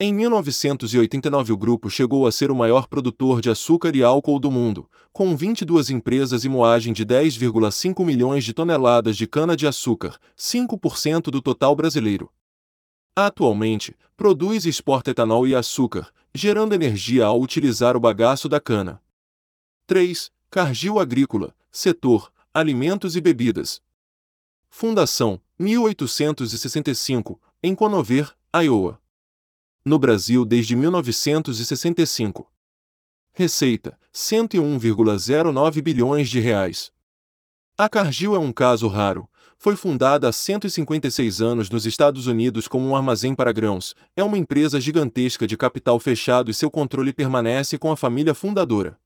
Em 0.00 0.12
1989 0.12 1.52
o 1.52 1.56
grupo 1.56 1.88
chegou 1.88 2.26
a 2.26 2.32
ser 2.32 2.50
o 2.50 2.56
maior 2.56 2.88
produtor 2.88 3.40
de 3.40 3.48
açúcar 3.48 3.94
e 3.94 4.02
álcool 4.02 4.40
do 4.40 4.50
mundo, 4.50 4.90
com 5.12 5.36
22 5.36 5.88
empresas 5.90 6.44
e 6.44 6.48
moagem 6.48 6.92
de 6.92 7.06
10,5 7.06 8.04
milhões 8.04 8.44
de 8.44 8.52
toneladas 8.52 9.16
de 9.16 9.28
cana-de-açúcar, 9.28 10.18
5% 10.36 11.30
do 11.30 11.40
total 11.40 11.76
brasileiro. 11.76 12.28
Atualmente, 13.20 13.96
produz 14.16 14.64
e 14.64 14.68
exporta 14.68 15.10
etanol 15.10 15.44
e 15.44 15.52
açúcar, 15.52 16.14
gerando 16.32 16.72
energia 16.72 17.26
ao 17.26 17.40
utilizar 17.40 17.96
o 17.96 18.00
bagaço 18.00 18.48
da 18.48 18.60
cana. 18.60 19.02
3. 19.88 20.30
Cargill 20.48 21.00
Agrícola, 21.00 21.52
setor, 21.68 22.32
alimentos 22.54 23.16
e 23.16 23.20
bebidas. 23.20 23.82
Fundação, 24.70 25.40
1865, 25.58 27.40
em 27.60 27.74
Conover, 27.74 28.36
Iowa. 28.54 29.02
No 29.84 29.98
Brasil 29.98 30.44
desde 30.44 30.76
1965. 30.76 32.48
Receita, 33.32 33.98
101,09 34.14 35.82
bilhões 35.82 36.30
de 36.30 36.38
reais. 36.38 36.92
A 37.76 37.88
Cargill 37.88 38.36
é 38.36 38.38
um 38.38 38.52
caso 38.52 38.86
raro, 38.86 39.28
foi 39.58 39.74
fundada 39.74 40.28
há 40.28 40.32
156 40.32 41.42
anos 41.42 41.68
nos 41.68 41.84
Estados 41.84 42.28
Unidos 42.28 42.68
como 42.68 42.86
um 42.86 42.94
armazém 42.94 43.34
para 43.34 43.50
grãos, 43.50 43.94
é 44.16 44.22
uma 44.22 44.38
empresa 44.38 44.80
gigantesca 44.80 45.48
de 45.48 45.56
capital 45.56 45.98
fechado 45.98 46.48
e 46.48 46.54
seu 46.54 46.70
controle 46.70 47.12
permanece 47.12 47.76
com 47.76 47.90
a 47.90 47.96
família 47.96 48.34
fundadora. 48.34 48.96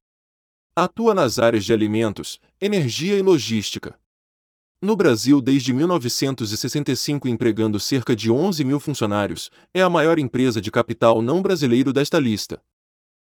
Atua 0.76 1.14
nas 1.14 1.38
áreas 1.38 1.64
de 1.64 1.72
alimentos, 1.72 2.38
energia 2.60 3.16
e 3.16 3.22
logística. 3.22 3.98
No 4.80 4.94
Brasil 4.94 5.40
desde 5.40 5.72
1965 5.72 7.28
empregando 7.28 7.80
cerca 7.80 8.14
de 8.14 8.30
11 8.30 8.62
mil 8.64 8.78
funcionários, 8.78 9.50
é 9.72 9.80
a 9.80 9.88
maior 9.88 10.18
empresa 10.18 10.60
de 10.60 10.70
capital 10.70 11.22
não 11.22 11.40
brasileiro 11.40 11.92
desta 11.92 12.18
lista. 12.18 12.60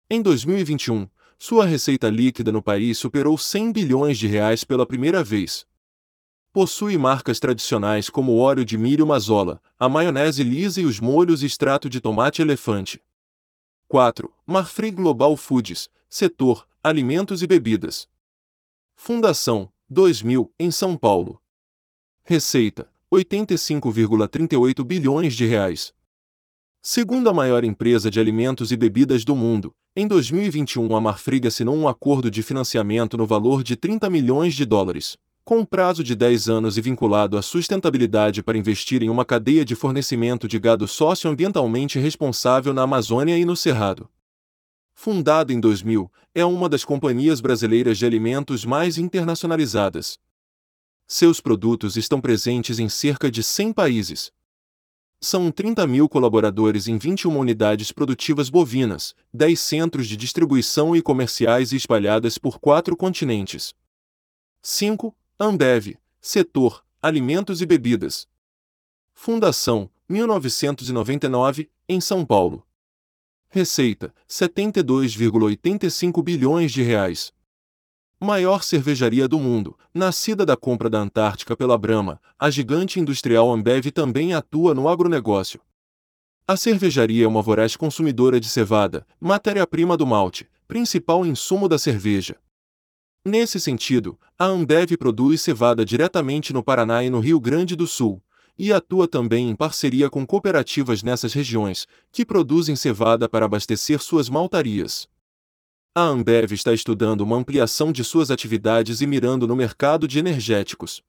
Em 0.10 0.22
2021, 0.22 1.08
sua 1.38 1.66
receita 1.66 2.10
líquida 2.10 2.52
no 2.52 2.62
país 2.62 2.98
superou 2.98 3.38
100 3.38 3.72
bilhões 3.72 4.18
de 4.18 4.28
reais 4.28 4.64
pela 4.64 4.86
primeira 4.86 5.24
vez. 5.24 5.66
Possui 6.56 6.98
marcas 6.98 7.38
tradicionais 7.38 8.10
como 8.10 8.32
o 8.32 8.38
óleo 8.38 8.64
de 8.64 8.78
milho 8.78 9.06
mazola, 9.06 9.62
a 9.78 9.90
maionese 9.90 10.42
lisa 10.42 10.80
e 10.80 10.86
os 10.86 11.02
molhos 11.02 11.44
e 11.44 11.48
extrato 11.48 11.90
de 11.90 12.00
tomate 12.00 12.42
elefante. 12.42 13.04
4. 13.90 14.34
Marfrig 14.48 14.96
Global 14.96 15.36
Foods, 15.36 15.90
setor, 16.08 16.66
alimentos 16.82 17.44
e 17.44 17.48
bebidas. 17.48 18.08
Fundação, 18.96 19.70
2000, 19.90 20.50
em 20.58 20.72
São 20.72 20.96
Paulo. 20.96 21.42
Receita, 22.24 22.90
85,38 23.14 24.82
bilhões 24.82 25.34
de 25.34 25.46
reais. 25.46 25.94
Segunda 26.82 27.34
maior 27.34 27.66
empresa 27.66 28.10
de 28.10 28.18
alimentos 28.18 28.72
e 28.72 28.78
bebidas 28.78 29.26
do 29.26 29.36
mundo, 29.36 29.76
em 29.94 30.08
2021 30.08 30.96
a 30.96 31.02
Marfrig 31.02 31.50
assinou 31.50 31.76
um 31.76 31.86
acordo 31.86 32.32
de 32.32 32.42
financiamento 32.42 33.18
no 33.18 33.28
valor 33.28 33.62
de 33.62 33.76
30 33.76 34.10
milhões 34.10 34.54
de 34.54 34.64
dólares 34.64 35.18
com 35.46 35.60
um 35.60 35.66
prazo 35.66 36.04
de 36.04 36.16
10 36.16 36.50
anos 36.50 36.76
e 36.76 36.82
vinculado 36.82 37.38
à 37.38 37.42
sustentabilidade 37.44 38.42
para 38.42 38.58
investir 38.58 39.04
em 39.04 39.12
uma 39.12 39.24
cadeia 39.24 39.64
de 39.64 39.76
fornecimento 39.76 40.48
de 40.48 40.58
gado 40.58 40.88
socioambientalmente 40.88 42.00
responsável 42.00 42.74
na 42.74 42.82
Amazônia 42.82 43.38
e 43.38 43.46
no 43.46 43.56
Cerrado. 43.56 44.10
Fundada 44.96 45.54
em 45.54 45.60
2000, 45.60 46.12
é 46.34 46.44
uma 46.44 46.68
das 46.68 46.84
companhias 46.84 47.42
brasileiras 47.42 48.00
de 48.00 48.08
alimentos 48.08 48.66
mais 48.66 48.98
internacionalizadas. 48.98 50.18
Seus 51.08 51.40
produtos 51.40 51.96
estão 51.96 52.20
presentes 52.20 52.80
em 52.80 52.90
cerca 52.90 53.30
de 53.30 53.44
100 53.44 53.72
países. 53.74 54.32
São 55.22 55.52
30 55.52 55.86
mil 55.86 56.10
colaboradores 56.10 56.88
em 56.88 56.98
21 56.98 57.38
unidades 57.38 57.92
produtivas 57.92 58.50
bovinas, 58.50 59.14
10 59.32 59.60
centros 59.60 60.08
de 60.08 60.18
distribuição 60.18 60.96
e 60.96 61.04
comerciais 61.04 61.72
espalhadas 61.72 62.40
por 62.40 62.60
quatro 62.60 62.98
continentes. 62.98 63.76
5. 64.64 65.16
Ambev, 65.38 65.98
Setor, 66.22 66.82
Alimentos 67.02 67.62
e 67.62 67.66
Bebidas. 67.66 68.26
Fundação, 69.14 69.90
1999, 70.08 71.70
em 71.90 72.00
São 72.00 72.26
Paulo. 72.26 72.66
Receita, 73.50 74.16
72,85 74.30 76.24
bilhões 76.24 76.72
de 76.72 76.82
reais. 76.84 77.34
Maior 78.18 78.64
cervejaria 78.64 79.28
do 79.28 79.38
mundo, 79.38 79.78
nascida 79.94 80.46
da 80.46 80.56
compra 80.56 80.90
da 80.90 81.00
Antártica 81.00 81.54
pela 81.54 81.78
Brahma, 81.78 82.22
a 82.40 82.50
gigante 82.50 82.98
industrial 83.02 83.52
Ambev 83.52 83.92
também 83.92 84.34
atua 84.34 84.74
no 84.74 84.88
agronegócio. 84.88 85.60
A 86.48 86.56
cervejaria 86.56 87.26
é 87.26 87.28
uma 87.28 87.42
voraz 87.42 87.76
consumidora 87.76 88.40
de 88.40 88.48
cevada, 88.48 89.06
matéria-prima 89.20 89.98
do 89.98 90.08
malte, 90.08 90.48
principal 90.66 91.26
insumo 91.26 91.68
da 91.68 91.78
cerveja. 91.78 92.38
Nesse 93.28 93.60
sentido, 93.60 94.20
a 94.38 94.46
Ambev 94.46 94.96
produz 94.98 95.42
cevada 95.42 95.84
diretamente 95.84 96.54
no 96.54 96.64
Paraná 96.64 97.04
e 97.04 97.10
no 97.10 97.20
Rio 97.20 97.40
Grande 97.40 97.76
do 97.76 97.88
Sul, 97.88 98.22
e 98.56 98.72
atua 98.72 99.08
também 99.08 99.50
em 99.50 99.56
parceria 99.56 100.12
com 100.12 100.24
cooperativas 100.28 101.02
nessas 101.02 101.34
regiões, 101.34 101.88
que 102.12 102.24
produzem 102.24 102.76
cevada 102.76 103.28
para 103.28 103.46
abastecer 103.46 104.00
suas 104.00 104.30
maltarias. 104.30 105.10
A 105.96 106.04
Ambev 106.04 106.52
está 106.52 106.72
estudando 106.72 107.22
uma 107.22 107.36
ampliação 107.36 107.92
de 107.92 108.04
suas 108.04 108.30
atividades 108.30 109.02
e 109.02 109.08
mirando 109.08 109.48
no 109.48 109.56
mercado 109.56 110.08
de 110.08 110.20
energéticos. 110.20 111.02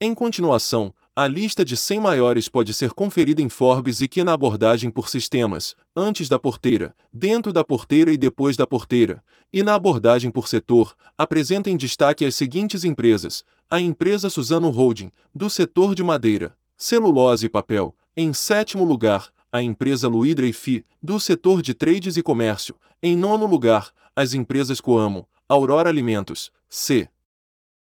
Em 0.00 0.14
continuação, 0.14 0.94
a 1.18 1.26
lista 1.26 1.64
de 1.64 1.78
100 1.78 1.98
maiores 1.98 2.46
pode 2.46 2.74
ser 2.74 2.92
conferida 2.92 3.40
em 3.40 3.48
Forbes 3.48 4.02
e 4.02 4.06
que 4.06 4.22
na 4.22 4.34
abordagem 4.34 4.90
por 4.90 5.08
sistemas, 5.08 5.74
antes 5.96 6.28
da 6.28 6.38
porteira, 6.38 6.94
dentro 7.10 7.54
da 7.54 7.64
porteira 7.64 8.12
e 8.12 8.18
depois 8.18 8.54
da 8.54 8.66
porteira, 8.66 9.24
e 9.50 9.62
na 9.62 9.74
abordagem 9.74 10.30
por 10.30 10.46
setor, 10.46 10.94
apresenta 11.16 11.70
em 11.70 11.76
destaque 11.78 12.22
as 12.22 12.34
seguintes 12.34 12.84
empresas: 12.84 13.42
a 13.70 13.80
empresa 13.80 14.28
Suzano 14.28 14.68
Holding, 14.68 15.10
do 15.34 15.48
setor 15.48 15.94
de 15.94 16.04
madeira, 16.04 16.54
celulose 16.76 17.46
e 17.46 17.48
papel, 17.48 17.96
em 18.14 18.34
sétimo 18.34 18.84
lugar, 18.84 19.30
a 19.50 19.62
empresa 19.62 20.08
Luidra 20.08 20.46
e 20.46 20.52
Fi, 20.52 20.84
do 21.02 21.18
setor 21.18 21.62
de 21.62 21.72
trades 21.72 22.18
e 22.18 22.22
comércio, 22.22 22.76
em 23.02 23.16
nono 23.16 23.46
lugar, 23.46 23.90
as 24.14 24.34
empresas 24.34 24.82
Coamo, 24.82 25.26
Aurora 25.48 25.88
Alimentos, 25.88 26.52
C. 26.68 27.08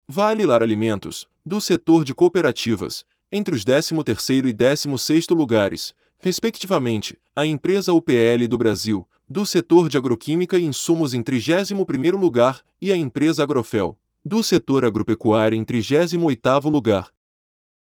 Vale 0.07 0.45
Lar 0.45 0.63
Alimentos, 0.63 1.27
do 1.47 1.59
setor 1.59 2.05
de 2.05 2.15
cooperativas, 2.15 3.07
entre 3.35 3.53
os 3.53 3.65
13º 3.65 4.47
e 4.47 4.55
16º 4.55 5.35
lugares, 5.35 5.93
respectivamente, 6.19 7.19
a 7.35 7.45
empresa 7.45 7.93
UPL 7.93 8.47
do 8.49 8.57
Brasil, 8.57 9.09
do 9.29 9.45
setor 9.45 9.89
de 9.89 9.99
agroquímica 9.99 10.57
e 10.57 10.63
insumos 10.63 11.15
em 11.15 11.21
31º 11.21 12.17
lugar, 12.17 12.63
e 12.81 12.93
a 12.93 12.97
empresa 12.97 13.43
Agrofel, 13.43 13.99
do 14.25 14.41
setor 14.41 14.85
agropecuário 14.85 15.59
em 15.59 15.65
38º 15.65 16.71
lugar. 16.71 17.11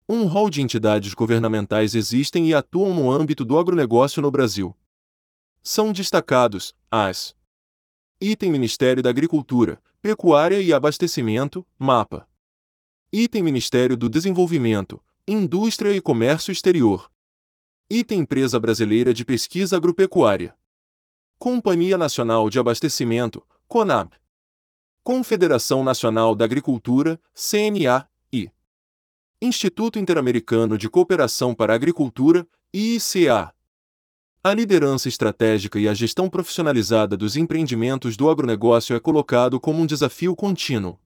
Um 0.08 0.24
rol 0.26 0.48
de 0.48 0.62
entidades 0.62 1.14
governamentais 1.14 1.96
existem 1.96 2.48
e 2.48 2.54
atuam 2.54 2.94
no 2.94 3.10
âmbito 3.10 3.44
do 3.44 3.58
agronegócio 3.58 4.22
no 4.22 4.30
Brasil. 4.30 4.72
São 5.64 5.92
destacados 5.92 6.76
as 6.88 7.34
Item 8.20 8.52
Ministério 8.52 9.02
da 9.02 9.10
Agricultura, 9.10 9.82
Pecuária 10.00 10.60
e 10.60 10.72
Abastecimento, 10.72 11.66
MAPA. 11.76 12.24
Item 13.12 13.42
Ministério 13.42 13.96
do 13.96 14.08
Desenvolvimento, 14.08 15.02
Indústria 15.32 15.94
e 15.94 16.00
Comércio 16.00 16.50
Exterior. 16.50 17.08
Item 17.88 18.22
Empresa 18.22 18.58
Brasileira 18.58 19.14
de 19.14 19.24
Pesquisa 19.24 19.76
Agropecuária. 19.76 20.56
Companhia 21.38 21.96
Nacional 21.96 22.50
de 22.50 22.58
Abastecimento, 22.58 23.40
CONAB. 23.68 24.10
Confederação 25.04 25.84
Nacional 25.84 26.34
da 26.34 26.44
Agricultura, 26.44 27.16
CNA, 27.32 28.10
Instituto 29.40 30.00
Interamericano 30.00 30.76
de 30.76 30.90
Cooperação 30.90 31.54
para 31.54 31.72
a 31.74 31.76
Agricultura, 31.76 32.44
IICA. 32.74 33.54
A 34.42 34.52
liderança 34.52 35.08
estratégica 35.08 35.78
e 35.78 35.86
a 35.86 35.94
gestão 35.94 36.28
profissionalizada 36.28 37.16
dos 37.16 37.36
empreendimentos 37.36 38.16
do 38.16 38.28
agronegócio 38.28 38.96
é 38.96 38.98
colocado 38.98 39.60
como 39.60 39.80
um 39.80 39.86
desafio 39.86 40.34
contínuo. 40.34 40.98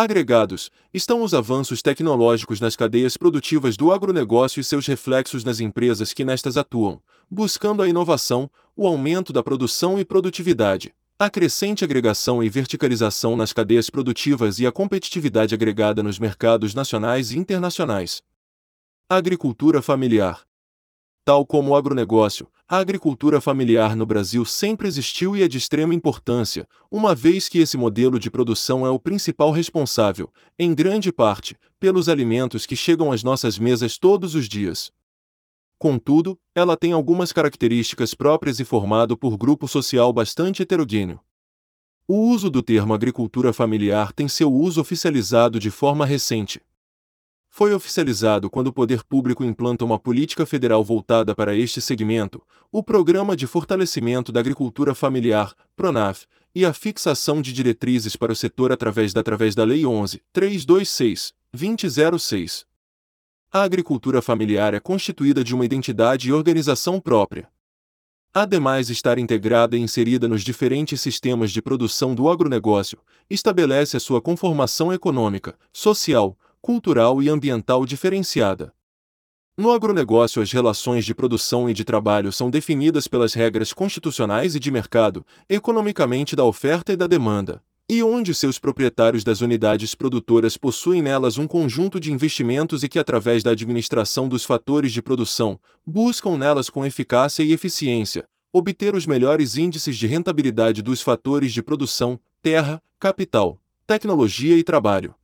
Agregados, 0.00 0.70
estão 0.94 1.24
os 1.24 1.34
avanços 1.34 1.82
tecnológicos 1.82 2.60
nas 2.60 2.76
cadeias 2.76 3.16
produtivas 3.16 3.76
do 3.76 3.90
agronegócio 3.90 4.60
e 4.60 4.64
seus 4.64 4.86
reflexos 4.86 5.42
nas 5.42 5.58
empresas 5.58 6.12
que 6.12 6.24
nestas 6.24 6.56
atuam, 6.56 7.02
buscando 7.28 7.82
a 7.82 7.88
inovação, 7.88 8.48
o 8.76 8.86
aumento 8.86 9.32
da 9.32 9.42
produção 9.42 9.98
e 9.98 10.04
produtividade, 10.04 10.94
a 11.18 11.28
crescente 11.28 11.82
agregação 11.82 12.40
e 12.40 12.48
verticalização 12.48 13.34
nas 13.34 13.52
cadeias 13.52 13.90
produtivas 13.90 14.60
e 14.60 14.68
a 14.68 14.70
competitividade 14.70 15.52
agregada 15.52 16.00
nos 16.00 16.16
mercados 16.16 16.76
nacionais 16.76 17.32
e 17.32 17.38
internacionais. 17.40 18.22
Agricultura 19.10 19.82
familiar, 19.82 20.46
Tal 21.28 21.44
como 21.44 21.72
o 21.72 21.76
agronegócio, 21.76 22.48
a 22.68 22.76
agricultura 22.76 23.40
familiar 23.40 23.96
no 23.96 24.04
Brasil 24.04 24.44
sempre 24.44 24.86
existiu 24.86 25.34
e 25.34 25.42
é 25.42 25.48
de 25.48 25.56
extrema 25.56 25.94
importância, 25.94 26.68
uma 26.90 27.14
vez 27.14 27.48
que 27.48 27.58
esse 27.58 27.78
modelo 27.78 28.18
de 28.18 28.30
produção 28.30 28.86
é 28.86 28.90
o 28.90 28.98
principal 28.98 29.50
responsável, 29.50 30.30
em 30.58 30.74
grande 30.74 31.10
parte, 31.10 31.56
pelos 31.80 32.10
alimentos 32.10 32.66
que 32.66 32.76
chegam 32.76 33.10
às 33.10 33.24
nossas 33.24 33.58
mesas 33.58 33.96
todos 33.96 34.34
os 34.34 34.46
dias. 34.46 34.92
Contudo, 35.78 36.38
ela 36.54 36.76
tem 36.76 36.92
algumas 36.92 37.32
características 37.32 38.12
próprias 38.12 38.60
e 38.60 38.64
formado 38.66 39.16
por 39.16 39.38
grupo 39.38 39.66
social 39.66 40.12
bastante 40.12 40.60
heterogêneo. 40.62 41.18
O 42.06 42.16
uso 42.28 42.50
do 42.50 42.62
termo 42.62 42.92
agricultura 42.92 43.50
familiar 43.50 44.12
tem 44.12 44.28
seu 44.28 44.52
uso 44.52 44.78
oficializado 44.78 45.58
de 45.58 45.70
forma 45.70 46.04
recente 46.04 46.60
foi 47.58 47.74
oficializado 47.74 48.48
quando 48.48 48.68
o 48.68 48.72
poder 48.72 49.02
público 49.02 49.42
implanta 49.42 49.84
uma 49.84 49.98
política 49.98 50.46
federal 50.46 50.84
voltada 50.84 51.34
para 51.34 51.56
este 51.56 51.80
segmento, 51.80 52.40
o 52.70 52.84
Programa 52.84 53.36
de 53.36 53.48
Fortalecimento 53.48 54.30
da 54.30 54.38
Agricultura 54.38 54.94
Familiar, 54.94 55.52
PRONAF, 55.74 56.24
e 56.54 56.64
a 56.64 56.72
fixação 56.72 57.42
de 57.42 57.52
diretrizes 57.52 58.14
para 58.14 58.30
o 58.30 58.36
setor 58.36 58.70
através 58.70 59.12
da 59.12 59.22
através 59.22 59.56
da 59.56 59.64
Lei 59.64 59.82
11.326, 59.82 61.32
2006. 61.52 62.64
A 63.50 63.62
agricultura 63.64 64.22
familiar 64.22 64.72
é 64.72 64.78
constituída 64.78 65.42
de 65.42 65.52
uma 65.52 65.64
identidade 65.64 66.28
e 66.28 66.32
organização 66.32 67.00
própria. 67.00 67.48
Ademais 68.32 68.88
estar 68.88 69.18
integrada 69.18 69.76
e 69.76 69.80
inserida 69.80 70.28
nos 70.28 70.44
diferentes 70.44 71.00
sistemas 71.00 71.50
de 71.50 71.60
produção 71.60 72.14
do 72.14 72.28
agronegócio, 72.28 73.00
estabelece 73.28 73.96
a 73.96 74.00
sua 74.00 74.22
conformação 74.22 74.92
econômica, 74.92 75.58
social, 75.72 76.38
cultural 76.60 77.22
e 77.22 77.28
ambiental 77.28 77.84
diferenciada. 77.86 78.72
No 79.56 79.72
agronegócio, 79.72 80.40
as 80.40 80.52
relações 80.52 81.04
de 81.04 81.14
produção 81.14 81.68
e 81.68 81.74
de 81.74 81.84
trabalho 81.84 82.30
são 82.30 82.48
definidas 82.48 83.08
pelas 83.08 83.34
regras 83.34 83.72
constitucionais 83.72 84.54
e 84.54 84.60
de 84.60 84.70
mercado, 84.70 85.26
economicamente 85.48 86.36
da 86.36 86.44
oferta 86.44 86.92
e 86.92 86.96
da 86.96 87.06
demanda, 87.06 87.62
e 87.88 88.02
onde 88.02 88.34
seus 88.34 88.58
proprietários 88.58 89.24
das 89.24 89.40
unidades 89.40 89.94
produtoras 89.94 90.56
possuem 90.56 91.02
nelas 91.02 91.38
um 91.38 91.46
conjunto 91.46 91.98
de 91.98 92.12
investimentos 92.12 92.84
e 92.84 92.88
que, 92.88 92.98
através 92.98 93.42
da 93.42 93.50
administração 93.50 94.28
dos 94.28 94.44
fatores 94.44 94.92
de 94.92 95.02
produção, 95.02 95.58
buscam 95.84 96.36
nelas 96.36 96.70
com 96.70 96.86
eficácia 96.86 97.42
e 97.42 97.52
eficiência 97.52 98.24
obter 98.52 98.94
os 98.94 99.06
melhores 99.06 99.56
índices 99.56 99.96
de 99.96 100.06
rentabilidade 100.06 100.82
dos 100.82 101.02
fatores 101.02 101.52
de 101.52 101.62
produção, 101.62 102.18
terra, 102.42 102.82
capital, 102.98 103.60
tecnologia 103.86 104.56
e 104.56 104.64
trabalho. 104.64 105.14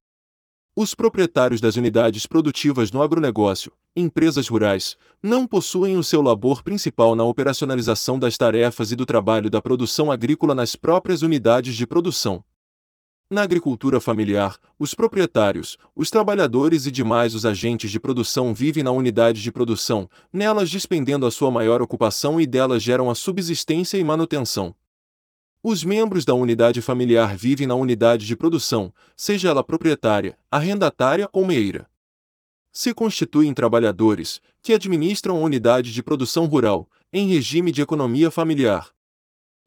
Os 0.77 0.93
proprietários 0.93 1.61
das 1.61 1.77
unidades 1.77 2.27
produtivas 2.27 2.91
no 2.91 3.01
agronegócio, 3.01 3.71
empresas 3.95 4.49
rurais, 4.49 4.97
não 5.23 5.47
possuem 5.47 5.97
o 5.97 6.03
seu 6.03 6.21
labor 6.21 6.65
principal 6.65 7.15
na 7.15 7.23
operacionalização 7.23 8.19
das 8.19 8.37
tarefas 8.37 8.91
e 8.91 8.97
do 8.97 9.07
trabalho 9.07 9.49
da 9.49 9.63
produção 9.63 10.11
agrícola 10.11 10.53
nas 10.53 10.75
próprias 10.75 11.23
unidades 11.23 11.77
de 11.77 11.87
produção. 11.87 12.43
Na 13.31 13.43
agricultura 13.43 14.01
familiar, 14.01 14.59
os 14.77 14.95
proprietários, 14.95 15.79
os 15.95 16.11
trabalhadores 16.11 16.87
e 16.87 16.91
demais 16.91 17.37
os 17.37 17.47
agentes 17.47 17.93
de 17.93 18.01
produção 18.01 18.53
vivem 18.53 18.83
na 18.83 18.91
unidade 18.91 19.41
de 19.41 19.53
produção, 19.53 20.11
nelas 20.33 20.69
despendendo 20.69 21.25
a 21.25 21.31
sua 21.31 21.53
maior 21.53 21.83
ocupação 21.83 22.41
e 22.41 22.49
delas 22.49 22.83
geram 22.83 23.09
a 23.09 23.15
subsistência 23.15 23.97
e 23.97 24.03
manutenção. 24.03 24.75
Os 25.67 25.83
membros 25.83 26.27
da 26.27 26.35
unidade 26.35 26.83
familiar 26.83 27.35
vivem 27.39 27.67
na 27.67 27.75
unidade 27.75 28.27
de 28.27 28.37
produção, 28.37 28.93
seja 29.17 29.49
ela 29.49 29.65
proprietária, 29.65 30.37
arrendatária 30.51 31.27
ou 31.33 31.47
meira. 31.47 31.89
Se 32.71 32.93
constituem 32.93 33.55
trabalhadores, 33.55 34.43
que 34.61 34.75
administram 34.75 35.39
a 35.39 35.41
unidade 35.41 35.91
de 35.91 36.03
produção 36.03 36.45
rural, 36.45 36.87
em 37.11 37.29
regime 37.29 37.73
de 37.73 37.81
economia 37.81 38.31
familiar. 38.31 38.91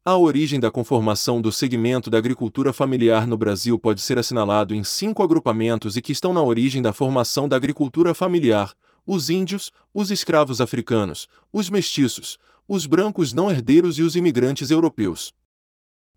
A 0.04 0.16
origem 0.16 0.60
da 0.60 0.70
conformação 0.70 1.42
do 1.42 1.50
segmento 1.50 2.08
da 2.08 2.16
agricultura 2.16 2.72
familiar 2.72 3.26
no 3.26 3.36
Brasil 3.36 3.76
pode 3.76 4.00
ser 4.00 4.20
assinalado 4.20 4.76
em 4.76 4.84
cinco 4.84 5.20
agrupamentos 5.24 5.96
e 5.96 6.00
que 6.00 6.12
estão 6.12 6.32
na 6.32 6.44
origem 6.44 6.80
da 6.80 6.92
formação 6.92 7.48
da 7.48 7.56
agricultura 7.56 8.14
familiar: 8.14 8.72
os 9.04 9.30
índios, 9.30 9.72
os 9.92 10.12
escravos 10.12 10.60
africanos, 10.60 11.26
os 11.52 11.68
mestiços, 11.68 12.38
os 12.68 12.86
brancos 12.86 13.32
não 13.32 13.50
herdeiros 13.50 13.98
e 13.98 14.02
os 14.04 14.14
imigrantes 14.14 14.70
europeus. 14.70 15.36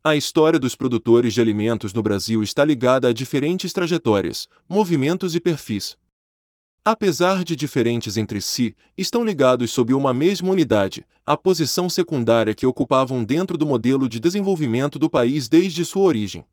A 0.03 0.15
história 0.15 0.57
dos 0.57 0.75
produtores 0.75 1.31
de 1.31 1.39
alimentos 1.39 1.93
no 1.93 2.01
Brasil 2.01 2.41
está 2.41 2.65
ligada 2.65 3.07
a 3.07 3.13
diferentes 3.13 3.71
trajetórias, 3.71 4.47
movimentos 4.67 5.35
e 5.35 5.39
perfis. 5.39 5.95
Apesar 6.83 7.43
de 7.43 7.55
diferentes 7.55 8.17
entre 8.17 8.41
si, 8.41 8.75
estão 8.97 9.23
ligados 9.23 9.69
sob 9.69 9.93
uma 9.93 10.11
mesma 10.11 10.49
unidade, 10.49 11.05
a 11.23 11.37
posição 11.37 11.87
secundária 11.87 12.55
que 12.55 12.65
ocupavam 12.65 13.23
dentro 13.23 13.59
do 13.59 13.67
modelo 13.67 14.09
de 14.09 14.19
desenvolvimento 14.19 14.97
do 14.97 15.07
país 15.07 15.47
desde 15.47 15.85
sua 15.85 16.01
origem. 16.01 16.43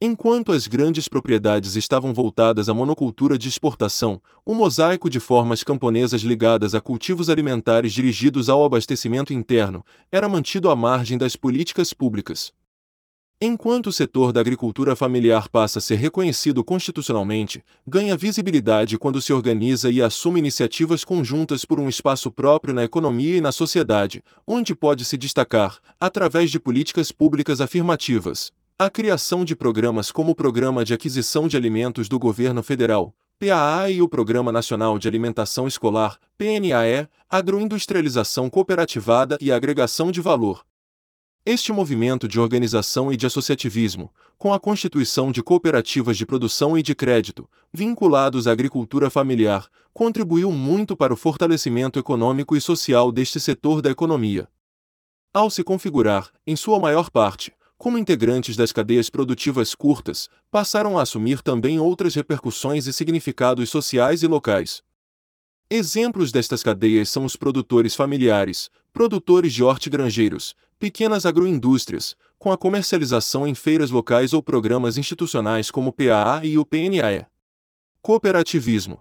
Enquanto 0.00 0.52
as 0.52 0.68
grandes 0.68 1.08
propriedades 1.08 1.74
estavam 1.74 2.14
voltadas 2.14 2.68
à 2.68 2.74
monocultura 2.74 3.36
de 3.36 3.48
exportação, 3.48 4.22
o 4.46 4.54
mosaico 4.54 5.10
de 5.10 5.18
formas 5.18 5.64
camponesas 5.64 6.20
ligadas 6.20 6.72
a 6.72 6.80
cultivos 6.80 7.28
alimentares 7.28 7.92
dirigidos 7.92 8.48
ao 8.48 8.64
abastecimento 8.64 9.32
interno 9.32 9.84
era 10.12 10.28
mantido 10.28 10.70
à 10.70 10.76
margem 10.76 11.18
das 11.18 11.34
políticas 11.34 11.92
públicas. 11.92 12.52
Enquanto 13.40 13.88
o 13.88 13.92
setor 13.92 14.32
da 14.32 14.40
agricultura 14.40 14.94
familiar 14.94 15.48
passa 15.48 15.80
a 15.80 15.82
ser 15.82 15.96
reconhecido 15.96 16.62
constitucionalmente, 16.62 17.64
ganha 17.84 18.16
visibilidade 18.16 18.98
quando 18.98 19.20
se 19.20 19.32
organiza 19.32 19.90
e 19.90 20.00
assume 20.00 20.38
iniciativas 20.38 21.04
conjuntas 21.04 21.64
por 21.64 21.80
um 21.80 21.88
espaço 21.88 22.30
próprio 22.30 22.72
na 22.72 22.84
economia 22.84 23.36
e 23.36 23.40
na 23.40 23.50
sociedade, 23.50 24.22
onde 24.46 24.76
pode 24.76 25.04
se 25.04 25.16
destacar, 25.16 25.78
através 25.98 26.52
de 26.52 26.60
políticas 26.60 27.10
públicas 27.10 27.60
afirmativas, 27.60 28.52
a 28.80 28.88
criação 28.88 29.44
de 29.44 29.56
programas 29.56 30.12
como 30.12 30.30
o 30.30 30.34
Programa 30.36 30.84
de 30.84 30.94
Aquisição 30.94 31.48
de 31.48 31.56
Alimentos 31.56 32.08
do 32.08 32.16
Governo 32.16 32.62
Federal, 32.62 33.12
PAA 33.36 33.90
e 33.90 34.00
o 34.00 34.08
Programa 34.08 34.52
Nacional 34.52 35.00
de 35.00 35.08
Alimentação 35.08 35.66
Escolar, 35.66 36.16
PNAE, 36.38 37.08
agroindustrialização 37.28 38.48
cooperativada 38.48 39.36
e 39.40 39.50
agregação 39.50 40.12
de 40.12 40.20
valor, 40.20 40.64
este 41.44 41.72
movimento 41.72 42.28
de 42.28 42.38
organização 42.38 43.12
e 43.12 43.16
de 43.16 43.26
associativismo, 43.26 44.12
com 44.36 44.52
a 44.52 44.60
constituição 44.60 45.32
de 45.32 45.42
cooperativas 45.42 46.16
de 46.16 46.24
produção 46.24 46.78
e 46.78 46.82
de 46.82 46.94
crédito, 46.94 47.50
vinculados 47.72 48.46
à 48.46 48.52
agricultura 48.52 49.10
familiar, 49.10 49.66
contribuiu 49.92 50.52
muito 50.52 50.96
para 50.96 51.12
o 51.12 51.16
fortalecimento 51.16 51.98
econômico 51.98 52.54
e 52.54 52.60
social 52.60 53.10
deste 53.10 53.40
setor 53.40 53.82
da 53.82 53.90
economia. 53.90 54.46
Ao 55.34 55.50
se 55.50 55.64
configurar, 55.64 56.30
em 56.46 56.54
sua 56.54 56.78
maior 56.78 57.10
parte, 57.10 57.52
como 57.78 57.96
integrantes 57.96 58.56
das 58.56 58.72
cadeias 58.72 59.08
produtivas 59.08 59.74
curtas, 59.74 60.28
passaram 60.50 60.98
a 60.98 61.02
assumir 61.02 61.40
também 61.40 61.78
outras 61.78 62.14
repercussões 62.16 62.88
e 62.88 62.92
significados 62.92 63.70
sociais 63.70 64.24
e 64.24 64.26
locais. 64.26 64.82
Exemplos 65.70 66.32
destas 66.32 66.62
cadeias 66.62 67.08
são 67.08 67.24
os 67.24 67.36
produtores 67.36 67.94
familiares, 67.94 68.68
produtores 68.92 69.52
de 69.52 69.62
hortigranjeiros, 69.62 70.56
pequenas 70.78 71.24
agroindústrias, 71.24 72.16
com 72.38 72.50
a 72.50 72.58
comercialização 72.58 73.46
em 73.46 73.54
feiras 73.54 73.90
locais 73.90 74.32
ou 74.32 74.42
programas 74.42 74.98
institucionais 74.98 75.70
como 75.70 75.90
o 75.90 75.92
PAA 75.92 76.44
e 76.44 76.58
o 76.58 76.64
PNAE. 76.64 77.26
Cooperativismo. 78.02 79.00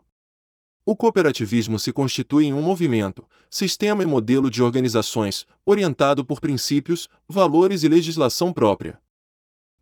O 0.90 0.96
cooperativismo 0.96 1.78
se 1.78 1.92
constitui 1.92 2.46
em 2.46 2.54
um 2.54 2.62
movimento, 2.62 3.28
sistema 3.50 4.04
e 4.04 4.06
modelo 4.06 4.50
de 4.50 4.64
organizações, 4.64 5.46
orientado 5.66 6.24
por 6.24 6.40
princípios, 6.40 7.10
valores 7.28 7.84
e 7.84 7.90
legislação 7.90 8.54
própria. 8.54 8.98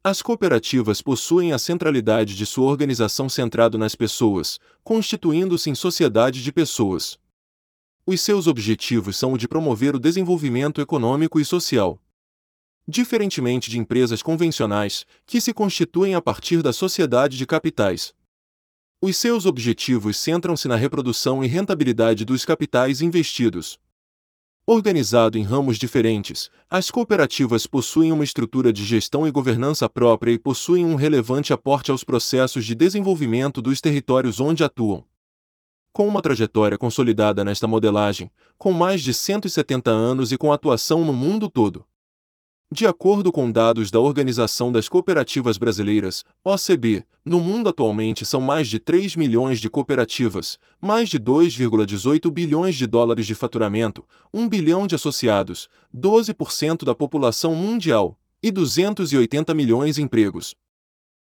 As 0.04 0.24
cooperativas 0.24 1.04
possuem 1.04 1.54
a 1.54 1.60
centralidade 1.60 2.36
de 2.36 2.44
sua 2.44 2.72
organização 2.72 3.30
centrado 3.30 3.78
nas 3.78 3.94
pessoas, 3.94 4.60
constituindo-se 4.84 5.70
em 5.70 5.76
sociedade 5.76 6.42
de 6.42 6.52
pessoas. 6.52 7.20
Os 8.04 8.20
seus 8.22 8.48
objetivos 8.48 9.16
são 9.16 9.34
o 9.34 9.38
de 9.38 9.48
promover 9.48 9.96
o 9.96 10.00
desenvolvimento 10.00 10.82
econômico 10.82 11.40
e 11.40 11.46
social. 11.46 12.02
Diferentemente 12.88 13.70
de 13.70 13.78
empresas 13.78 14.24
convencionais, 14.24 15.06
que 15.24 15.40
se 15.40 15.54
constituem 15.54 16.16
a 16.16 16.22
partir 16.22 16.64
da 16.64 16.74
sociedade 16.74 17.38
de 17.38 17.46
capitais. 17.46 18.12
Os 19.08 19.18
seus 19.18 19.46
objetivos 19.46 20.18
centram-se 20.18 20.68
na 20.68 20.76
reprodução 20.76 21.44
e 21.44 21.48
rentabilidade 21.48 22.26
dos 22.26 22.44
capitais 22.44 23.02
investidos. 23.02 23.78
Organizado 24.66 25.38
em 25.38 25.44
ramos 25.44 25.78
diferentes, 25.78 26.50
as 26.68 26.90
cooperativas 26.90 27.68
possuem 27.68 28.12
uma 28.12 28.24
estrutura 28.24 28.74
de 28.74 28.84
gestão 28.84 29.28
e 29.28 29.32
governança 29.32 29.88
própria 29.88 30.32
e 30.32 30.40
possuem 30.40 30.84
um 30.84 30.96
relevante 30.96 31.54
aporte 31.54 31.92
aos 31.92 32.04
processos 32.04 32.66
de 32.66 32.74
desenvolvimento 32.74 33.62
dos 33.62 33.80
territórios 33.80 34.40
onde 34.40 34.64
atuam 34.64 35.06
com 35.94 36.08
uma 36.08 36.20
trajetória 36.20 36.76
consolidada 36.76 37.46
nesta 37.46 37.68
modelagem, 37.68 38.32
com 38.58 38.74
mais 38.74 39.04
de 39.04 39.14
170 39.14 39.92
anos 39.92 40.32
e 40.32 40.38
com 40.38 40.52
atuação 40.52 41.06
no 41.06 41.14
mundo 41.14 41.48
todo. 41.48 41.86
De 42.72 42.88
acordo 42.88 43.32
com 43.32 43.52
dados 43.52 43.92
da 43.92 44.00
Organização 44.00 44.72
das 44.72 44.90
Cooperativas 44.90 45.56
Brasileiras, 45.56 46.24
OCB, 46.44 47.06
no 47.24 47.40
mundo 47.40 47.70
atualmente 47.70 48.26
são 48.26 48.42
mais 48.42 48.68
de 48.68 48.80
3 48.80 49.16
milhões 49.16 49.60
de 49.62 49.70
cooperativas, 49.70 50.58
mais 50.82 51.08
de 51.08 51.20
2,18 51.20 52.32
bilhões 52.32 52.76
de 52.76 52.88
dólares 52.88 53.28
de 53.28 53.36
faturamento, 53.36 54.04
1 54.34 54.50
bilhão 54.50 54.88
de 54.88 54.96
associados, 54.96 55.70
12% 55.96 56.84
da 56.84 56.96
população 56.96 57.54
mundial 57.54 58.18
e 58.42 58.50
280 58.50 59.54
milhões 59.54 59.96
de 59.96 60.02
empregos. 60.02 60.56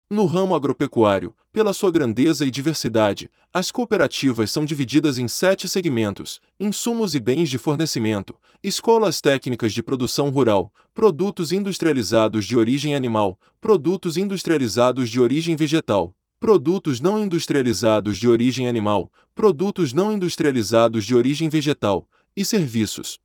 No 0.09 0.25
ramo 0.25 0.55
agropecuário, 0.55 1.35
pela 1.51 1.73
sua 1.73 1.91
grandeza 1.91 2.45
e 2.45 2.51
diversidade, 2.51 3.29
as 3.53 3.69
cooperativas 3.69 4.49
são 4.49 4.63
divididas 4.63 5.17
em 5.17 5.27
sete 5.27 5.67
segmentos: 5.67 6.39
insumos 6.57 7.15
e 7.15 7.19
bens 7.19 7.49
de 7.49 7.57
fornecimento, 7.57 8.33
escolas 8.63 9.19
técnicas 9.19 9.73
de 9.73 9.83
produção 9.83 10.29
rural, 10.29 10.71
produtos 10.93 11.51
industrializados 11.51 12.45
de 12.45 12.57
origem 12.57 12.95
animal, 12.95 13.37
produtos 13.59 14.15
industrializados 14.15 15.09
de 15.09 15.19
origem 15.19 15.55
vegetal, 15.55 16.15
produtos 16.39 17.01
não 17.01 17.19
industrializados 17.21 18.17
de 18.17 18.27
origem 18.27 18.67
animal, 18.67 19.11
produtos 19.35 19.91
não 19.91 20.13
industrializados 20.13 21.05
de 21.05 21.13
origem 21.13 21.49
vegetal 21.49 22.07
e 22.35 22.45
serviços. 22.45 23.19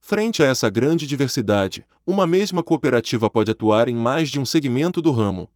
Frente 0.00 0.42
a 0.42 0.46
essa 0.46 0.68
grande 0.68 1.06
diversidade, 1.06 1.86
uma 2.04 2.26
mesma 2.26 2.62
cooperativa 2.62 3.30
pode 3.30 3.52
atuar 3.52 3.88
em 3.88 3.94
mais 3.94 4.30
de 4.30 4.40
um 4.40 4.44
segmento 4.44 5.00
do 5.00 5.12
ramo. 5.12 5.48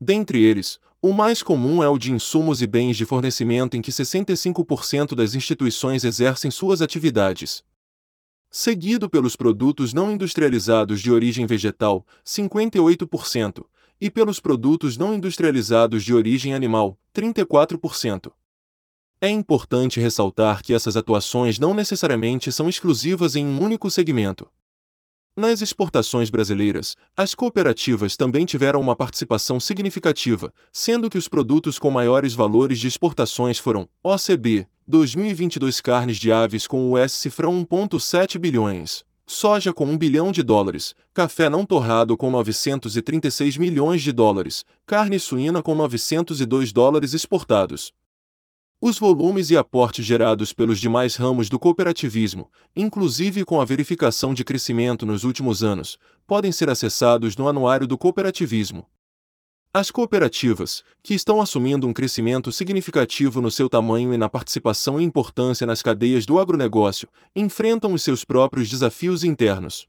Dentre 0.00 0.40
eles, 0.40 0.78
o 1.02 1.12
mais 1.12 1.42
comum 1.42 1.82
é 1.82 1.88
o 1.88 1.98
de 1.98 2.12
insumos 2.12 2.62
e 2.62 2.66
bens 2.66 2.96
de 2.96 3.04
fornecimento, 3.04 3.76
em 3.76 3.82
que 3.82 3.90
65% 3.90 5.14
das 5.14 5.34
instituições 5.34 6.04
exercem 6.04 6.50
suas 6.50 6.80
atividades. 6.80 7.64
Seguido 8.50 9.10
pelos 9.10 9.36
produtos 9.36 9.92
não 9.92 10.10
industrializados 10.10 11.02
de 11.02 11.10
origem 11.10 11.44
vegetal, 11.44 12.06
58%, 12.24 13.66
e 14.00 14.10
pelos 14.10 14.40
produtos 14.40 14.96
não 14.96 15.14
industrializados 15.14 16.04
de 16.04 16.14
origem 16.14 16.54
animal, 16.54 16.98
34%. 17.14 18.32
É 19.20 19.28
importante 19.28 19.98
ressaltar 19.98 20.62
que 20.62 20.72
essas 20.72 20.96
atuações 20.96 21.58
não 21.58 21.74
necessariamente 21.74 22.52
são 22.52 22.68
exclusivas 22.68 23.34
em 23.34 23.44
um 23.44 23.60
único 23.60 23.90
segmento. 23.90 24.48
Nas 25.36 25.60
exportações 25.60 26.30
brasileiras, 26.30 26.96
as 27.16 27.34
cooperativas 27.34 28.16
também 28.16 28.44
tiveram 28.44 28.80
uma 28.80 28.96
participação 28.96 29.60
significativa, 29.60 30.52
sendo 30.72 31.08
que 31.08 31.18
os 31.18 31.28
produtos 31.28 31.78
com 31.78 31.90
maiores 31.90 32.34
valores 32.34 32.78
de 32.78 32.88
exportações 32.88 33.58
foram 33.58 33.88
OCB, 34.02 34.66
2022 34.86 35.80
carnes 35.80 36.16
de 36.16 36.32
aves 36.32 36.66
com 36.66 36.92
US 36.92 37.12
cifrão 37.12 37.64
1,7 37.64 38.38
bilhões, 38.38 39.04
soja 39.30 39.74
com 39.74 39.84
1 39.84 39.98
bilhão 39.98 40.32
de 40.32 40.42
dólares, 40.42 40.94
café 41.12 41.50
não 41.50 41.66
torrado 41.66 42.16
com 42.16 42.30
936 42.30 43.58
milhões 43.58 44.02
de 44.02 44.10
dólares, 44.10 44.64
carne 44.86 45.20
suína 45.20 45.62
com 45.62 45.74
902 45.74 46.72
dólares 46.72 47.12
exportados. 47.12 47.92
Os 48.80 48.98
volumes 48.98 49.50
e 49.50 49.56
aportes 49.56 50.06
gerados 50.06 50.54
pelos 50.54 50.80
demais 50.80 51.16
ramos 51.16 51.50
do 51.50 51.58
cooperativismo, 51.58 52.50
inclusive 52.74 53.44
com 53.44 53.60
a 53.60 53.64
verificação 53.66 54.32
de 54.32 54.44
crescimento 54.44 55.04
nos 55.04 55.24
últimos 55.24 55.62
anos, 55.62 55.98
podem 56.26 56.50
ser 56.50 56.70
acessados 56.70 57.36
no 57.36 57.48
Anuário 57.48 57.86
do 57.86 57.98
Cooperativismo. 57.98 58.86
As 59.72 59.90
cooperativas, 59.90 60.82
que 61.02 61.12
estão 61.12 61.42
assumindo 61.42 61.86
um 61.86 61.92
crescimento 61.92 62.50
significativo 62.50 63.42
no 63.42 63.50
seu 63.50 63.68
tamanho 63.68 64.14
e 64.14 64.16
na 64.16 64.26
participação 64.26 64.98
e 64.98 65.04
importância 65.04 65.66
nas 65.66 65.82
cadeias 65.82 66.24
do 66.24 66.38
agronegócio, 66.38 67.06
enfrentam 67.36 67.92
os 67.92 68.02
seus 68.02 68.24
próprios 68.24 68.70
desafios 68.70 69.24
internos. 69.24 69.86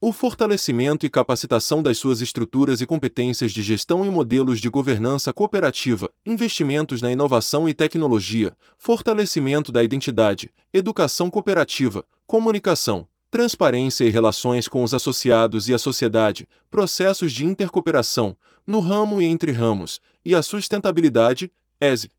O 0.00 0.12
fortalecimento 0.12 1.04
e 1.04 1.10
capacitação 1.10 1.82
das 1.82 1.98
suas 1.98 2.22
estruturas 2.22 2.80
e 2.80 2.86
competências 2.86 3.52
de 3.52 3.62
gestão 3.62 4.04
e 4.04 4.08
modelos 4.08 4.60
de 4.60 4.70
governança 4.70 5.30
cooperativa, 5.30 6.10
investimentos 6.24 7.02
na 7.02 7.12
inovação 7.12 7.68
e 7.68 7.74
tecnologia, 7.74 8.56
fortalecimento 8.78 9.70
da 9.70 9.84
identidade, 9.84 10.50
educação 10.72 11.28
cooperativa, 11.28 12.02
comunicação, 12.26 13.06
transparência 13.36 14.02
e 14.02 14.08
relações 14.08 14.66
com 14.66 14.82
os 14.82 14.94
associados 14.94 15.68
e 15.68 15.74
a 15.74 15.78
sociedade, 15.78 16.48
processos 16.70 17.30
de 17.30 17.44
intercooperação, 17.44 18.34
no 18.66 18.80
ramo 18.80 19.20
e 19.20 19.26
entre 19.26 19.52
ramos, 19.52 20.00
e 20.24 20.34
a 20.34 20.42
sustentabilidade, 20.42 21.52
ESE. 21.78 22.10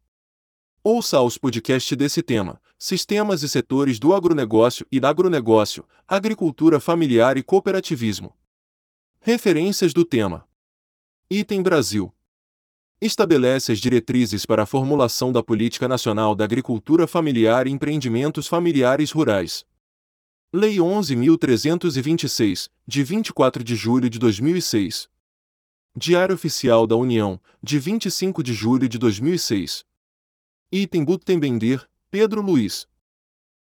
Ouça 0.83 1.17
aos 1.17 1.35
podcasts 1.35 1.97
desse 1.97 2.21
tema, 2.21 2.61
Sistemas 2.77 3.41
e 3.41 3.49
Setores 3.49 3.97
do 3.97 4.13
Agronegócio 4.13 4.85
e 4.91 4.99
da 4.99 5.09
Agronegócio, 5.09 5.85
Agricultura 6.07 6.79
Familiar 6.79 7.35
e 7.35 7.41
Cooperativismo. 7.41 8.31
Referências 9.19 9.93
do 9.93 10.05
tema. 10.05 10.47
Item 11.31 11.63
Brasil. 11.63 12.13
Estabelece 13.01 13.71
as 13.71 13.79
diretrizes 13.79 14.45
para 14.45 14.61
a 14.61 14.67
formulação 14.67 15.31
da 15.31 15.41
Política 15.41 15.87
Nacional 15.87 16.35
da 16.35 16.43
Agricultura 16.43 17.07
Familiar 17.07 17.65
e 17.65 17.71
Empreendimentos 17.71 18.45
Familiares 18.45 19.09
Rurais. 19.09 19.65
Lei 20.53 20.77
11.326, 20.77 22.69
de 22.87 23.03
24 23.03 23.61
de 23.61 23.75
julho 23.75 24.09
de 24.09 24.17
2006. 24.17 25.09
Diário 25.93 26.35
Oficial 26.35 26.87
da 26.87 26.95
União, 26.95 27.37
de 27.61 27.77
25 27.77 28.41
de 28.41 28.53
julho 28.53 28.87
de 28.87 28.97
2006. 28.97 29.83
Item 30.71 31.03
Gutenbender, 31.03 31.85
Pedro 32.09 32.41
Luiz. 32.41 32.87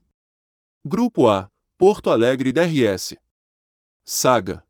Grupo 0.86 1.28
A, 1.28 1.52
Porto 1.78 2.10
Alegre 2.10 2.54
DRS. 2.54 3.18
Saga. 4.06 4.66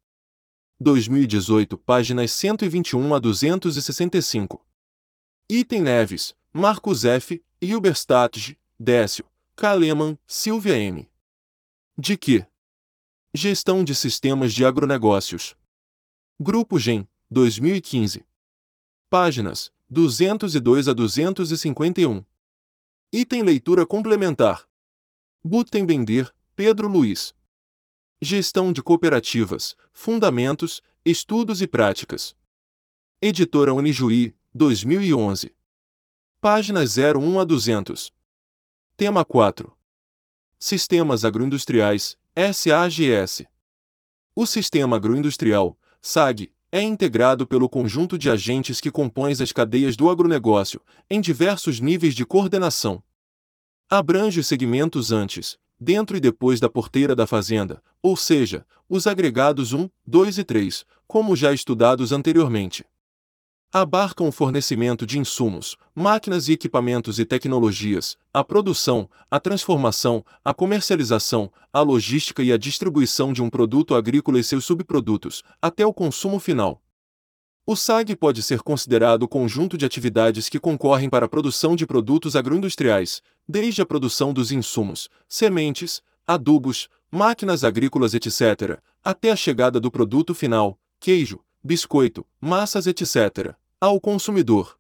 2018, 0.80 1.78
páginas 1.78 2.32
121 2.32 3.14
a 3.14 3.20
265. 3.20 4.66
Item 5.48 5.82
Neves, 5.84 6.34
Marcos 6.56 7.04
F., 7.04 7.44
Hilberstadt, 7.60 8.56
Décio, 8.80 9.26
Kaleman, 9.56 10.20
Silvia 10.28 10.78
M. 10.78 11.10
De 11.98 12.16
que? 12.16 12.46
Gestão 13.34 13.84
de 13.84 13.96
Sistemas 13.96 14.54
de 14.54 14.64
Agronegócios. 14.64 15.58
Grupo 16.40 16.78
GEM, 16.78 17.08
2015. 17.32 18.24
Páginas 19.10 19.72
202 19.90 20.88
a 20.88 20.94
251. 20.94 22.24
Item 23.12 23.42
Leitura 23.42 23.84
Complementar. 23.88 24.70
Butenbender, 25.44 26.32
Pedro 26.56 26.88
Luiz. 26.88 27.34
Gestão 28.22 28.72
de 28.72 28.84
Cooperativas, 28.84 29.76
Fundamentos, 29.92 30.84
Estudos 31.04 31.64
e 31.64 31.68
Práticas. 31.68 32.36
Editora 33.20 33.74
Unijuí, 33.74 34.36
2011. 34.54 35.52
Páginas 36.44 36.98
01 36.98 37.40
a 37.40 37.46
200. 37.46 38.12
Tema 38.98 39.24
4. 39.24 39.72
Sistemas 40.60 41.24
Agroindustriais, 41.24 42.18
SAGS. 42.36 43.46
O 44.36 44.46
sistema 44.46 44.98
agroindustrial, 44.98 45.78
SAG, 46.02 46.52
é 46.70 46.82
integrado 46.82 47.48
pelo 47.48 47.70
conjunto 47.70 48.18
de 48.18 48.30
agentes 48.30 48.82
que 48.82 48.92
compõem 48.92 49.32
as 49.32 49.54
cadeias 49.54 49.96
do 49.96 50.10
agronegócio, 50.10 50.82
em 51.10 51.22
diversos 51.22 51.80
níveis 51.80 52.14
de 52.14 52.26
coordenação. 52.26 53.02
Abrange 53.90 54.44
segmentos 54.44 55.14
antes, 55.14 55.58
dentro 55.80 56.18
e 56.18 56.20
depois 56.20 56.60
da 56.60 56.68
porteira 56.68 57.16
da 57.16 57.26
fazenda, 57.26 57.82
ou 58.02 58.18
seja, 58.18 58.66
os 58.90 59.08
agregados 59.08 59.72
1, 59.72 59.90
2 60.06 60.40
e 60.40 60.44
3, 60.44 60.86
como 61.08 61.38
já 61.38 61.54
estudados 61.54 62.12
anteriormente 62.12 62.84
abarcam 63.76 64.28
o 64.28 64.32
fornecimento 64.32 65.04
de 65.04 65.18
insumos, 65.18 65.76
máquinas 65.96 66.48
e 66.48 66.54
equipamentos 66.54 67.18
e 67.18 67.26
tecnologias, 67.26 68.16
a 68.32 68.44
produção, 68.44 69.10
a 69.32 69.40
transformação, 69.40 70.24
a 70.46 70.54
comercialização, 70.54 71.52
a 71.74 71.82
logística 71.82 72.44
e 72.44 72.54
a 72.54 72.58
distribuição 72.58 73.34
de 73.34 73.42
um 73.42 73.50
produto 73.50 73.96
agrícola 73.96 74.40
e 74.40 74.44
seus 74.44 74.64
subprodutos, 74.64 75.42
até 75.60 75.84
o 75.84 75.92
consumo 75.92 76.38
final. 76.38 76.84
O 77.66 77.76
SAG 77.76 78.16
pode 78.16 78.44
ser 78.44 78.62
considerado 78.62 79.24
o 79.24 79.28
conjunto 79.28 79.76
de 79.76 79.86
atividades 79.86 80.50
que 80.50 80.60
concorrem 80.60 81.10
para 81.10 81.26
a 81.26 81.30
produção 81.30 81.76
de 81.76 81.88
produtos 81.88 82.36
agroindustriais, 82.36 83.24
desde 83.50 83.82
a 83.82 83.86
produção 83.88 84.32
dos 84.32 84.52
insumos, 84.52 85.10
sementes, 85.28 86.00
adubos, 86.28 86.90
máquinas 87.10 87.64
agrícolas, 87.64 88.14
etc., 88.14 88.80
até 89.04 89.32
a 89.32 89.36
chegada 89.36 89.80
do 89.80 89.90
produto 89.90 90.36
final, 90.36 90.78
queijo, 91.00 91.40
biscoito, 91.64 92.24
massas, 92.40 92.86
etc 92.86 93.56
ao 93.84 94.00
consumidor. 94.00 94.80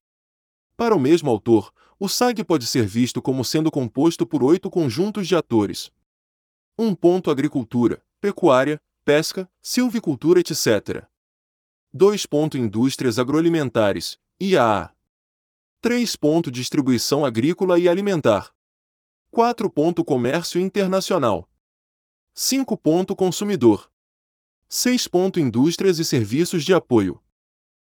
Para 0.77 0.95
o 0.95 0.99
mesmo 0.99 1.29
autor, 1.29 1.73
o 1.99 2.07
SAG 2.07 2.41
pode 2.45 2.65
ser 2.65 2.85
visto 2.85 3.21
como 3.21 3.43
sendo 3.43 3.69
composto 3.69 4.25
por 4.25 4.41
oito 4.41 4.71
conjuntos 4.71 5.27
de 5.27 5.35
atores. 5.35 5.91
1. 6.79 6.87
Um 6.87 6.95
ponto 6.95 7.29
agricultura, 7.29 8.01
pecuária, 8.21 8.81
pesca, 9.03 9.49
silvicultura, 9.61 10.39
etc. 10.39 11.05
2. 11.93 12.25
Ponto 12.27 12.57
indústrias 12.57 13.19
agroalimentares, 13.19 14.17
IAA. 14.39 14.95
3. 15.81 16.15
Ponto 16.15 16.49
distribuição 16.49 17.25
agrícola 17.25 17.77
e 17.77 17.89
alimentar. 17.89 18.53
4. 19.31 19.69
Ponto 19.69 20.05
comércio 20.05 20.61
internacional. 20.61 21.49
5. 22.33 22.77
Ponto 22.77 23.17
consumidor. 23.17 23.91
6. 24.69 25.09
Ponto 25.09 25.41
indústrias 25.41 25.99
e 25.99 26.05
serviços 26.05 26.63
de 26.63 26.73
apoio. 26.73 27.21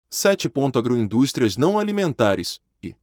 7. 0.08 0.50
Agroindústrias 0.74 1.56
não 1.56 1.78
alimentares 1.78 2.60
e 2.82 2.94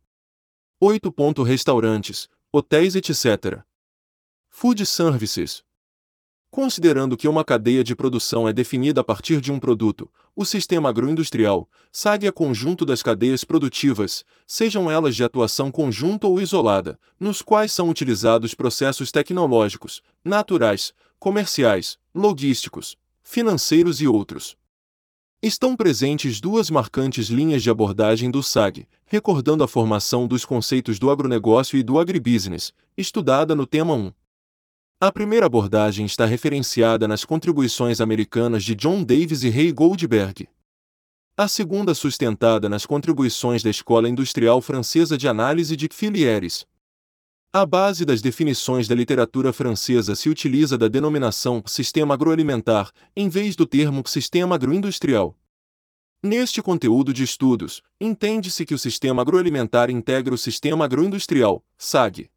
8. 0.80 1.14
Restaurantes, 1.43 2.30
hotéis, 2.51 2.95
etc. 2.95 3.62
Food 4.49 4.86
Services. 4.86 5.64
Considerando 6.49 7.18
que 7.18 7.28
uma 7.28 7.43
cadeia 7.43 7.84
de 7.84 7.95
produção 7.95 8.47
é 8.47 8.54
definida 8.54 9.01
a 9.01 9.04
partir 9.04 9.41
de 9.41 9.51
um 9.51 9.60
produto, 9.60 10.10
o 10.36 10.45
sistema 10.45 10.89
agroindustrial, 10.89 11.68
SAG 11.91 12.28
é 12.28 12.32
conjunto 12.32 12.86
das 12.86 13.04
cadeias 13.04 13.43
produtivas, 13.43 14.24
sejam 14.47 14.89
elas 14.89 15.16
de 15.16 15.24
atuação 15.24 15.72
conjunta 15.72 16.28
ou 16.28 16.39
isolada, 16.39 16.99
nos 17.20 17.41
quais 17.41 17.72
são 17.72 17.89
utilizados 17.89 18.54
processos 18.54 19.12
tecnológicos, 19.12 20.01
naturais, 20.24 20.93
comerciais, 21.20 21.97
logísticos, 22.14 22.95
financeiros 23.24 23.99
e 23.99 24.08
outros. 24.08 24.56
Estão 25.46 25.76
presentes 25.76 26.39
duas 26.39 26.70
marcantes 26.70 27.28
linhas 27.28 27.62
de 27.62 27.70
abordagem 27.70 28.32
do 28.32 28.41
SAG, 28.41 28.88
recordando 29.06 29.62
a 29.62 29.68
formação 29.68 30.26
dos 30.26 30.46
conceitos 30.46 30.98
do 30.98 31.12
agronegócio 31.12 31.78
e 31.78 31.84
do 31.84 32.00
agribusiness, 32.00 32.72
estudada 32.98 33.54
no 33.54 33.68
tema 33.68 33.94
1. 33.94 34.14
A 35.02 35.12
primeira 35.12 35.46
abordagem 35.46 36.06
está 36.06 36.26
referenciada 36.26 37.10
nas 37.10 37.26
contribuições 37.26 38.00
americanas 38.00 38.64
de 38.64 38.74
John 38.74 39.04
Davis 39.04 39.44
e 39.44 39.50
Ray 39.50 39.74
Goldberg. 39.74 40.48
A 41.36 41.50
segunda 41.50 41.94
sustentada 41.94 42.70
nas 42.70 42.86
contribuições 42.86 43.62
da 43.62 43.70
Escola 43.70 44.08
Industrial 44.08 44.62
Francesa 44.62 45.18
de 45.18 45.28
Análise 45.28 45.76
de 45.76 45.89
Filieres. 45.91 46.66
A 47.56 47.68
base 47.68 48.04
das 48.04 48.20
definições 48.20 48.88
da 48.88 48.95
literatura 48.95 49.54
francesa 49.54 50.16
se 50.16 50.28
utiliza 50.28 50.76
da 50.76 50.88
denominação 50.88 51.62
sistema 51.68 52.16
agroalimentar, 52.16 52.91
em 53.16 53.30
vez 53.30 53.56
do 53.56 53.64
termo 53.64 54.01
sistema 54.08 54.56
agroindustrial. 54.56 55.38
Neste 56.24 56.64
conteúdo 56.64 57.14
de 57.14 57.22
estudos, 57.24 57.84
entende-se 58.01 58.66
que 58.66 58.74
o 58.74 58.80
sistema 58.80 59.22
agroalimentar 59.22 59.91
integra 59.91 60.34
o 60.34 60.38
sistema 60.38 60.86
agroindustrial, 60.86 61.64
SAG. 61.78 62.28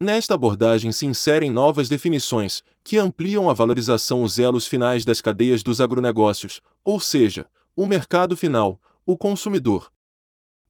Nesta 0.00 0.34
abordagem 0.34 0.90
se 0.90 1.06
inserem 1.06 1.48
novas 1.48 1.88
definições, 1.88 2.64
que 2.82 2.98
ampliam 2.98 3.48
a 3.48 3.54
valorização 3.54 4.24
os 4.24 4.40
elos 4.40 4.66
finais 4.66 5.04
das 5.04 5.20
cadeias 5.20 5.62
dos 5.62 5.80
agronegócios, 5.80 6.60
ou 6.84 6.98
seja, 6.98 7.46
o 7.76 7.86
mercado 7.86 8.36
final, 8.36 8.80
o 9.06 9.16
consumidor, 9.16 9.92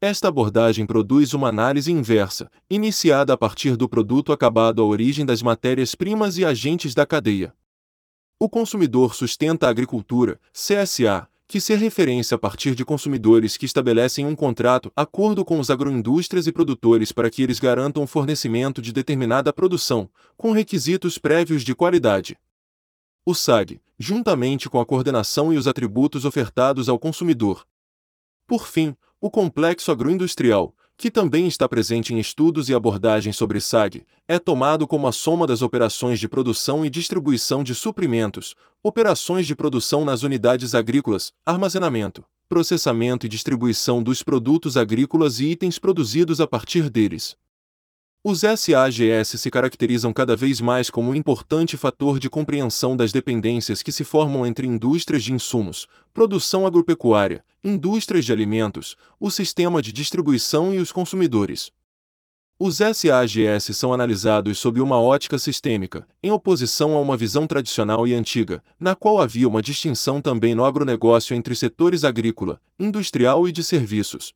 esta 0.04 0.28
abordagem 0.28 0.84
produz 0.84 1.32
uma 1.32 1.48
análise 1.48 1.90
inversa, 1.90 2.50
iniciada 2.68 3.32
a 3.32 3.38
partir 3.38 3.74
do 3.74 3.88
produto 3.88 4.32
acabado 4.32 4.82
à 4.82 4.84
origem 4.84 5.24
das 5.24 5.40
matérias-primas 5.40 6.36
e 6.36 6.44
agentes 6.44 6.94
da 6.94 7.06
cadeia. 7.06 7.54
O 8.38 8.46
consumidor 8.46 9.14
sustenta 9.14 9.66
a 9.66 9.70
agricultura, 9.70 10.38
CSA, 10.52 11.26
que 11.48 11.58
se 11.58 11.74
referência 11.74 12.34
a 12.34 12.38
partir 12.38 12.74
de 12.74 12.84
consumidores 12.84 13.56
que 13.56 13.64
estabelecem 13.64 14.26
um 14.26 14.36
contrato, 14.36 14.92
acordo 14.94 15.42
com 15.42 15.58
os 15.58 15.70
agroindústrias 15.70 16.46
e 16.46 16.52
produtores 16.52 17.10
para 17.10 17.30
que 17.30 17.42
eles 17.42 17.58
garantam 17.58 18.02
o 18.02 18.06
fornecimento 18.06 18.82
de 18.82 18.92
determinada 18.92 19.54
produção, 19.54 20.10
com 20.36 20.52
requisitos 20.52 21.16
prévios 21.16 21.62
de 21.62 21.74
qualidade. 21.74 22.36
O 23.24 23.34
SAG, 23.34 23.80
juntamente 23.98 24.68
com 24.68 24.78
a 24.78 24.84
coordenação 24.84 25.50
e 25.50 25.56
os 25.56 25.66
atributos 25.66 26.26
ofertados 26.26 26.90
ao 26.90 26.98
consumidor. 26.98 27.66
Por 28.46 28.66
fim, 28.66 28.94
o 29.24 29.30
complexo 29.30 29.90
agroindustrial, 29.90 30.74
que 30.98 31.10
também 31.10 31.46
está 31.48 31.66
presente 31.66 32.12
em 32.12 32.18
estudos 32.18 32.68
e 32.68 32.74
abordagens 32.74 33.34
sobre 33.34 33.58
SAG, 33.58 34.04
é 34.28 34.38
tomado 34.38 34.86
como 34.86 35.06
a 35.08 35.12
soma 35.12 35.46
das 35.46 35.62
operações 35.62 36.20
de 36.20 36.28
produção 36.28 36.84
e 36.84 36.90
distribuição 36.90 37.64
de 37.64 37.74
suprimentos, 37.74 38.54
operações 38.82 39.46
de 39.46 39.56
produção 39.56 40.04
nas 40.04 40.22
unidades 40.24 40.74
agrícolas, 40.74 41.32
armazenamento, 41.46 42.22
processamento 42.50 43.24
e 43.24 43.28
distribuição 43.30 44.02
dos 44.02 44.22
produtos 44.22 44.76
agrícolas 44.76 45.40
e 45.40 45.46
itens 45.46 45.78
produzidos 45.78 46.38
a 46.38 46.46
partir 46.46 46.90
deles. 46.90 47.34
Os 48.26 48.40
SAGS 48.40 49.38
se 49.38 49.50
caracterizam 49.50 50.10
cada 50.10 50.34
vez 50.34 50.58
mais 50.58 50.88
como 50.88 51.10
um 51.10 51.14
importante 51.14 51.76
fator 51.76 52.18
de 52.18 52.30
compreensão 52.30 52.96
das 52.96 53.12
dependências 53.12 53.82
que 53.82 53.92
se 53.92 54.02
formam 54.02 54.46
entre 54.46 54.66
indústrias 54.66 55.22
de 55.22 55.34
insumos, 55.34 55.86
produção 56.14 56.66
agropecuária, 56.66 57.44
indústrias 57.62 58.24
de 58.24 58.32
alimentos, 58.32 58.96
o 59.20 59.30
sistema 59.30 59.82
de 59.82 59.92
distribuição 59.92 60.72
e 60.72 60.78
os 60.78 60.90
consumidores. 60.90 61.70
Os 62.58 62.78
SAGS 62.78 63.76
são 63.76 63.92
analisados 63.92 64.58
sob 64.58 64.80
uma 64.80 64.98
ótica 64.98 65.38
sistêmica, 65.38 66.08
em 66.22 66.30
oposição 66.30 66.96
a 66.96 67.02
uma 67.02 67.18
visão 67.18 67.46
tradicional 67.46 68.08
e 68.08 68.14
antiga, 68.14 68.64
na 68.80 68.94
qual 68.94 69.20
havia 69.20 69.46
uma 69.46 69.60
distinção 69.60 70.22
também 70.22 70.54
no 70.54 70.64
agronegócio 70.64 71.36
entre 71.36 71.54
setores 71.54 72.04
agrícola, 72.04 72.58
industrial 72.80 73.46
e 73.46 73.52
de 73.52 73.62
serviços. 73.62 74.32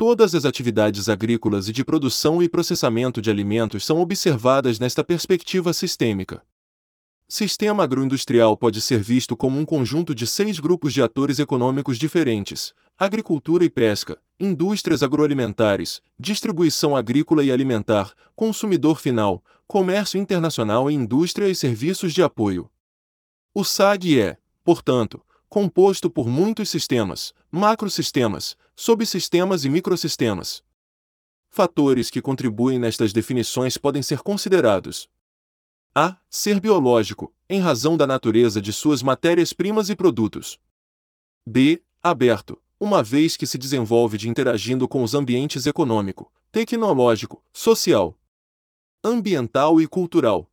Todas 0.00 0.34
as 0.34 0.46
atividades 0.46 1.10
agrícolas 1.10 1.68
e 1.68 1.72
de 1.74 1.84
produção 1.84 2.42
e 2.42 2.48
processamento 2.48 3.20
de 3.20 3.30
alimentos 3.30 3.84
são 3.84 4.00
observadas 4.00 4.78
nesta 4.78 5.04
perspectiva 5.04 5.74
sistêmica. 5.74 6.42
Sistema 7.28 7.84
agroindustrial 7.84 8.56
pode 8.56 8.80
ser 8.80 9.02
visto 9.02 9.36
como 9.36 9.60
um 9.60 9.64
conjunto 9.66 10.14
de 10.14 10.26
seis 10.26 10.58
grupos 10.58 10.94
de 10.94 11.02
atores 11.02 11.38
econômicos 11.38 11.98
diferentes: 11.98 12.72
agricultura 12.98 13.62
e 13.62 13.68
pesca, 13.68 14.16
indústrias 14.40 15.02
agroalimentares, 15.02 16.00
distribuição 16.18 16.96
agrícola 16.96 17.44
e 17.44 17.52
alimentar, 17.52 18.14
consumidor 18.34 18.98
final, 18.98 19.44
comércio 19.66 20.18
internacional 20.18 20.90
e 20.90 20.94
indústria 20.94 21.46
e 21.46 21.54
serviços 21.54 22.14
de 22.14 22.22
apoio. 22.22 22.70
O 23.52 23.64
SAG 23.64 24.18
é, 24.18 24.38
portanto, 24.64 25.20
composto 25.46 26.08
por 26.08 26.26
muitos 26.26 26.70
sistemas, 26.70 27.34
macrosistemas, 27.50 28.56
subsistemas 28.80 29.66
e 29.66 29.68
microsistemas. 29.68 30.64
Fatores 31.50 32.08
que 32.08 32.22
contribuem 32.22 32.78
nestas 32.78 33.12
definições 33.12 33.76
podem 33.76 34.02
ser 34.02 34.20
considerados: 34.20 35.06
a. 35.94 36.16
Ser 36.30 36.58
biológico, 36.58 37.30
em 37.46 37.60
razão 37.60 37.94
da 37.94 38.06
natureza 38.06 38.58
de 38.58 38.72
suas 38.72 39.02
matérias-primas 39.02 39.90
e 39.90 39.96
produtos. 39.96 40.58
B. 41.46 41.82
Aberto, 42.02 42.58
uma 42.80 43.02
vez 43.02 43.36
que 43.36 43.46
se 43.46 43.58
desenvolve 43.58 44.16
de 44.16 44.30
interagindo 44.30 44.88
com 44.88 45.02
os 45.02 45.12
ambientes 45.12 45.66
econômico, 45.66 46.32
tecnológico, 46.50 47.44
social, 47.52 48.18
ambiental 49.04 49.78
e 49.78 49.86
cultural. 49.86 50.50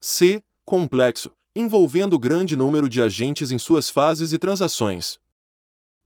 C. 0.00 0.42
Complexo, 0.64 1.30
envolvendo 1.54 2.18
grande 2.18 2.56
número 2.56 2.88
de 2.88 3.02
agentes 3.02 3.50
em 3.50 3.58
suas 3.58 3.90
fases 3.90 4.32
e 4.32 4.38
transações. 4.38 5.20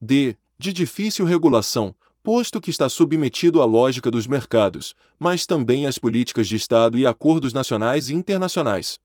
D. 0.01 0.37
De 0.61 0.73
difícil 0.73 1.25
regulação, 1.25 1.95
posto 2.21 2.61
que 2.61 2.69
está 2.69 2.89
submetido 2.89 3.63
à 3.63 3.65
lógica 3.65 4.11
dos 4.11 4.27
mercados, 4.27 4.93
mas 5.17 5.47
também 5.47 5.87
às 5.87 5.99
políticas 5.99 6.49
de 6.49 6.57
Estado 6.57 6.99
e 6.99 7.07
acordos 7.07 7.53
nacionais 7.53 8.09
e 8.11 8.15
internacionais. 8.15 8.99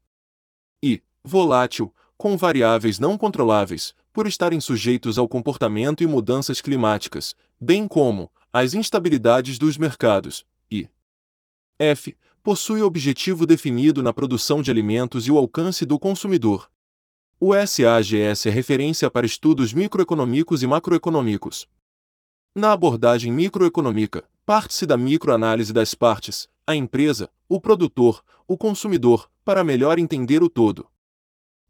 E, 0.84 1.00
volátil, 1.24 1.94
com 2.18 2.36
variáveis 2.36 2.98
não 2.98 3.18
controláveis, 3.18 3.94
por 4.12 4.26
estarem 4.26 4.60
sujeitos 4.60 5.20
ao 5.20 5.28
comportamento 5.28 6.04
e 6.04 6.08
mudanças 6.08 6.60
climáticas, 6.60 7.36
bem 7.62 7.88
como 7.88 8.32
às 8.52 8.74
instabilidades 8.74 9.60
dos 9.60 9.78
mercados. 9.78 10.46
E 10.72 10.90
F. 11.78 12.18
Possui 12.42 12.82
objetivo 12.82 13.46
definido 13.46 14.02
na 14.02 14.12
produção 14.12 14.62
de 14.62 14.72
alimentos 14.72 15.28
e 15.28 15.32
o 15.32 15.38
alcance 15.38 15.86
do 15.86 16.00
consumidor. 16.00 16.70
O 17.46 17.52
SAGS 17.54 18.46
é 18.46 18.50
referência 18.50 19.12
para 19.12 19.26
estudos 19.26 19.74
microeconômicos 19.74 20.64
e 20.64 20.66
macroeconômicos. 20.66 21.68
Na 22.56 22.72
abordagem 22.72 23.34
microeconômica, 23.34 24.24
parte-se 24.46 24.86
da 24.86 24.96
microanálise 24.96 25.74
das 25.74 25.94
partes, 25.94 26.48
a 26.66 26.74
empresa, 26.74 27.30
o 27.50 27.60
produtor, 27.60 28.24
o 28.48 28.58
consumidor, 28.58 29.30
para 29.44 29.62
melhor 29.62 30.00
entender 30.00 30.42
o 30.42 30.48
todo. 30.48 30.88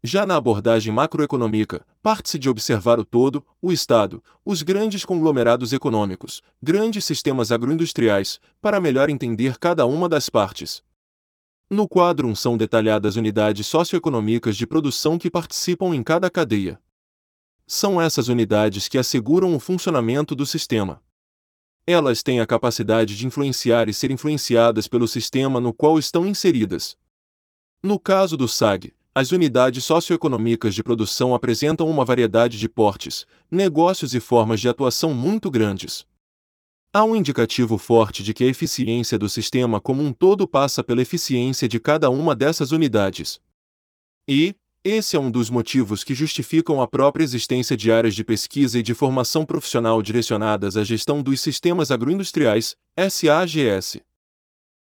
Já 0.00 0.24
na 0.24 0.36
abordagem 0.36 0.92
macroeconômica, 0.92 1.84
parte-se 2.00 2.38
de 2.38 2.48
observar 2.48 3.00
o 3.00 3.04
todo, 3.04 3.44
o 3.60 3.72
Estado, 3.72 4.22
os 4.44 4.62
grandes 4.62 5.04
conglomerados 5.04 5.72
econômicos, 5.72 6.40
grandes 6.62 7.04
sistemas 7.04 7.50
agroindustriais, 7.50 8.38
para 8.62 8.78
melhor 8.78 9.10
entender 9.10 9.58
cada 9.58 9.84
uma 9.86 10.08
das 10.08 10.28
partes. 10.30 10.84
No 11.74 11.88
quadro 11.88 12.28
1 12.28 12.36
são 12.36 12.56
detalhadas 12.56 13.16
unidades 13.16 13.66
socioeconômicas 13.66 14.56
de 14.56 14.64
produção 14.64 15.18
que 15.18 15.28
participam 15.28 15.92
em 15.92 16.04
cada 16.04 16.30
cadeia. 16.30 16.80
São 17.66 18.00
essas 18.00 18.28
unidades 18.28 18.86
que 18.86 18.96
asseguram 18.96 19.56
o 19.56 19.58
funcionamento 19.58 20.36
do 20.36 20.46
sistema. 20.46 21.02
Elas 21.84 22.22
têm 22.22 22.38
a 22.38 22.46
capacidade 22.46 23.16
de 23.16 23.26
influenciar 23.26 23.88
e 23.88 23.92
ser 23.92 24.12
influenciadas 24.12 24.86
pelo 24.86 25.08
sistema 25.08 25.60
no 25.60 25.74
qual 25.74 25.98
estão 25.98 26.24
inseridas. 26.24 26.96
No 27.82 27.98
caso 27.98 28.36
do 28.36 28.46
SAG, 28.46 28.94
as 29.12 29.32
unidades 29.32 29.84
socioeconômicas 29.84 30.76
de 30.76 30.82
produção 30.84 31.34
apresentam 31.34 31.90
uma 31.90 32.04
variedade 32.04 32.56
de 32.56 32.68
portes, 32.68 33.26
negócios 33.50 34.14
e 34.14 34.20
formas 34.20 34.60
de 34.60 34.68
atuação 34.68 35.12
muito 35.12 35.50
grandes. 35.50 36.06
Há 36.96 37.02
um 37.02 37.16
indicativo 37.16 37.76
forte 37.76 38.22
de 38.22 38.32
que 38.32 38.44
a 38.44 38.46
eficiência 38.46 39.18
do 39.18 39.28
sistema 39.28 39.80
como 39.80 40.00
um 40.00 40.12
todo 40.12 40.46
passa 40.46 40.80
pela 40.80 41.02
eficiência 41.02 41.66
de 41.66 41.80
cada 41.80 42.08
uma 42.08 42.36
dessas 42.36 42.70
unidades. 42.70 43.40
E, 44.28 44.54
esse 44.84 45.16
é 45.16 45.18
um 45.18 45.28
dos 45.28 45.50
motivos 45.50 46.04
que 46.04 46.14
justificam 46.14 46.80
a 46.80 46.86
própria 46.86 47.24
existência 47.24 47.76
de 47.76 47.90
áreas 47.90 48.14
de 48.14 48.22
pesquisa 48.22 48.78
e 48.78 48.82
de 48.82 48.94
formação 48.94 49.44
profissional 49.44 50.00
direcionadas 50.00 50.76
à 50.76 50.84
gestão 50.84 51.20
dos 51.20 51.40
sistemas 51.40 51.90
agroindustriais, 51.90 52.76
SAGS. 52.96 54.00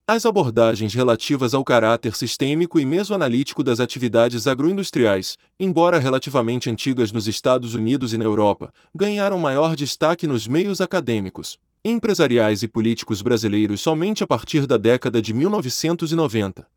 As 0.07 0.25
abordagens 0.25 0.95
relativas 0.95 1.53
ao 1.53 1.63
caráter 1.63 2.15
sistêmico 2.15 2.79
e 2.79 2.85
mesoanalítico 2.87 3.63
das 3.63 3.79
atividades 3.79 4.47
agroindustriais, 4.47 5.37
embora 5.59 5.99
relativamente 5.99 6.71
antigas 6.71 7.11
nos 7.11 7.27
Estados 7.27 7.75
Unidos 7.75 8.13
e 8.13 8.17
na 8.17 8.25
Europa, 8.25 8.73
ganharam 8.95 9.37
maior 9.37 9.75
destaque 9.75 10.25
nos 10.25 10.47
meios 10.47 10.81
acadêmicos, 10.81 11.59
empresariais 11.83 12.61
e 12.63 12.67
políticos 12.67 13.21
brasileiros 13.21 13.81
somente 13.81 14.23
a 14.23 14.27
partir 14.27 14.67
da 14.67 14.77
década 14.77 15.21
de 15.21 15.33
1990. 15.33 16.67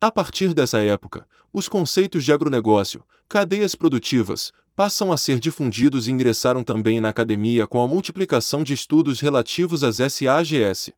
A 0.00 0.10
partir 0.12 0.54
dessa 0.54 0.78
época, 0.78 1.26
os 1.52 1.68
conceitos 1.68 2.24
de 2.24 2.32
agronegócio, 2.32 3.02
cadeias 3.28 3.74
produtivas, 3.74 4.52
passam 4.76 5.10
a 5.10 5.16
ser 5.16 5.40
difundidos 5.40 6.06
e 6.06 6.12
ingressaram 6.12 6.62
também 6.62 7.00
na 7.00 7.08
academia 7.08 7.66
com 7.66 7.82
a 7.82 7.88
multiplicação 7.88 8.62
de 8.62 8.72
estudos 8.72 9.18
relativos 9.18 9.82
às 9.82 9.96
SAGS. 9.96 10.92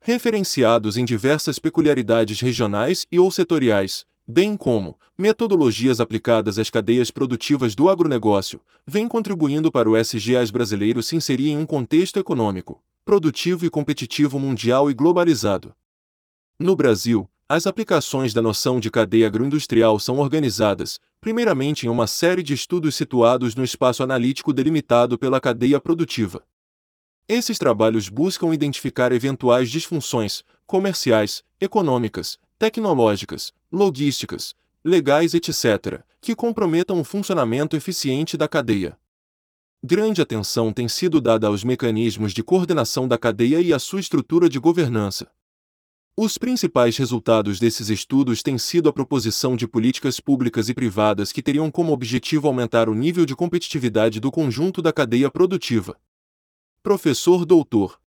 Referenciados 0.00 0.96
em 0.96 1.04
diversas 1.04 1.58
peculiaridades 1.58 2.40
regionais 2.40 3.06
e 3.12 3.18
ou 3.18 3.30
setoriais, 3.30 4.06
bem 4.26 4.56
como 4.56 4.98
metodologias 5.16 6.00
aplicadas 6.00 6.58
às 6.58 6.68
cadeias 6.68 7.10
produtivas 7.10 7.74
do 7.74 7.88
agronegócio, 7.88 8.60
vem 8.86 9.06
contribuindo 9.06 9.70
para 9.70 9.88
o 9.88 9.96
SGAs 9.96 10.50
brasileiro 10.50 11.02
se 11.02 11.16
inserir 11.16 11.50
em 11.50 11.56
um 11.56 11.64
contexto 11.64 12.18
econômico, 12.18 12.82
produtivo 13.04 13.64
e 13.64 13.70
competitivo 13.70 14.38
mundial 14.38 14.90
e 14.90 14.94
globalizado. 14.94 15.74
No 16.58 16.74
Brasil, 16.74 17.28
as 17.48 17.66
aplicações 17.66 18.34
da 18.34 18.42
noção 18.42 18.80
de 18.80 18.90
cadeia 18.90 19.28
agroindustrial 19.28 20.00
são 20.00 20.18
organizadas, 20.18 20.98
primeiramente 21.20 21.86
em 21.86 21.88
uma 21.88 22.08
série 22.08 22.42
de 22.42 22.52
estudos 22.52 22.96
situados 22.96 23.54
no 23.54 23.62
espaço 23.62 24.02
analítico 24.02 24.52
delimitado 24.52 25.16
pela 25.16 25.40
cadeia 25.40 25.80
produtiva. 25.80 26.42
Esses 27.28 27.58
trabalhos 27.58 28.08
buscam 28.08 28.52
identificar 28.52 29.12
eventuais 29.12 29.70
disfunções 29.70 30.42
comerciais, 30.66 31.44
econômicas, 31.60 32.38
tecnológicas, 32.58 33.52
logísticas, 33.70 34.54
legais, 34.84 35.34
etc., 35.34 36.02
que 36.20 36.34
comprometam 36.34 37.00
o 37.00 37.04
funcionamento 37.04 37.76
eficiente 37.76 38.36
da 38.36 38.48
cadeia. 38.48 38.98
Grande 39.84 40.22
atenção 40.22 40.72
tem 40.72 40.88
sido 40.88 41.20
dada 41.20 41.46
aos 41.46 41.62
mecanismos 41.62 42.32
de 42.32 42.42
coordenação 42.42 43.06
da 43.06 43.18
cadeia 43.18 43.60
e 43.60 43.72
à 43.72 43.78
sua 43.78 44.00
estrutura 44.00 44.48
de 44.48 44.58
governança. 44.58 45.30
Os 46.16 46.38
principais 46.38 46.96
resultados 46.96 47.60
desses 47.60 47.90
estudos 47.90 48.42
têm 48.42 48.56
sido 48.56 48.88
a 48.88 48.92
proposição 48.92 49.54
de 49.54 49.68
políticas 49.68 50.18
públicas 50.18 50.70
e 50.70 50.74
privadas 50.74 51.30
que 51.30 51.42
teriam 51.42 51.70
como 51.70 51.92
objetivo 51.92 52.48
aumentar 52.48 52.88
o 52.88 52.94
nível 52.94 53.26
de 53.26 53.36
competitividade 53.36 54.18
do 54.18 54.30
conjunto 54.30 54.80
da 54.80 54.94
cadeia 54.94 55.30
produtiva. 55.30 55.94
Professor 56.82 57.44
Doutor 57.44 58.00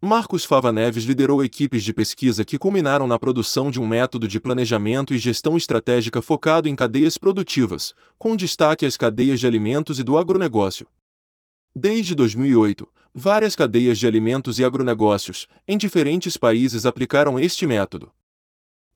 Marcos 0.00 0.44
Fava 0.44 0.70
Neves 0.70 1.02
liderou 1.02 1.42
equipes 1.42 1.82
de 1.82 1.92
pesquisa 1.92 2.44
que 2.44 2.56
culminaram 2.56 3.08
na 3.08 3.18
produção 3.18 3.68
de 3.68 3.80
um 3.80 3.86
método 3.86 4.28
de 4.28 4.38
planejamento 4.38 5.12
e 5.12 5.18
gestão 5.18 5.56
estratégica 5.56 6.22
focado 6.22 6.68
em 6.68 6.76
cadeias 6.76 7.18
produtivas, 7.18 7.92
com 8.16 8.36
destaque 8.36 8.86
às 8.86 8.96
cadeias 8.96 9.40
de 9.40 9.46
alimentos 9.48 9.98
e 9.98 10.04
do 10.04 10.16
agronegócio. 10.16 10.86
Desde 11.74 12.14
2008, 12.14 12.88
várias 13.12 13.56
cadeias 13.56 13.98
de 13.98 14.06
alimentos 14.06 14.60
e 14.60 14.64
agronegócios, 14.64 15.48
em 15.66 15.76
diferentes 15.76 16.36
países, 16.36 16.86
aplicaram 16.86 17.36
este 17.36 17.66
método. 17.66 18.12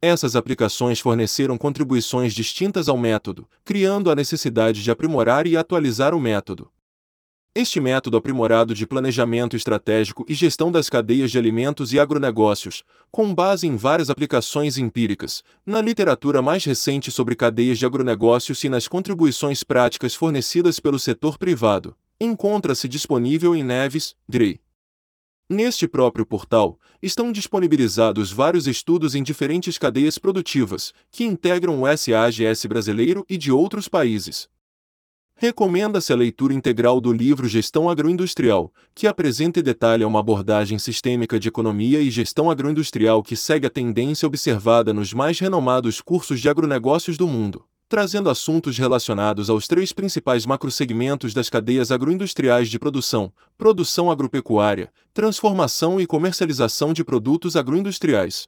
Essas 0.00 0.36
aplicações 0.36 1.00
forneceram 1.00 1.58
contribuições 1.58 2.32
distintas 2.32 2.88
ao 2.88 2.96
método, 2.96 3.48
criando 3.64 4.08
a 4.08 4.14
necessidade 4.14 4.80
de 4.80 4.90
aprimorar 4.92 5.48
e 5.48 5.56
atualizar 5.56 6.14
o 6.14 6.20
método. 6.20 6.70
Este 7.54 7.80
método 7.80 8.16
aprimorado 8.16 8.74
de 8.74 8.86
planejamento 8.86 9.54
estratégico 9.54 10.24
e 10.26 10.32
gestão 10.32 10.72
das 10.72 10.88
cadeias 10.88 11.30
de 11.30 11.36
alimentos 11.36 11.92
e 11.92 12.00
agronegócios, 12.00 12.82
com 13.10 13.34
base 13.34 13.66
em 13.66 13.76
várias 13.76 14.08
aplicações 14.08 14.78
empíricas, 14.78 15.44
na 15.66 15.82
literatura 15.82 16.40
mais 16.40 16.64
recente 16.64 17.10
sobre 17.10 17.36
cadeias 17.36 17.78
de 17.78 17.84
agronegócios 17.84 18.64
e 18.64 18.70
nas 18.70 18.88
contribuições 18.88 19.62
práticas 19.62 20.14
fornecidas 20.14 20.80
pelo 20.80 20.98
setor 20.98 21.36
privado, 21.36 21.94
encontra-se 22.18 22.88
disponível 22.88 23.54
em 23.54 23.62
Neves, 23.62 24.16
Drey. 24.26 24.58
Neste 25.46 25.86
próprio 25.86 26.24
portal, 26.24 26.80
estão 27.02 27.30
disponibilizados 27.30 28.32
vários 28.32 28.66
estudos 28.66 29.14
em 29.14 29.22
diferentes 29.22 29.76
cadeias 29.76 30.16
produtivas, 30.16 30.94
que 31.10 31.24
integram 31.24 31.82
o 31.82 31.96
SAGS 31.96 32.64
brasileiro 32.64 33.26
e 33.28 33.36
de 33.36 33.52
outros 33.52 33.88
países. 33.88 34.48
Recomenda-se 35.42 36.12
a 36.12 36.14
leitura 36.14 36.54
integral 36.54 37.00
do 37.00 37.12
livro 37.12 37.48
Gestão 37.48 37.90
Agroindustrial, 37.90 38.72
que 38.94 39.08
apresenta 39.08 39.58
e 39.58 39.62
detalha 39.62 40.06
uma 40.06 40.20
abordagem 40.20 40.78
sistêmica 40.78 41.36
de 41.36 41.48
economia 41.48 42.00
e 42.00 42.12
gestão 42.12 42.48
agroindustrial 42.48 43.24
que 43.24 43.34
segue 43.34 43.66
a 43.66 43.70
tendência 43.70 44.24
observada 44.24 44.92
nos 44.92 45.12
mais 45.12 45.40
renomados 45.40 46.00
cursos 46.00 46.40
de 46.40 46.48
agronegócios 46.48 47.16
do 47.16 47.26
mundo, 47.26 47.64
trazendo 47.88 48.30
assuntos 48.30 48.78
relacionados 48.78 49.50
aos 49.50 49.66
três 49.66 49.92
principais 49.92 50.46
macrosegmentos 50.46 51.34
das 51.34 51.50
cadeias 51.50 51.90
agroindustriais 51.90 52.68
de 52.68 52.78
produção: 52.78 53.32
produção 53.58 54.12
agropecuária, 54.12 54.92
transformação 55.12 56.00
e 56.00 56.06
comercialização 56.06 56.92
de 56.92 57.02
produtos 57.02 57.56
agroindustriais. 57.56 58.46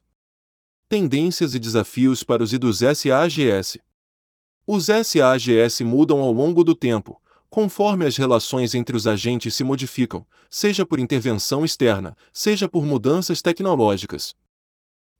Tendências 0.87 1.55
e 1.55 1.59
desafios 1.59 2.23
para 2.23 2.41
os 2.41 2.53
IDOS 2.53 2.79
SAGS. 2.95 3.79
Os 4.67 4.87
SAGS 4.87 5.81
mudam 5.81 6.21
ao 6.21 6.31
longo 6.31 6.63
do 6.63 6.73
tempo, 6.73 7.21
conforme 7.51 8.03
as 8.03 8.17
relações 8.17 8.73
entre 8.73 8.97
os 8.97 9.05
agentes 9.05 9.53
se 9.53 9.63
modificam, 9.63 10.25
seja 10.49 10.83
por 10.83 10.99
intervenção 10.99 11.63
externa, 11.63 12.17
seja 12.33 12.67
por 12.67 12.83
mudanças 12.83 13.43
tecnológicas. 13.43 14.33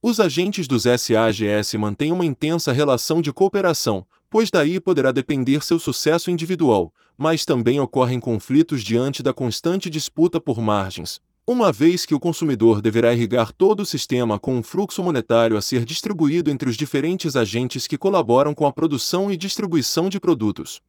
Os 0.01 0.19
agentes 0.19 0.67
dos 0.67 0.83
SAGS 0.83 1.75
mantêm 1.75 2.11
uma 2.11 2.25
intensa 2.25 2.71
relação 2.71 3.21
de 3.21 3.31
cooperação, 3.31 4.03
pois 4.31 4.49
daí 4.49 4.79
poderá 4.79 5.11
depender 5.11 5.63
seu 5.63 5.77
sucesso 5.77 6.31
individual, 6.31 6.91
mas 7.15 7.45
também 7.45 7.79
ocorrem 7.79 8.19
conflitos 8.19 8.83
diante 8.83 9.21
da 9.21 9.31
constante 9.31 9.91
disputa 9.91 10.41
por 10.41 10.59
margens, 10.59 11.21
uma 11.47 11.71
vez 11.71 12.07
que 12.07 12.15
o 12.15 12.19
consumidor 12.19 12.81
deverá 12.81 13.13
irrigar 13.13 13.51
todo 13.53 13.81
o 13.81 13.85
sistema 13.85 14.39
com 14.39 14.55
um 14.55 14.63
fluxo 14.63 15.03
monetário 15.03 15.55
a 15.55 15.61
ser 15.61 15.85
distribuído 15.85 16.49
entre 16.49 16.67
os 16.67 16.75
diferentes 16.75 17.35
agentes 17.35 17.85
que 17.85 17.99
colaboram 17.99 18.55
com 18.55 18.65
a 18.65 18.73
produção 18.73 19.31
e 19.31 19.37
distribuição 19.37 20.09
de 20.09 20.19
produtos. 20.19 20.81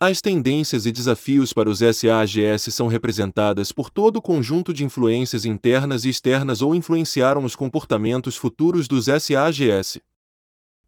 As 0.00 0.22
tendências 0.22 0.86
e 0.86 0.92
desafios 0.92 1.52
para 1.52 1.68
os 1.68 1.80
SAGS 1.80 2.74
são 2.74 2.86
representadas 2.86 3.70
por 3.70 3.90
todo 3.90 4.16
o 4.16 4.22
conjunto 4.22 4.72
de 4.72 4.82
influências 4.82 5.44
internas 5.44 6.06
e 6.06 6.08
externas 6.08 6.62
ou 6.62 6.74
influenciaram 6.74 7.44
os 7.44 7.54
comportamentos 7.54 8.36
futuros 8.36 8.88
dos 8.88 9.06
SAGS. 9.06 10.00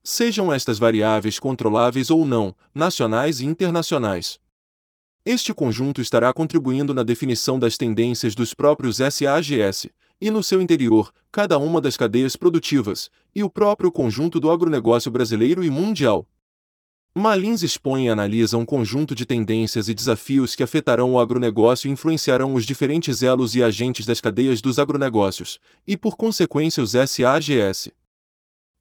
Sejam 0.02 0.50
estas 0.50 0.78
variáveis 0.78 1.38
controláveis 1.38 2.10
ou 2.10 2.24
não, 2.24 2.54
nacionais 2.74 3.40
e 3.40 3.46
internacionais. 3.46 4.38
Este 5.24 5.52
conjunto 5.52 6.00
estará 6.00 6.32
contribuindo 6.32 6.94
na 6.94 7.02
definição 7.02 7.58
das 7.58 7.76
tendências 7.76 8.34
dos 8.34 8.54
próprios 8.54 8.96
SAGS, 8.96 9.88
e 10.20 10.30
no 10.30 10.42
seu 10.42 10.60
interior, 10.60 11.12
cada 11.30 11.58
uma 11.58 11.80
das 11.80 11.96
cadeias 11.96 12.34
produtivas, 12.34 13.10
e 13.34 13.42
o 13.42 13.50
próprio 13.50 13.92
conjunto 13.92 14.40
do 14.40 14.50
agronegócio 14.50 15.10
brasileiro 15.10 15.62
e 15.62 15.70
mundial. 15.70 16.26
Malins 17.14 17.62
expõe 17.62 18.06
e 18.06 18.08
analisa 18.08 18.56
um 18.56 18.64
conjunto 18.64 19.14
de 19.14 19.26
tendências 19.26 19.88
e 19.88 19.94
desafios 19.94 20.54
que 20.54 20.62
afetarão 20.62 21.12
o 21.12 21.18
agronegócio 21.18 21.88
e 21.88 21.90
influenciarão 21.90 22.54
os 22.54 22.64
diferentes 22.64 23.22
elos 23.22 23.54
e 23.54 23.62
agentes 23.62 24.06
das 24.06 24.20
cadeias 24.20 24.60
dos 24.60 24.78
agronegócios, 24.78 25.58
e 25.86 25.96
por 25.96 26.16
consequência 26.16 26.82
os 26.82 26.92
SAGS. 26.92 27.90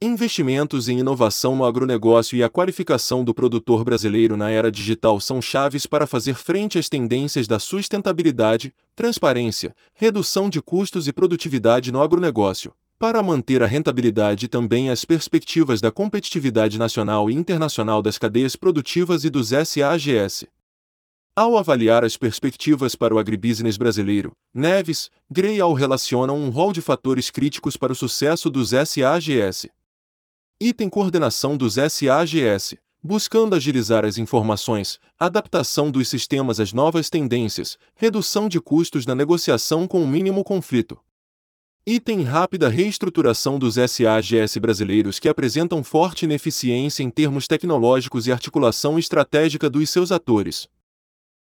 Investimentos 0.00 0.88
em 0.88 1.00
inovação 1.00 1.56
no 1.56 1.64
agronegócio 1.64 2.36
e 2.36 2.42
a 2.44 2.48
qualificação 2.48 3.24
do 3.24 3.34
produtor 3.34 3.82
brasileiro 3.82 4.36
na 4.36 4.48
era 4.48 4.70
digital 4.70 5.18
são 5.18 5.42
chaves 5.42 5.86
para 5.86 6.06
fazer 6.06 6.34
frente 6.34 6.78
às 6.78 6.88
tendências 6.88 7.48
da 7.48 7.58
sustentabilidade, 7.58 8.72
transparência, 8.94 9.74
redução 9.92 10.48
de 10.48 10.62
custos 10.62 11.08
e 11.08 11.12
produtividade 11.12 11.90
no 11.90 12.00
agronegócio, 12.00 12.72
para 12.96 13.20
manter 13.24 13.60
a 13.60 13.66
rentabilidade 13.66 14.46
e 14.46 14.48
também 14.48 14.88
as 14.88 15.04
perspectivas 15.04 15.80
da 15.80 15.90
competitividade 15.90 16.78
nacional 16.78 17.28
e 17.28 17.34
internacional 17.34 18.00
das 18.00 18.16
cadeias 18.16 18.54
produtivas 18.54 19.24
e 19.24 19.30
dos 19.30 19.48
SAGS. 19.48 20.46
Ao 21.34 21.58
avaliar 21.58 22.04
as 22.04 22.16
perspectivas 22.16 22.94
para 22.94 23.12
o 23.12 23.18
agribusiness 23.18 23.76
brasileiro, 23.76 24.30
Neves, 24.54 25.10
Gray 25.28 25.56
e 25.56 25.60
Al 25.60 25.72
relacionam 25.72 26.38
um 26.38 26.50
rol 26.50 26.72
de 26.72 26.80
fatores 26.80 27.30
críticos 27.30 27.76
para 27.76 27.92
o 27.92 27.96
sucesso 27.96 28.48
dos 28.48 28.70
SAGS. 28.70 29.68
Item 30.60 30.90
Coordenação 30.90 31.56
dos 31.56 31.74
SAGS, 31.74 32.74
buscando 33.00 33.54
agilizar 33.54 34.04
as 34.04 34.18
informações, 34.18 34.98
adaptação 35.16 35.88
dos 35.88 36.08
sistemas 36.08 36.58
às 36.58 36.72
novas 36.72 37.08
tendências, 37.08 37.78
redução 37.94 38.48
de 38.48 38.60
custos 38.60 39.06
na 39.06 39.14
negociação 39.14 39.86
com 39.86 40.02
o 40.02 40.06
mínimo 40.06 40.42
conflito. 40.42 40.98
Item 41.86 42.24
Rápida 42.24 42.68
reestruturação 42.68 43.56
dos 43.56 43.76
SAGS 43.76 44.56
brasileiros 44.56 45.20
que 45.20 45.28
apresentam 45.28 45.84
forte 45.84 46.24
ineficiência 46.24 47.04
em 47.04 47.10
termos 47.10 47.46
tecnológicos 47.46 48.26
e 48.26 48.32
articulação 48.32 48.98
estratégica 48.98 49.70
dos 49.70 49.88
seus 49.88 50.10
atores. 50.10 50.68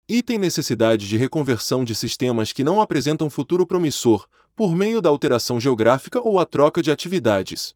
Item 0.08 0.38
Necessidade 0.38 1.06
de 1.06 1.18
reconversão 1.18 1.84
de 1.84 1.96
sistemas 1.96 2.54
que 2.54 2.64
não 2.64 2.80
apresentam 2.80 3.30
futuro 3.30 3.68
promissor, 3.68 4.26
por 4.56 4.74
meio 4.74 5.02
da 5.02 5.10
alteração 5.10 5.60
geográfica 5.60 6.22
ou 6.22 6.40
a 6.40 6.46
troca 6.46 6.82
de 6.82 6.90
atividades. 6.90 7.76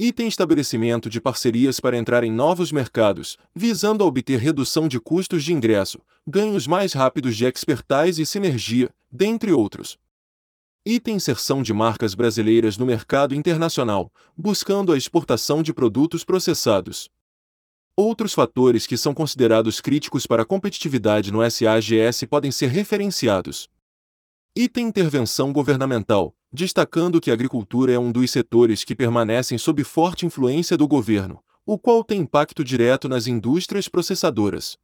Item 0.00 0.28
estabelecimento 0.28 1.10
de 1.10 1.20
parcerias 1.20 1.80
para 1.80 1.96
entrar 1.96 2.22
em 2.22 2.30
novos 2.30 2.70
mercados, 2.70 3.36
visando 3.52 4.04
a 4.04 4.06
obter 4.06 4.38
redução 4.38 4.86
de 4.86 5.00
custos 5.00 5.42
de 5.42 5.52
ingresso, 5.52 6.00
ganhos 6.24 6.68
mais 6.68 6.92
rápidos 6.92 7.36
de 7.36 7.44
expertise 7.44 8.22
e 8.22 8.24
sinergia, 8.24 8.94
dentre 9.10 9.50
outros. 9.50 9.98
Item 10.86 11.16
inserção 11.16 11.64
de 11.64 11.72
marcas 11.72 12.14
brasileiras 12.14 12.78
no 12.78 12.86
mercado 12.86 13.34
internacional, 13.34 14.12
buscando 14.36 14.92
a 14.92 14.96
exportação 14.96 15.64
de 15.64 15.74
produtos 15.74 16.22
processados. 16.22 17.10
Outros 17.96 18.32
fatores 18.32 18.86
que 18.86 18.96
são 18.96 19.12
considerados 19.12 19.80
críticos 19.80 20.28
para 20.28 20.44
a 20.44 20.46
competitividade 20.46 21.32
no 21.32 21.40
SAGS 21.50 22.22
podem 22.30 22.52
ser 22.52 22.68
referenciados. 22.68 23.68
Item 24.54 24.86
intervenção 24.86 25.52
governamental, 25.52 26.36
destacando 26.52 27.20
que 27.20 27.30
a 27.30 27.34
agricultura 27.34 27.92
é 27.92 27.98
um 27.98 28.10
dos 28.10 28.30
setores 28.30 28.84
que 28.84 28.94
permanecem 28.94 29.58
sob 29.58 29.84
forte 29.84 30.24
influência 30.24 30.76
do 30.76 30.88
governo, 30.88 31.40
o 31.66 31.78
qual 31.78 32.02
tem 32.02 32.20
impacto 32.20 32.64
direto 32.64 33.08
nas 33.08 33.26
indústrias 33.26 33.88
processadoras. 33.88 34.78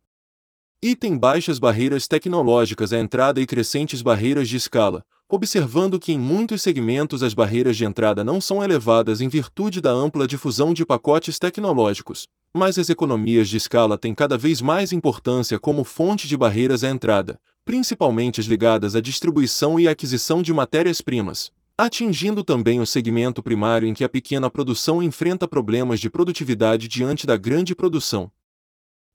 E 0.82 0.94
tem 0.94 1.16
baixas 1.16 1.58
barreiras 1.58 2.06
tecnológicas 2.06 2.92
à 2.92 2.98
entrada 2.98 3.40
e 3.40 3.46
crescentes 3.46 4.02
barreiras 4.02 4.48
de 4.48 4.56
escala, 4.56 5.02
observando 5.26 5.98
que 5.98 6.12
em 6.12 6.18
muitos 6.18 6.60
segmentos 6.60 7.22
as 7.22 7.32
barreiras 7.32 7.76
de 7.76 7.86
entrada 7.86 8.22
não 8.22 8.40
são 8.40 8.62
elevadas 8.62 9.22
em 9.22 9.28
virtude 9.28 9.80
da 9.80 9.90
ampla 9.90 10.26
difusão 10.26 10.74
de 10.74 10.84
pacotes 10.84 11.38
tecnológicos, 11.38 12.28
mas 12.52 12.78
as 12.78 12.90
economias 12.90 13.48
de 13.48 13.56
escala 13.56 13.96
têm 13.96 14.14
cada 14.14 14.36
vez 14.36 14.60
mais 14.60 14.92
importância 14.92 15.58
como 15.58 15.82
fonte 15.82 16.28
de 16.28 16.36
barreiras 16.36 16.84
à 16.84 16.90
entrada, 16.90 17.40
principalmente 17.64 18.40
as 18.40 18.46
ligadas 18.46 18.94
à 18.94 19.00
distribuição 19.00 19.80
e 19.80 19.88
aquisição 19.88 20.42
de 20.42 20.52
matérias-primas, 20.52 21.50
atingindo 21.76 22.44
também 22.44 22.80
o 22.80 22.86
segmento 22.86 23.42
primário 23.42 23.88
em 23.88 23.94
que 23.94 24.04
a 24.04 24.08
pequena 24.08 24.50
produção 24.50 25.02
enfrenta 25.02 25.48
problemas 25.48 25.98
de 25.98 26.10
produtividade 26.10 26.86
diante 26.86 27.26
da 27.26 27.36
grande 27.36 27.74
produção. 27.74 28.30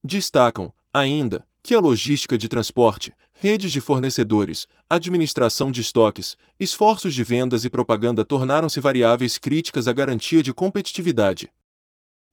Destacam, 0.04 0.74
ainda, 0.94 1.48
que 1.62 1.76
a 1.76 1.80
logística 1.80 2.38
de 2.38 2.50
transporte, 2.50 3.14
redes 3.34 3.72
de 3.72 3.80
fornecedores, 3.80 4.68
administração 4.90 5.72
de 5.72 5.82
estoques, 5.82 6.36
esforços 6.60 7.14
de 7.14 7.24
vendas 7.24 7.64
e 7.64 7.70
propaganda 7.70 8.26
tornaram-se 8.26 8.80
variáveis 8.80 9.38
críticas 9.38 9.88
à 9.88 9.94
garantia 9.94 10.42
de 10.42 10.54
competitividade. 10.54 11.52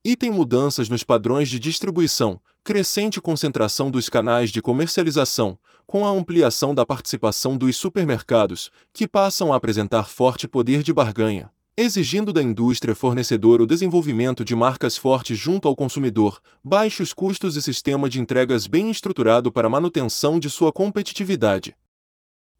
Item 0.05 0.31
mudanças 0.31 0.89
nos 0.89 1.05
padrões 1.05 1.49
de 1.49 1.59
distribuição, 1.59 2.41
crescente 2.67 3.21
concentração 3.21 3.93
dos 3.93 4.09
canais 4.09 4.51
de 4.51 4.61
comercialização, 4.61 5.57
com 5.87 6.05
a 6.05 6.11
ampliação 6.11 6.75
da 6.75 6.85
participação 6.85 7.57
dos 7.57 7.77
supermercados, 7.77 8.73
que 8.93 9.07
passam 9.07 9.53
a 9.53 9.57
apresentar 9.57 10.09
forte 10.09 10.49
poder 10.49 10.83
de 10.83 10.93
barganha, 10.93 11.49
exigindo 11.77 12.33
da 12.33 12.43
indústria 12.43 12.93
fornecedora 12.93 13.63
o 13.63 13.69
desenvolvimento 13.69 14.45
de 14.45 14.57
marcas 14.57 14.97
fortes 14.97 15.39
junto 15.39 15.69
ao 15.69 15.77
consumidor, 15.77 16.41
baixos 16.65 17.13
custos 17.13 17.55
e 17.55 17.63
sistema 17.63 18.09
de 18.09 18.21
entregas 18.21 18.67
bem 18.67 18.91
estruturado 18.91 19.53
para 19.53 19.69
manutenção 19.69 20.37
de 20.37 20.51
sua 20.51 20.73
competitividade. 20.73 21.77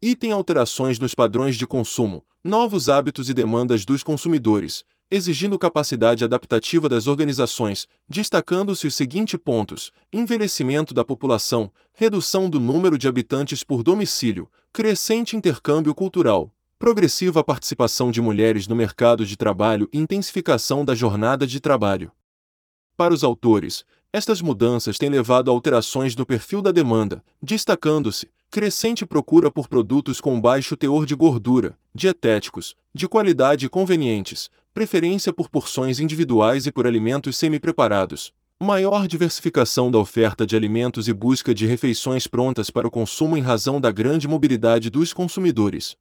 Item 0.01 0.31
alterações 0.31 0.99
nos 0.99 1.13
padrões 1.13 1.57
de 1.57 1.67
consumo, 1.67 2.23
novos 2.41 2.87
hábitos 2.87 3.29
e 3.29 3.33
demandas 3.33 3.83
dos 3.83 4.03
consumidores, 4.03 4.85
exigindo 5.09 5.57
capacidade 5.57 6.23
adaptativa 6.23 6.89
das 6.89 7.07
organizações, 7.07 7.87
destacando-se 8.07 8.87
os 8.87 8.95
seguintes 8.95 9.39
pontos: 9.43 9.91
envelhecimento 10.11 10.93
da 10.93 11.03
população, 11.03 11.71
redução 11.93 12.49
do 12.49 12.59
número 12.59 12.97
de 12.97 13.07
habitantes 13.07 13.63
por 13.63 13.83
domicílio, 13.83 14.49
crescente 14.73 15.35
intercâmbio 15.35 15.95
cultural, 15.95 16.53
progressiva 16.77 17.43
participação 17.43 18.11
de 18.11 18.21
mulheres 18.21 18.67
no 18.67 18.75
mercado 18.75 19.25
de 19.25 19.35
trabalho 19.35 19.89
e 19.91 19.97
intensificação 19.97 20.85
da 20.85 20.93
jornada 20.93 21.47
de 21.47 21.59
trabalho. 21.59 22.11
Para 22.95 23.13
os 23.13 23.23
autores, 23.23 23.85
estas 24.11 24.41
mudanças 24.41 24.97
têm 24.97 25.09
levado 25.09 25.49
a 25.49 25.53
alterações 25.53 26.15
no 26.15 26.25
perfil 26.25 26.61
da 26.61 26.71
demanda, 26.71 27.23
destacando-se 27.41 28.29
crescente 28.49 29.05
procura 29.05 29.51
por 29.51 29.67
produtos 29.67 30.21
com 30.21 30.39
baixo 30.39 30.77
teor 30.77 31.05
de 31.05 31.13
gordura, 31.13 31.77
dietéticos, 31.93 32.75
de 32.93 33.07
qualidade 33.07 33.65
e 33.65 33.69
convenientes, 33.69 34.49
preferência 34.77 35.33
por 35.33 35.49
porções 35.49 35.99
individuais 35.99 36.67
e 36.67 36.71
por 36.71 36.85
alimentos 36.85 37.35
semi-preparados, 37.35 38.31
Maior 38.61 39.07
diversificação 39.07 39.89
da 39.89 39.97
oferta 39.97 40.45
de 40.45 40.55
alimentos 40.55 41.07
e 41.07 41.13
busca 41.13 41.51
de 41.51 41.65
refeições 41.65 42.27
prontas 42.27 42.69
para 42.69 42.87
o 42.87 42.91
consumo 42.91 43.35
em 43.35 43.41
razão 43.41 43.81
da 43.81 43.91
grande 43.91 44.27
mobilidade 44.27 44.91
dos 44.91 45.13
consumidores. 45.13 45.95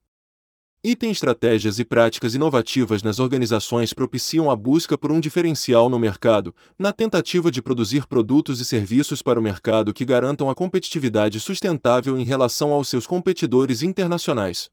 Item 0.85 1.11
estratégias 1.11 1.79
e 1.79 1.87
práticas 1.87 2.35
inovativas 2.35 3.03
nas 3.03 3.19
organizações 3.19 3.95
propiciam 3.95 4.51
a 4.51 4.57
busca 4.57 4.99
por 4.99 5.11
um 5.11 5.21
diferencial 5.21 5.89
no 5.89 5.99
mercado, 5.99 6.55
na 6.79 6.93
tentativa 6.93 7.51
de 7.51 7.63
produzir 7.63 8.07
produtos 8.07 8.61
e 8.61 8.65
serviços 8.65 9.23
para 9.23 9.41
o 9.41 9.43
mercado 9.43 9.95
que 9.95 10.05
garantam 10.05 10.51
a 10.51 10.55
competitividade 10.55 11.41
sustentável 11.41 12.19
em 12.19 12.25
relação 12.25 12.73
aos 12.73 12.89
seus 12.89 13.07
competidores 13.07 13.83
internacionais. 13.83 14.71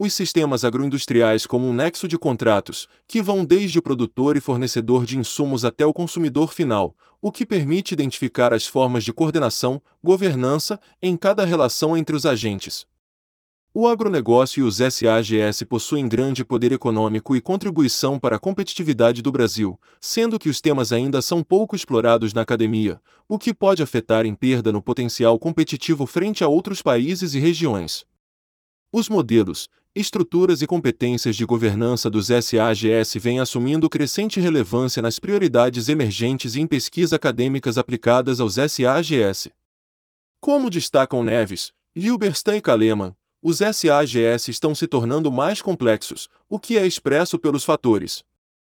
Os 0.00 0.14
sistemas 0.14 0.64
agroindustriais 0.64 1.44
como 1.44 1.66
um 1.66 1.72
nexo 1.72 2.06
de 2.06 2.16
contratos, 2.16 2.86
que 3.08 3.20
vão 3.20 3.44
desde 3.44 3.80
o 3.80 3.82
produtor 3.82 4.36
e 4.36 4.40
fornecedor 4.40 5.04
de 5.04 5.18
insumos 5.18 5.64
até 5.64 5.84
o 5.84 5.92
consumidor 5.92 6.52
final, 6.52 6.94
o 7.20 7.32
que 7.32 7.44
permite 7.44 7.94
identificar 7.94 8.54
as 8.54 8.64
formas 8.64 9.02
de 9.02 9.12
coordenação, 9.12 9.82
governança, 10.00 10.78
em 11.02 11.16
cada 11.16 11.44
relação 11.44 11.96
entre 11.96 12.14
os 12.14 12.24
agentes. 12.24 12.86
O 13.74 13.88
agronegócio 13.88 14.60
e 14.60 14.62
os 14.62 14.76
SAGS 14.76 15.64
possuem 15.68 16.08
grande 16.08 16.44
poder 16.44 16.70
econômico 16.70 17.34
e 17.34 17.40
contribuição 17.40 18.20
para 18.20 18.36
a 18.36 18.38
competitividade 18.38 19.20
do 19.20 19.32
Brasil, 19.32 19.78
sendo 20.00 20.38
que 20.38 20.48
os 20.48 20.60
temas 20.60 20.92
ainda 20.92 21.20
são 21.20 21.42
pouco 21.42 21.74
explorados 21.74 22.32
na 22.32 22.42
academia, 22.42 23.00
o 23.28 23.36
que 23.36 23.52
pode 23.52 23.82
afetar 23.82 24.24
em 24.24 24.34
perda 24.36 24.70
no 24.70 24.80
potencial 24.80 25.36
competitivo 25.40 26.06
frente 26.06 26.44
a 26.44 26.48
outros 26.48 26.80
países 26.80 27.34
e 27.34 27.40
regiões. 27.40 28.06
Os 28.92 29.08
modelos, 29.08 29.68
estruturas 30.00 30.62
e 30.62 30.66
competências 30.66 31.34
de 31.34 31.44
governança 31.44 32.08
dos 32.08 32.28
SAGS 32.28 33.14
vêm 33.20 33.40
assumindo 33.40 33.90
crescente 33.90 34.38
relevância 34.38 35.02
nas 35.02 35.18
prioridades 35.18 35.88
emergentes 35.88 36.54
e 36.54 36.60
em 36.60 36.66
pesquisa 36.66 37.16
acadêmicas 37.16 37.76
aplicadas 37.76 38.38
aos 38.38 38.54
SAGS. 38.54 39.50
Como 40.40 40.70
destacam 40.70 41.24
Neves, 41.24 41.72
Gilberstein 41.96 42.58
e 42.58 42.60
Kaleman, 42.60 43.16
os 43.42 43.58
SAGS 43.58 44.48
estão 44.48 44.74
se 44.74 44.86
tornando 44.86 45.32
mais 45.32 45.60
complexos, 45.60 46.28
o 46.48 46.60
que 46.60 46.78
é 46.78 46.86
expresso 46.86 47.38
pelos 47.38 47.64
fatores 47.64 48.22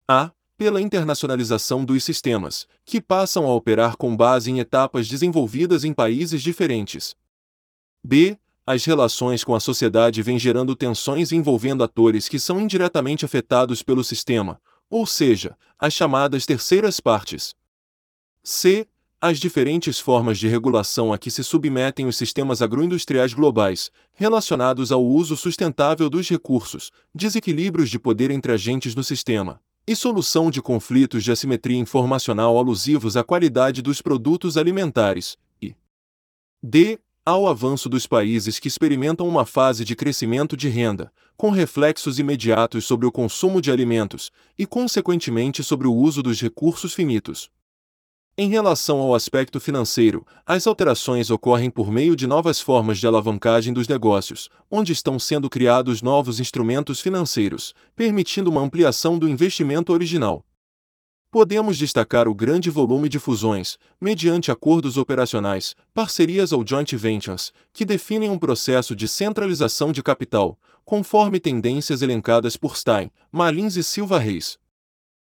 a. 0.07 0.31
Pela 0.57 0.81
internacionalização 0.81 1.85
dos 1.85 2.05
sistemas, 2.05 2.69
que 2.85 3.01
passam 3.01 3.45
a 3.45 3.53
operar 3.53 3.97
com 3.97 4.17
base 4.17 4.53
em 4.53 4.61
etapas 4.61 5.09
desenvolvidas 5.09 5.83
em 5.83 5.93
países 5.93 6.43
diferentes. 6.43 7.17
b 8.05 8.39
as 8.67 8.85
relações 8.85 9.45
com 9.45 9.55
a 9.55 9.61
sociedade 9.61 10.23
vêm 10.23 10.39
gerando 10.39 10.75
tensões 10.75 11.33
envolvendo 11.33 11.85
atores 11.85 12.29
que 12.29 12.39
são 12.39 12.59
indiretamente 12.59 13.25
afetados 13.25 13.83
pelo 13.83 14.03
sistema, 14.03 14.61
ou 14.89 15.07
seja, 15.07 15.57
as 15.79 15.93
chamadas 15.93 16.47
terceiras 16.47 17.01
partes. 17.01 17.55
C. 18.43 18.87
As 19.21 19.39
diferentes 19.39 19.99
formas 19.99 20.39
de 20.39 20.49
regulação 20.49 21.11
a 21.11 21.17
que 21.17 21.31
se 21.31 21.43
submetem 21.43 22.07
os 22.07 22.15
sistemas 22.15 22.61
agroindustriais 22.61 23.33
globais, 23.33 23.91
relacionados 24.13 24.93
ao 24.93 25.03
uso 25.03 25.35
sustentável 25.35 26.11
dos 26.11 26.29
recursos, 26.29 26.91
desequilíbrios 27.15 27.89
de 27.89 27.99
poder 27.99 28.31
entre 28.31 28.53
agentes 28.53 28.95
no 28.95 29.03
sistema, 29.03 29.63
e 29.87 29.97
solução 29.97 30.51
de 30.51 30.61
conflitos 30.61 31.25
de 31.25 31.33
assimetria 31.33 31.79
informacional 31.79 32.59
alusivos 32.59 33.17
à 33.17 33.25
qualidade 33.25 33.81
dos 33.81 34.03
produtos 34.03 34.59
alimentares, 34.59 35.39
e 35.61 35.75
D 36.63 36.99
ao 37.27 37.47
avanço 37.47 37.89
dos 37.89 38.07
países 38.07 38.59
que 38.59 38.69
experimentam 38.69 39.27
uma 39.27 39.47
fase 39.47 39.85
de 39.85 39.97
crescimento 39.97 40.57
de 40.57 40.69
renda, 40.69 41.11
com 41.37 41.51
reflexos 41.51 42.19
imediatos 42.19 42.85
sobre 42.85 43.07
o 43.07 43.13
consumo 43.13 43.63
de 43.63 43.71
alimentos 43.71 44.31
e, 44.59 44.67
consequentemente, 44.67 45.65
sobre 45.65 45.87
o 45.87 45.95
uso 45.95 46.23
dos 46.23 46.41
recursos 46.41 46.93
finitos. 46.93 47.51
Em 48.37 48.49
relação 48.49 48.99
ao 48.99 49.15
aspecto 49.15 49.61
financeiro, 49.61 50.27
as 50.45 50.67
alterações 50.67 51.31
ocorrem 51.31 51.71
por 51.71 51.91
meio 51.91 52.15
de 52.15 52.27
novas 52.27 52.61
formas 52.61 52.99
de 52.99 53.07
alavancagem 53.07 53.73
dos 53.73 53.89
negócios, 53.89 54.51
onde 54.71 54.93
estão 54.93 55.19
sendo 55.19 55.49
criados 55.49 56.03
novos 56.03 56.41
instrumentos 56.41 57.01
financeiros, 57.01 57.75
permitindo 57.97 58.51
uma 58.51 58.61
ampliação 58.61 59.19
do 59.19 59.29
investimento 59.29 59.93
original. 59.93 60.45
Podemos 61.35 61.77
destacar 61.77 62.29
o 62.29 62.33
grande 62.33 62.71
volume 62.71 63.09
de 63.09 63.19
fusões, 63.19 63.77
mediante 64.01 64.53
acordos 64.53 64.97
operacionais, 64.97 65.75
parcerias 65.93 66.53
ou 66.53 66.65
joint 66.65 66.97
ventures, 66.97 67.53
que 67.73 67.85
definem 67.85 68.31
um 68.31 68.39
processo 68.39 68.95
de 68.95 69.09
centralização 69.09 69.91
de 69.91 70.01
capital, 70.01 70.57
conforme 70.85 71.41
tendências 71.41 72.03
elencadas 72.03 72.57
por 72.57 72.77
Stein, 72.77 73.11
Malins 73.33 73.75
e 73.75 73.83
Silva 73.83 74.17
Reis. 74.17 74.61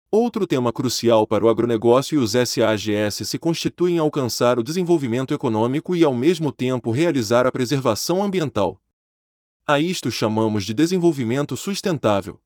Outro 0.10 0.48
tema 0.48 0.74
crucial 0.74 1.28
para 1.28 1.46
o 1.46 1.50
agronegócio 1.50 2.16
e 2.16 2.18
os 2.18 2.32
SAGS 2.32 3.28
se 3.30 3.38
constitui 3.38 3.92
em 3.92 4.00
alcançar 4.00 4.58
o 4.58 4.64
desenvolvimento 4.64 5.36
econômico 5.36 5.96
e 5.96 6.04
ao 6.04 6.16
mesmo 6.16 6.52
tempo 6.52 6.90
realizar 6.90 7.46
a 7.46 7.52
preservação 7.52 8.24
ambiental. 8.24 8.82
A 9.68 9.80
isto 9.80 10.10
chamamos 10.10 10.66
de 10.66 10.74
desenvolvimento 10.74 11.56
sustentável. 11.56 12.40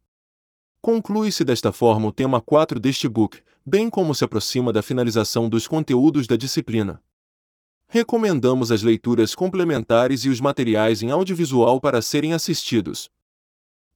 Conclui-se 0.86 1.44
desta 1.44 1.72
forma 1.72 2.10
o 2.10 2.12
tema 2.12 2.40
4 2.40 2.80
deste 2.80 3.10
book, 3.10 3.42
bem 3.66 3.90
como 3.90 4.14
se 4.14 4.24
aproxima 4.24 4.72
da 4.72 4.84
finalização 4.84 5.50
dos 5.50 5.68
conteúdos 5.68 6.28
da 6.28 6.36
disciplina. 6.36 7.02
Recomendamos 7.88 8.72
as 8.72 8.84
leituras 8.84 9.34
complementares 9.34 10.26
e 10.26 10.30
os 10.30 10.40
materiais 10.40 11.02
em 11.02 11.10
audiovisual 11.10 11.82
para 11.82 12.04
serem 12.04 12.34
assistidos. 12.34 13.10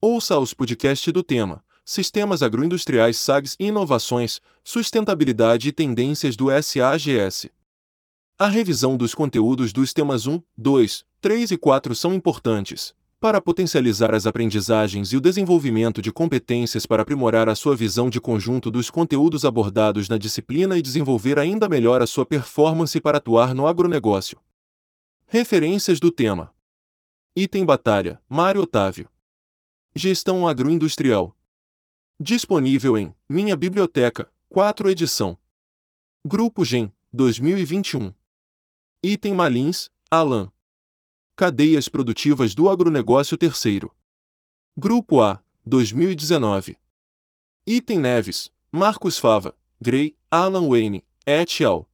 Ouça 0.02 0.40
os 0.40 0.52
podcasts 0.52 1.14
do 1.14 1.22
tema 1.22 1.64
Sistemas 1.86 2.42
Agroindustriais 2.42 3.18
SAGs 3.18 3.56
e 3.60 3.68
Inovações, 3.68 4.42
Sustentabilidade 4.64 5.70
e 5.70 5.72
Tendências 5.72 6.36
do 6.36 6.48
SAGS. 6.50 7.52
A 8.36 8.48
revisão 8.48 8.98
dos 8.98 9.14
conteúdos 9.14 9.72
dos 9.72 9.94
temas 9.94 10.26
1, 10.26 10.42
2, 10.58 11.06
3 11.22 11.52
e 11.52 11.58
4 11.58 11.94
são 11.94 12.16
importantes 12.16 12.96
para 13.20 13.42
potencializar 13.42 14.16
as 14.16 14.26
aprendizagens 14.26 15.12
e 15.12 15.18
o 15.18 15.22
desenvolvimento 15.22 16.02
de 16.02 16.12
competências 16.12 16.86
para 16.86 17.02
aprimorar 17.02 17.50
a 17.50 17.56
sua 17.56 17.76
visão 17.76 18.10
de 18.10 18.22
conjunto 18.22 18.72
dos 18.72 18.90
conteúdos 18.90 19.44
abordados 19.44 20.08
na 20.08 20.18
disciplina 20.18 20.78
e 20.78 20.82
desenvolver 20.82 21.38
ainda 21.38 21.68
melhor 21.68 22.02
a 22.02 22.08
sua 22.08 22.26
performance 22.26 23.00
para 23.02 23.18
atuar 23.18 23.54
no 23.54 23.68
agronegócio. 23.68 24.40
Referências 25.28 26.00
do 26.00 26.12
tema: 26.12 26.54
Item 27.36 27.66
Batalha, 27.66 28.22
Mário 28.30 28.62
Otávio. 28.62 29.10
Gestão 29.94 30.48
Agroindustrial. 30.48 31.36
Disponível 32.20 32.98
em 32.98 33.14
Minha 33.28 33.56
Biblioteca, 33.56 34.32
4 34.48 34.90
edição. 34.90 35.38
Grupo 36.26 36.64
GEM, 36.64 36.92
2021. 37.12 38.14
Item 39.04 39.34
Malins, 39.34 39.90
Alan. 40.10 40.52
Cadeias 41.40 41.88
Produtivas 41.88 42.54
do 42.54 42.68
Agronegócio 42.68 43.38
Terceiro. 43.38 43.96
Grupo 44.76 45.22
A, 45.22 45.42
2019. 45.66 46.76
Item 47.66 48.00
Neves, 48.00 48.52
Marcos 48.70 49.18
Fava, 49.18 49.56
Gray, 49.80 50.18
Alan 50.30 50.68
Wayne, 50.68 51.02
et 51.26 51.64
al. 51.64 51.90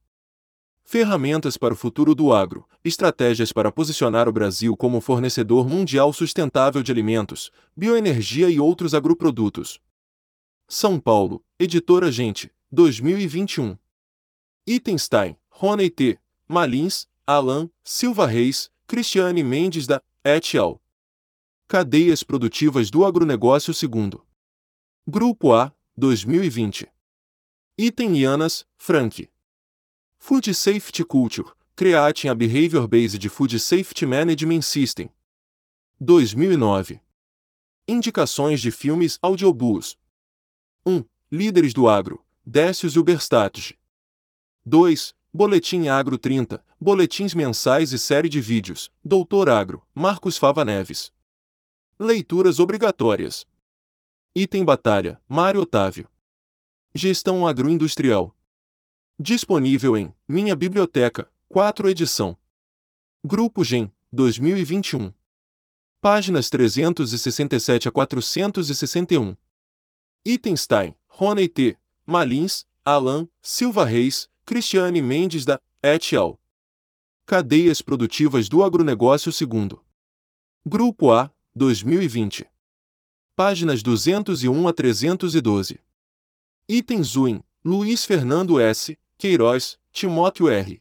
Ferramentas 0.84 1.56
para 1.56 1.72
o 1.72 1.76
futuro 1.76 2.12
do 2.12 2.32
agro, 2.32 2.68
estratégias 2.82 3.52
para 3.52 3.70
posicionar 3.70 4.28
o 4.28 4.32
Brasil 4.32 4.76
como 4.76 5.00
fornecedor 5.00 5.68
mundial 5.68 6.12
sustentável 6.12 6.82
de 6.82 6.90
alimentos, 6.90 7.52
bioenergia 7.76 8.50
e 8.50 8.58
outros 8.58 8.94
agroprodutos. 8.94 9.78
São 10.66 10.98
Paulo, 10.98 11.40
Editora 11.56 12.10
Gente, 12.10 12.50
2021. 12.72 13.78
Stein, 14.98 15.36
Rony 15.48 15.88
T. 15.88 16.18
Malins, 16.48 17.06
Alan, 17.24 17.70
Silva 17.84 18.26
Reis, 18.26 18.74
Cristiane 18.86 19.42
Mendes 19.42 19.84
da 19.86 20.00
et 20.24 20.56
al. 20.56 20.80
Cadeias 21.66 22.22
Produtivas 22.22 22.88
do 22.88 23.04
Agronegócio 23.04 23.74
segundo. 23.74 24.24
Grupo 25.04 25.52
A, 25.52 25.74
2020. 25.96 26.88
Item 27.76 28.14
Ianas, 28.14 28.64
Frank. 28.78 29.28
Food 30.18 30.54
Safety 30.54 31.04
Culture, 31.04 31.50
Creating 31.74 32.28
a 32.28 32.34
Behavior-Based 32.34 33.28
Food 33.28 33.58
Safety 33.58 34.06
Management 34.06 34.62
System. 34.62 35.10
2009. 36.00 37.00
Indicações 37.88 38.60
de 38.60 38.70
filmes 38.70 39.18
audiobooks. 39.20 39.98
1. 40.86 41.04
Líderes 41.30 41.74
do 41.74 41.88
Agro, 41.88 42.24
Décios 42.44 42.94
e 42.94 43.00
Uberstatus. 43.00 43.72
2. 44.64 45.12
Boletim 45.36 45.86
Agro 45.88 46.16
30, 46.16 46.64
boletins 46.80 47.34
mensais 47.34 47.92
e 47.92 47.98
série 47.98 48.26
de 48.26 48.40
vídeos, 48.40 48.90
Doutor 49.04 49.50
Agro, 49.50 49.86
Marcos 49.94 50.38
Fava 50.38 50.64
Neves. 50.64 51.12
Leituras 51.98 52.58
obrigatórias. 52.58 53.46
Item 54.34 54.64
Batalha, 54.64 55.20
Mário 55.28 55.60
Otávio. 55.60 56.08
Gestão 56.94 57.46
Agroindustrial. 57.46 58.34
Disponível 59.20 59.94
em 59.94 60.10
Minha 60.26 60.56
Biblioteca, 60.56 61.30
4 61.50 61.90
edição. 61.90 62.34
Grupo 63.22 63.62
GEM, 63.62 63.92
2021. 64.10 65.12
Páginas 66.00 66.48
367 66.48 67.86
a 67.86 67.92
461. 67.92 69.36
Item 70.24 70.56
Stein, 70.56 70.96
Rony 71.06 71.46
T. 71.46 71.76
Malins, 72.06 72.66
Alan, 72.82 73.28
Silva 73.42 73.84
Reis, 73.84 74.30
Cristiane 74.46 75.02
Mendes 75.02 75.44
da 75.44 75.60
et 75.82 76.14
al. 76.14 76.38
Cadeias 77.26 77.82
produtivas 77.82 78.48
do 78.48 78.62
agronegócio 78.62 79.32
segundo. 79.32 79.84
Grupo 80.64 81.12
A, 81.12 81.28
2020. 81.52 82.46
Páginas 83.34 83.82
201 83.82 84.68
a 84.68 84.72
312. 84.72 85.80
Itens 86.68 87.16
UIN, 87.16 87.42
Luiz 87.64 88.04
Fernando 88.04 88.60
S., 88.60 88.96
Queiroz, 89.18 89.80
Timóteo 89.90 90.48
R. 90.48 90.80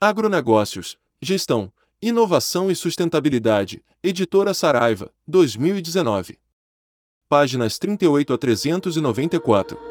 Agronegócios, 0.00 0.96
Gestão, 1.20 1.72
Inovação 2.00 2.70
e 2.70 2.76
Sustentabilidade, 2.76 3.84
Editora 4.00 4.54
Saraiva, 4.54 5.12
2019. 5.26 6.38
Páginas 7.28 7.76
38 7.76 8.32
a 8.32 8.38
394. 8.38 9.87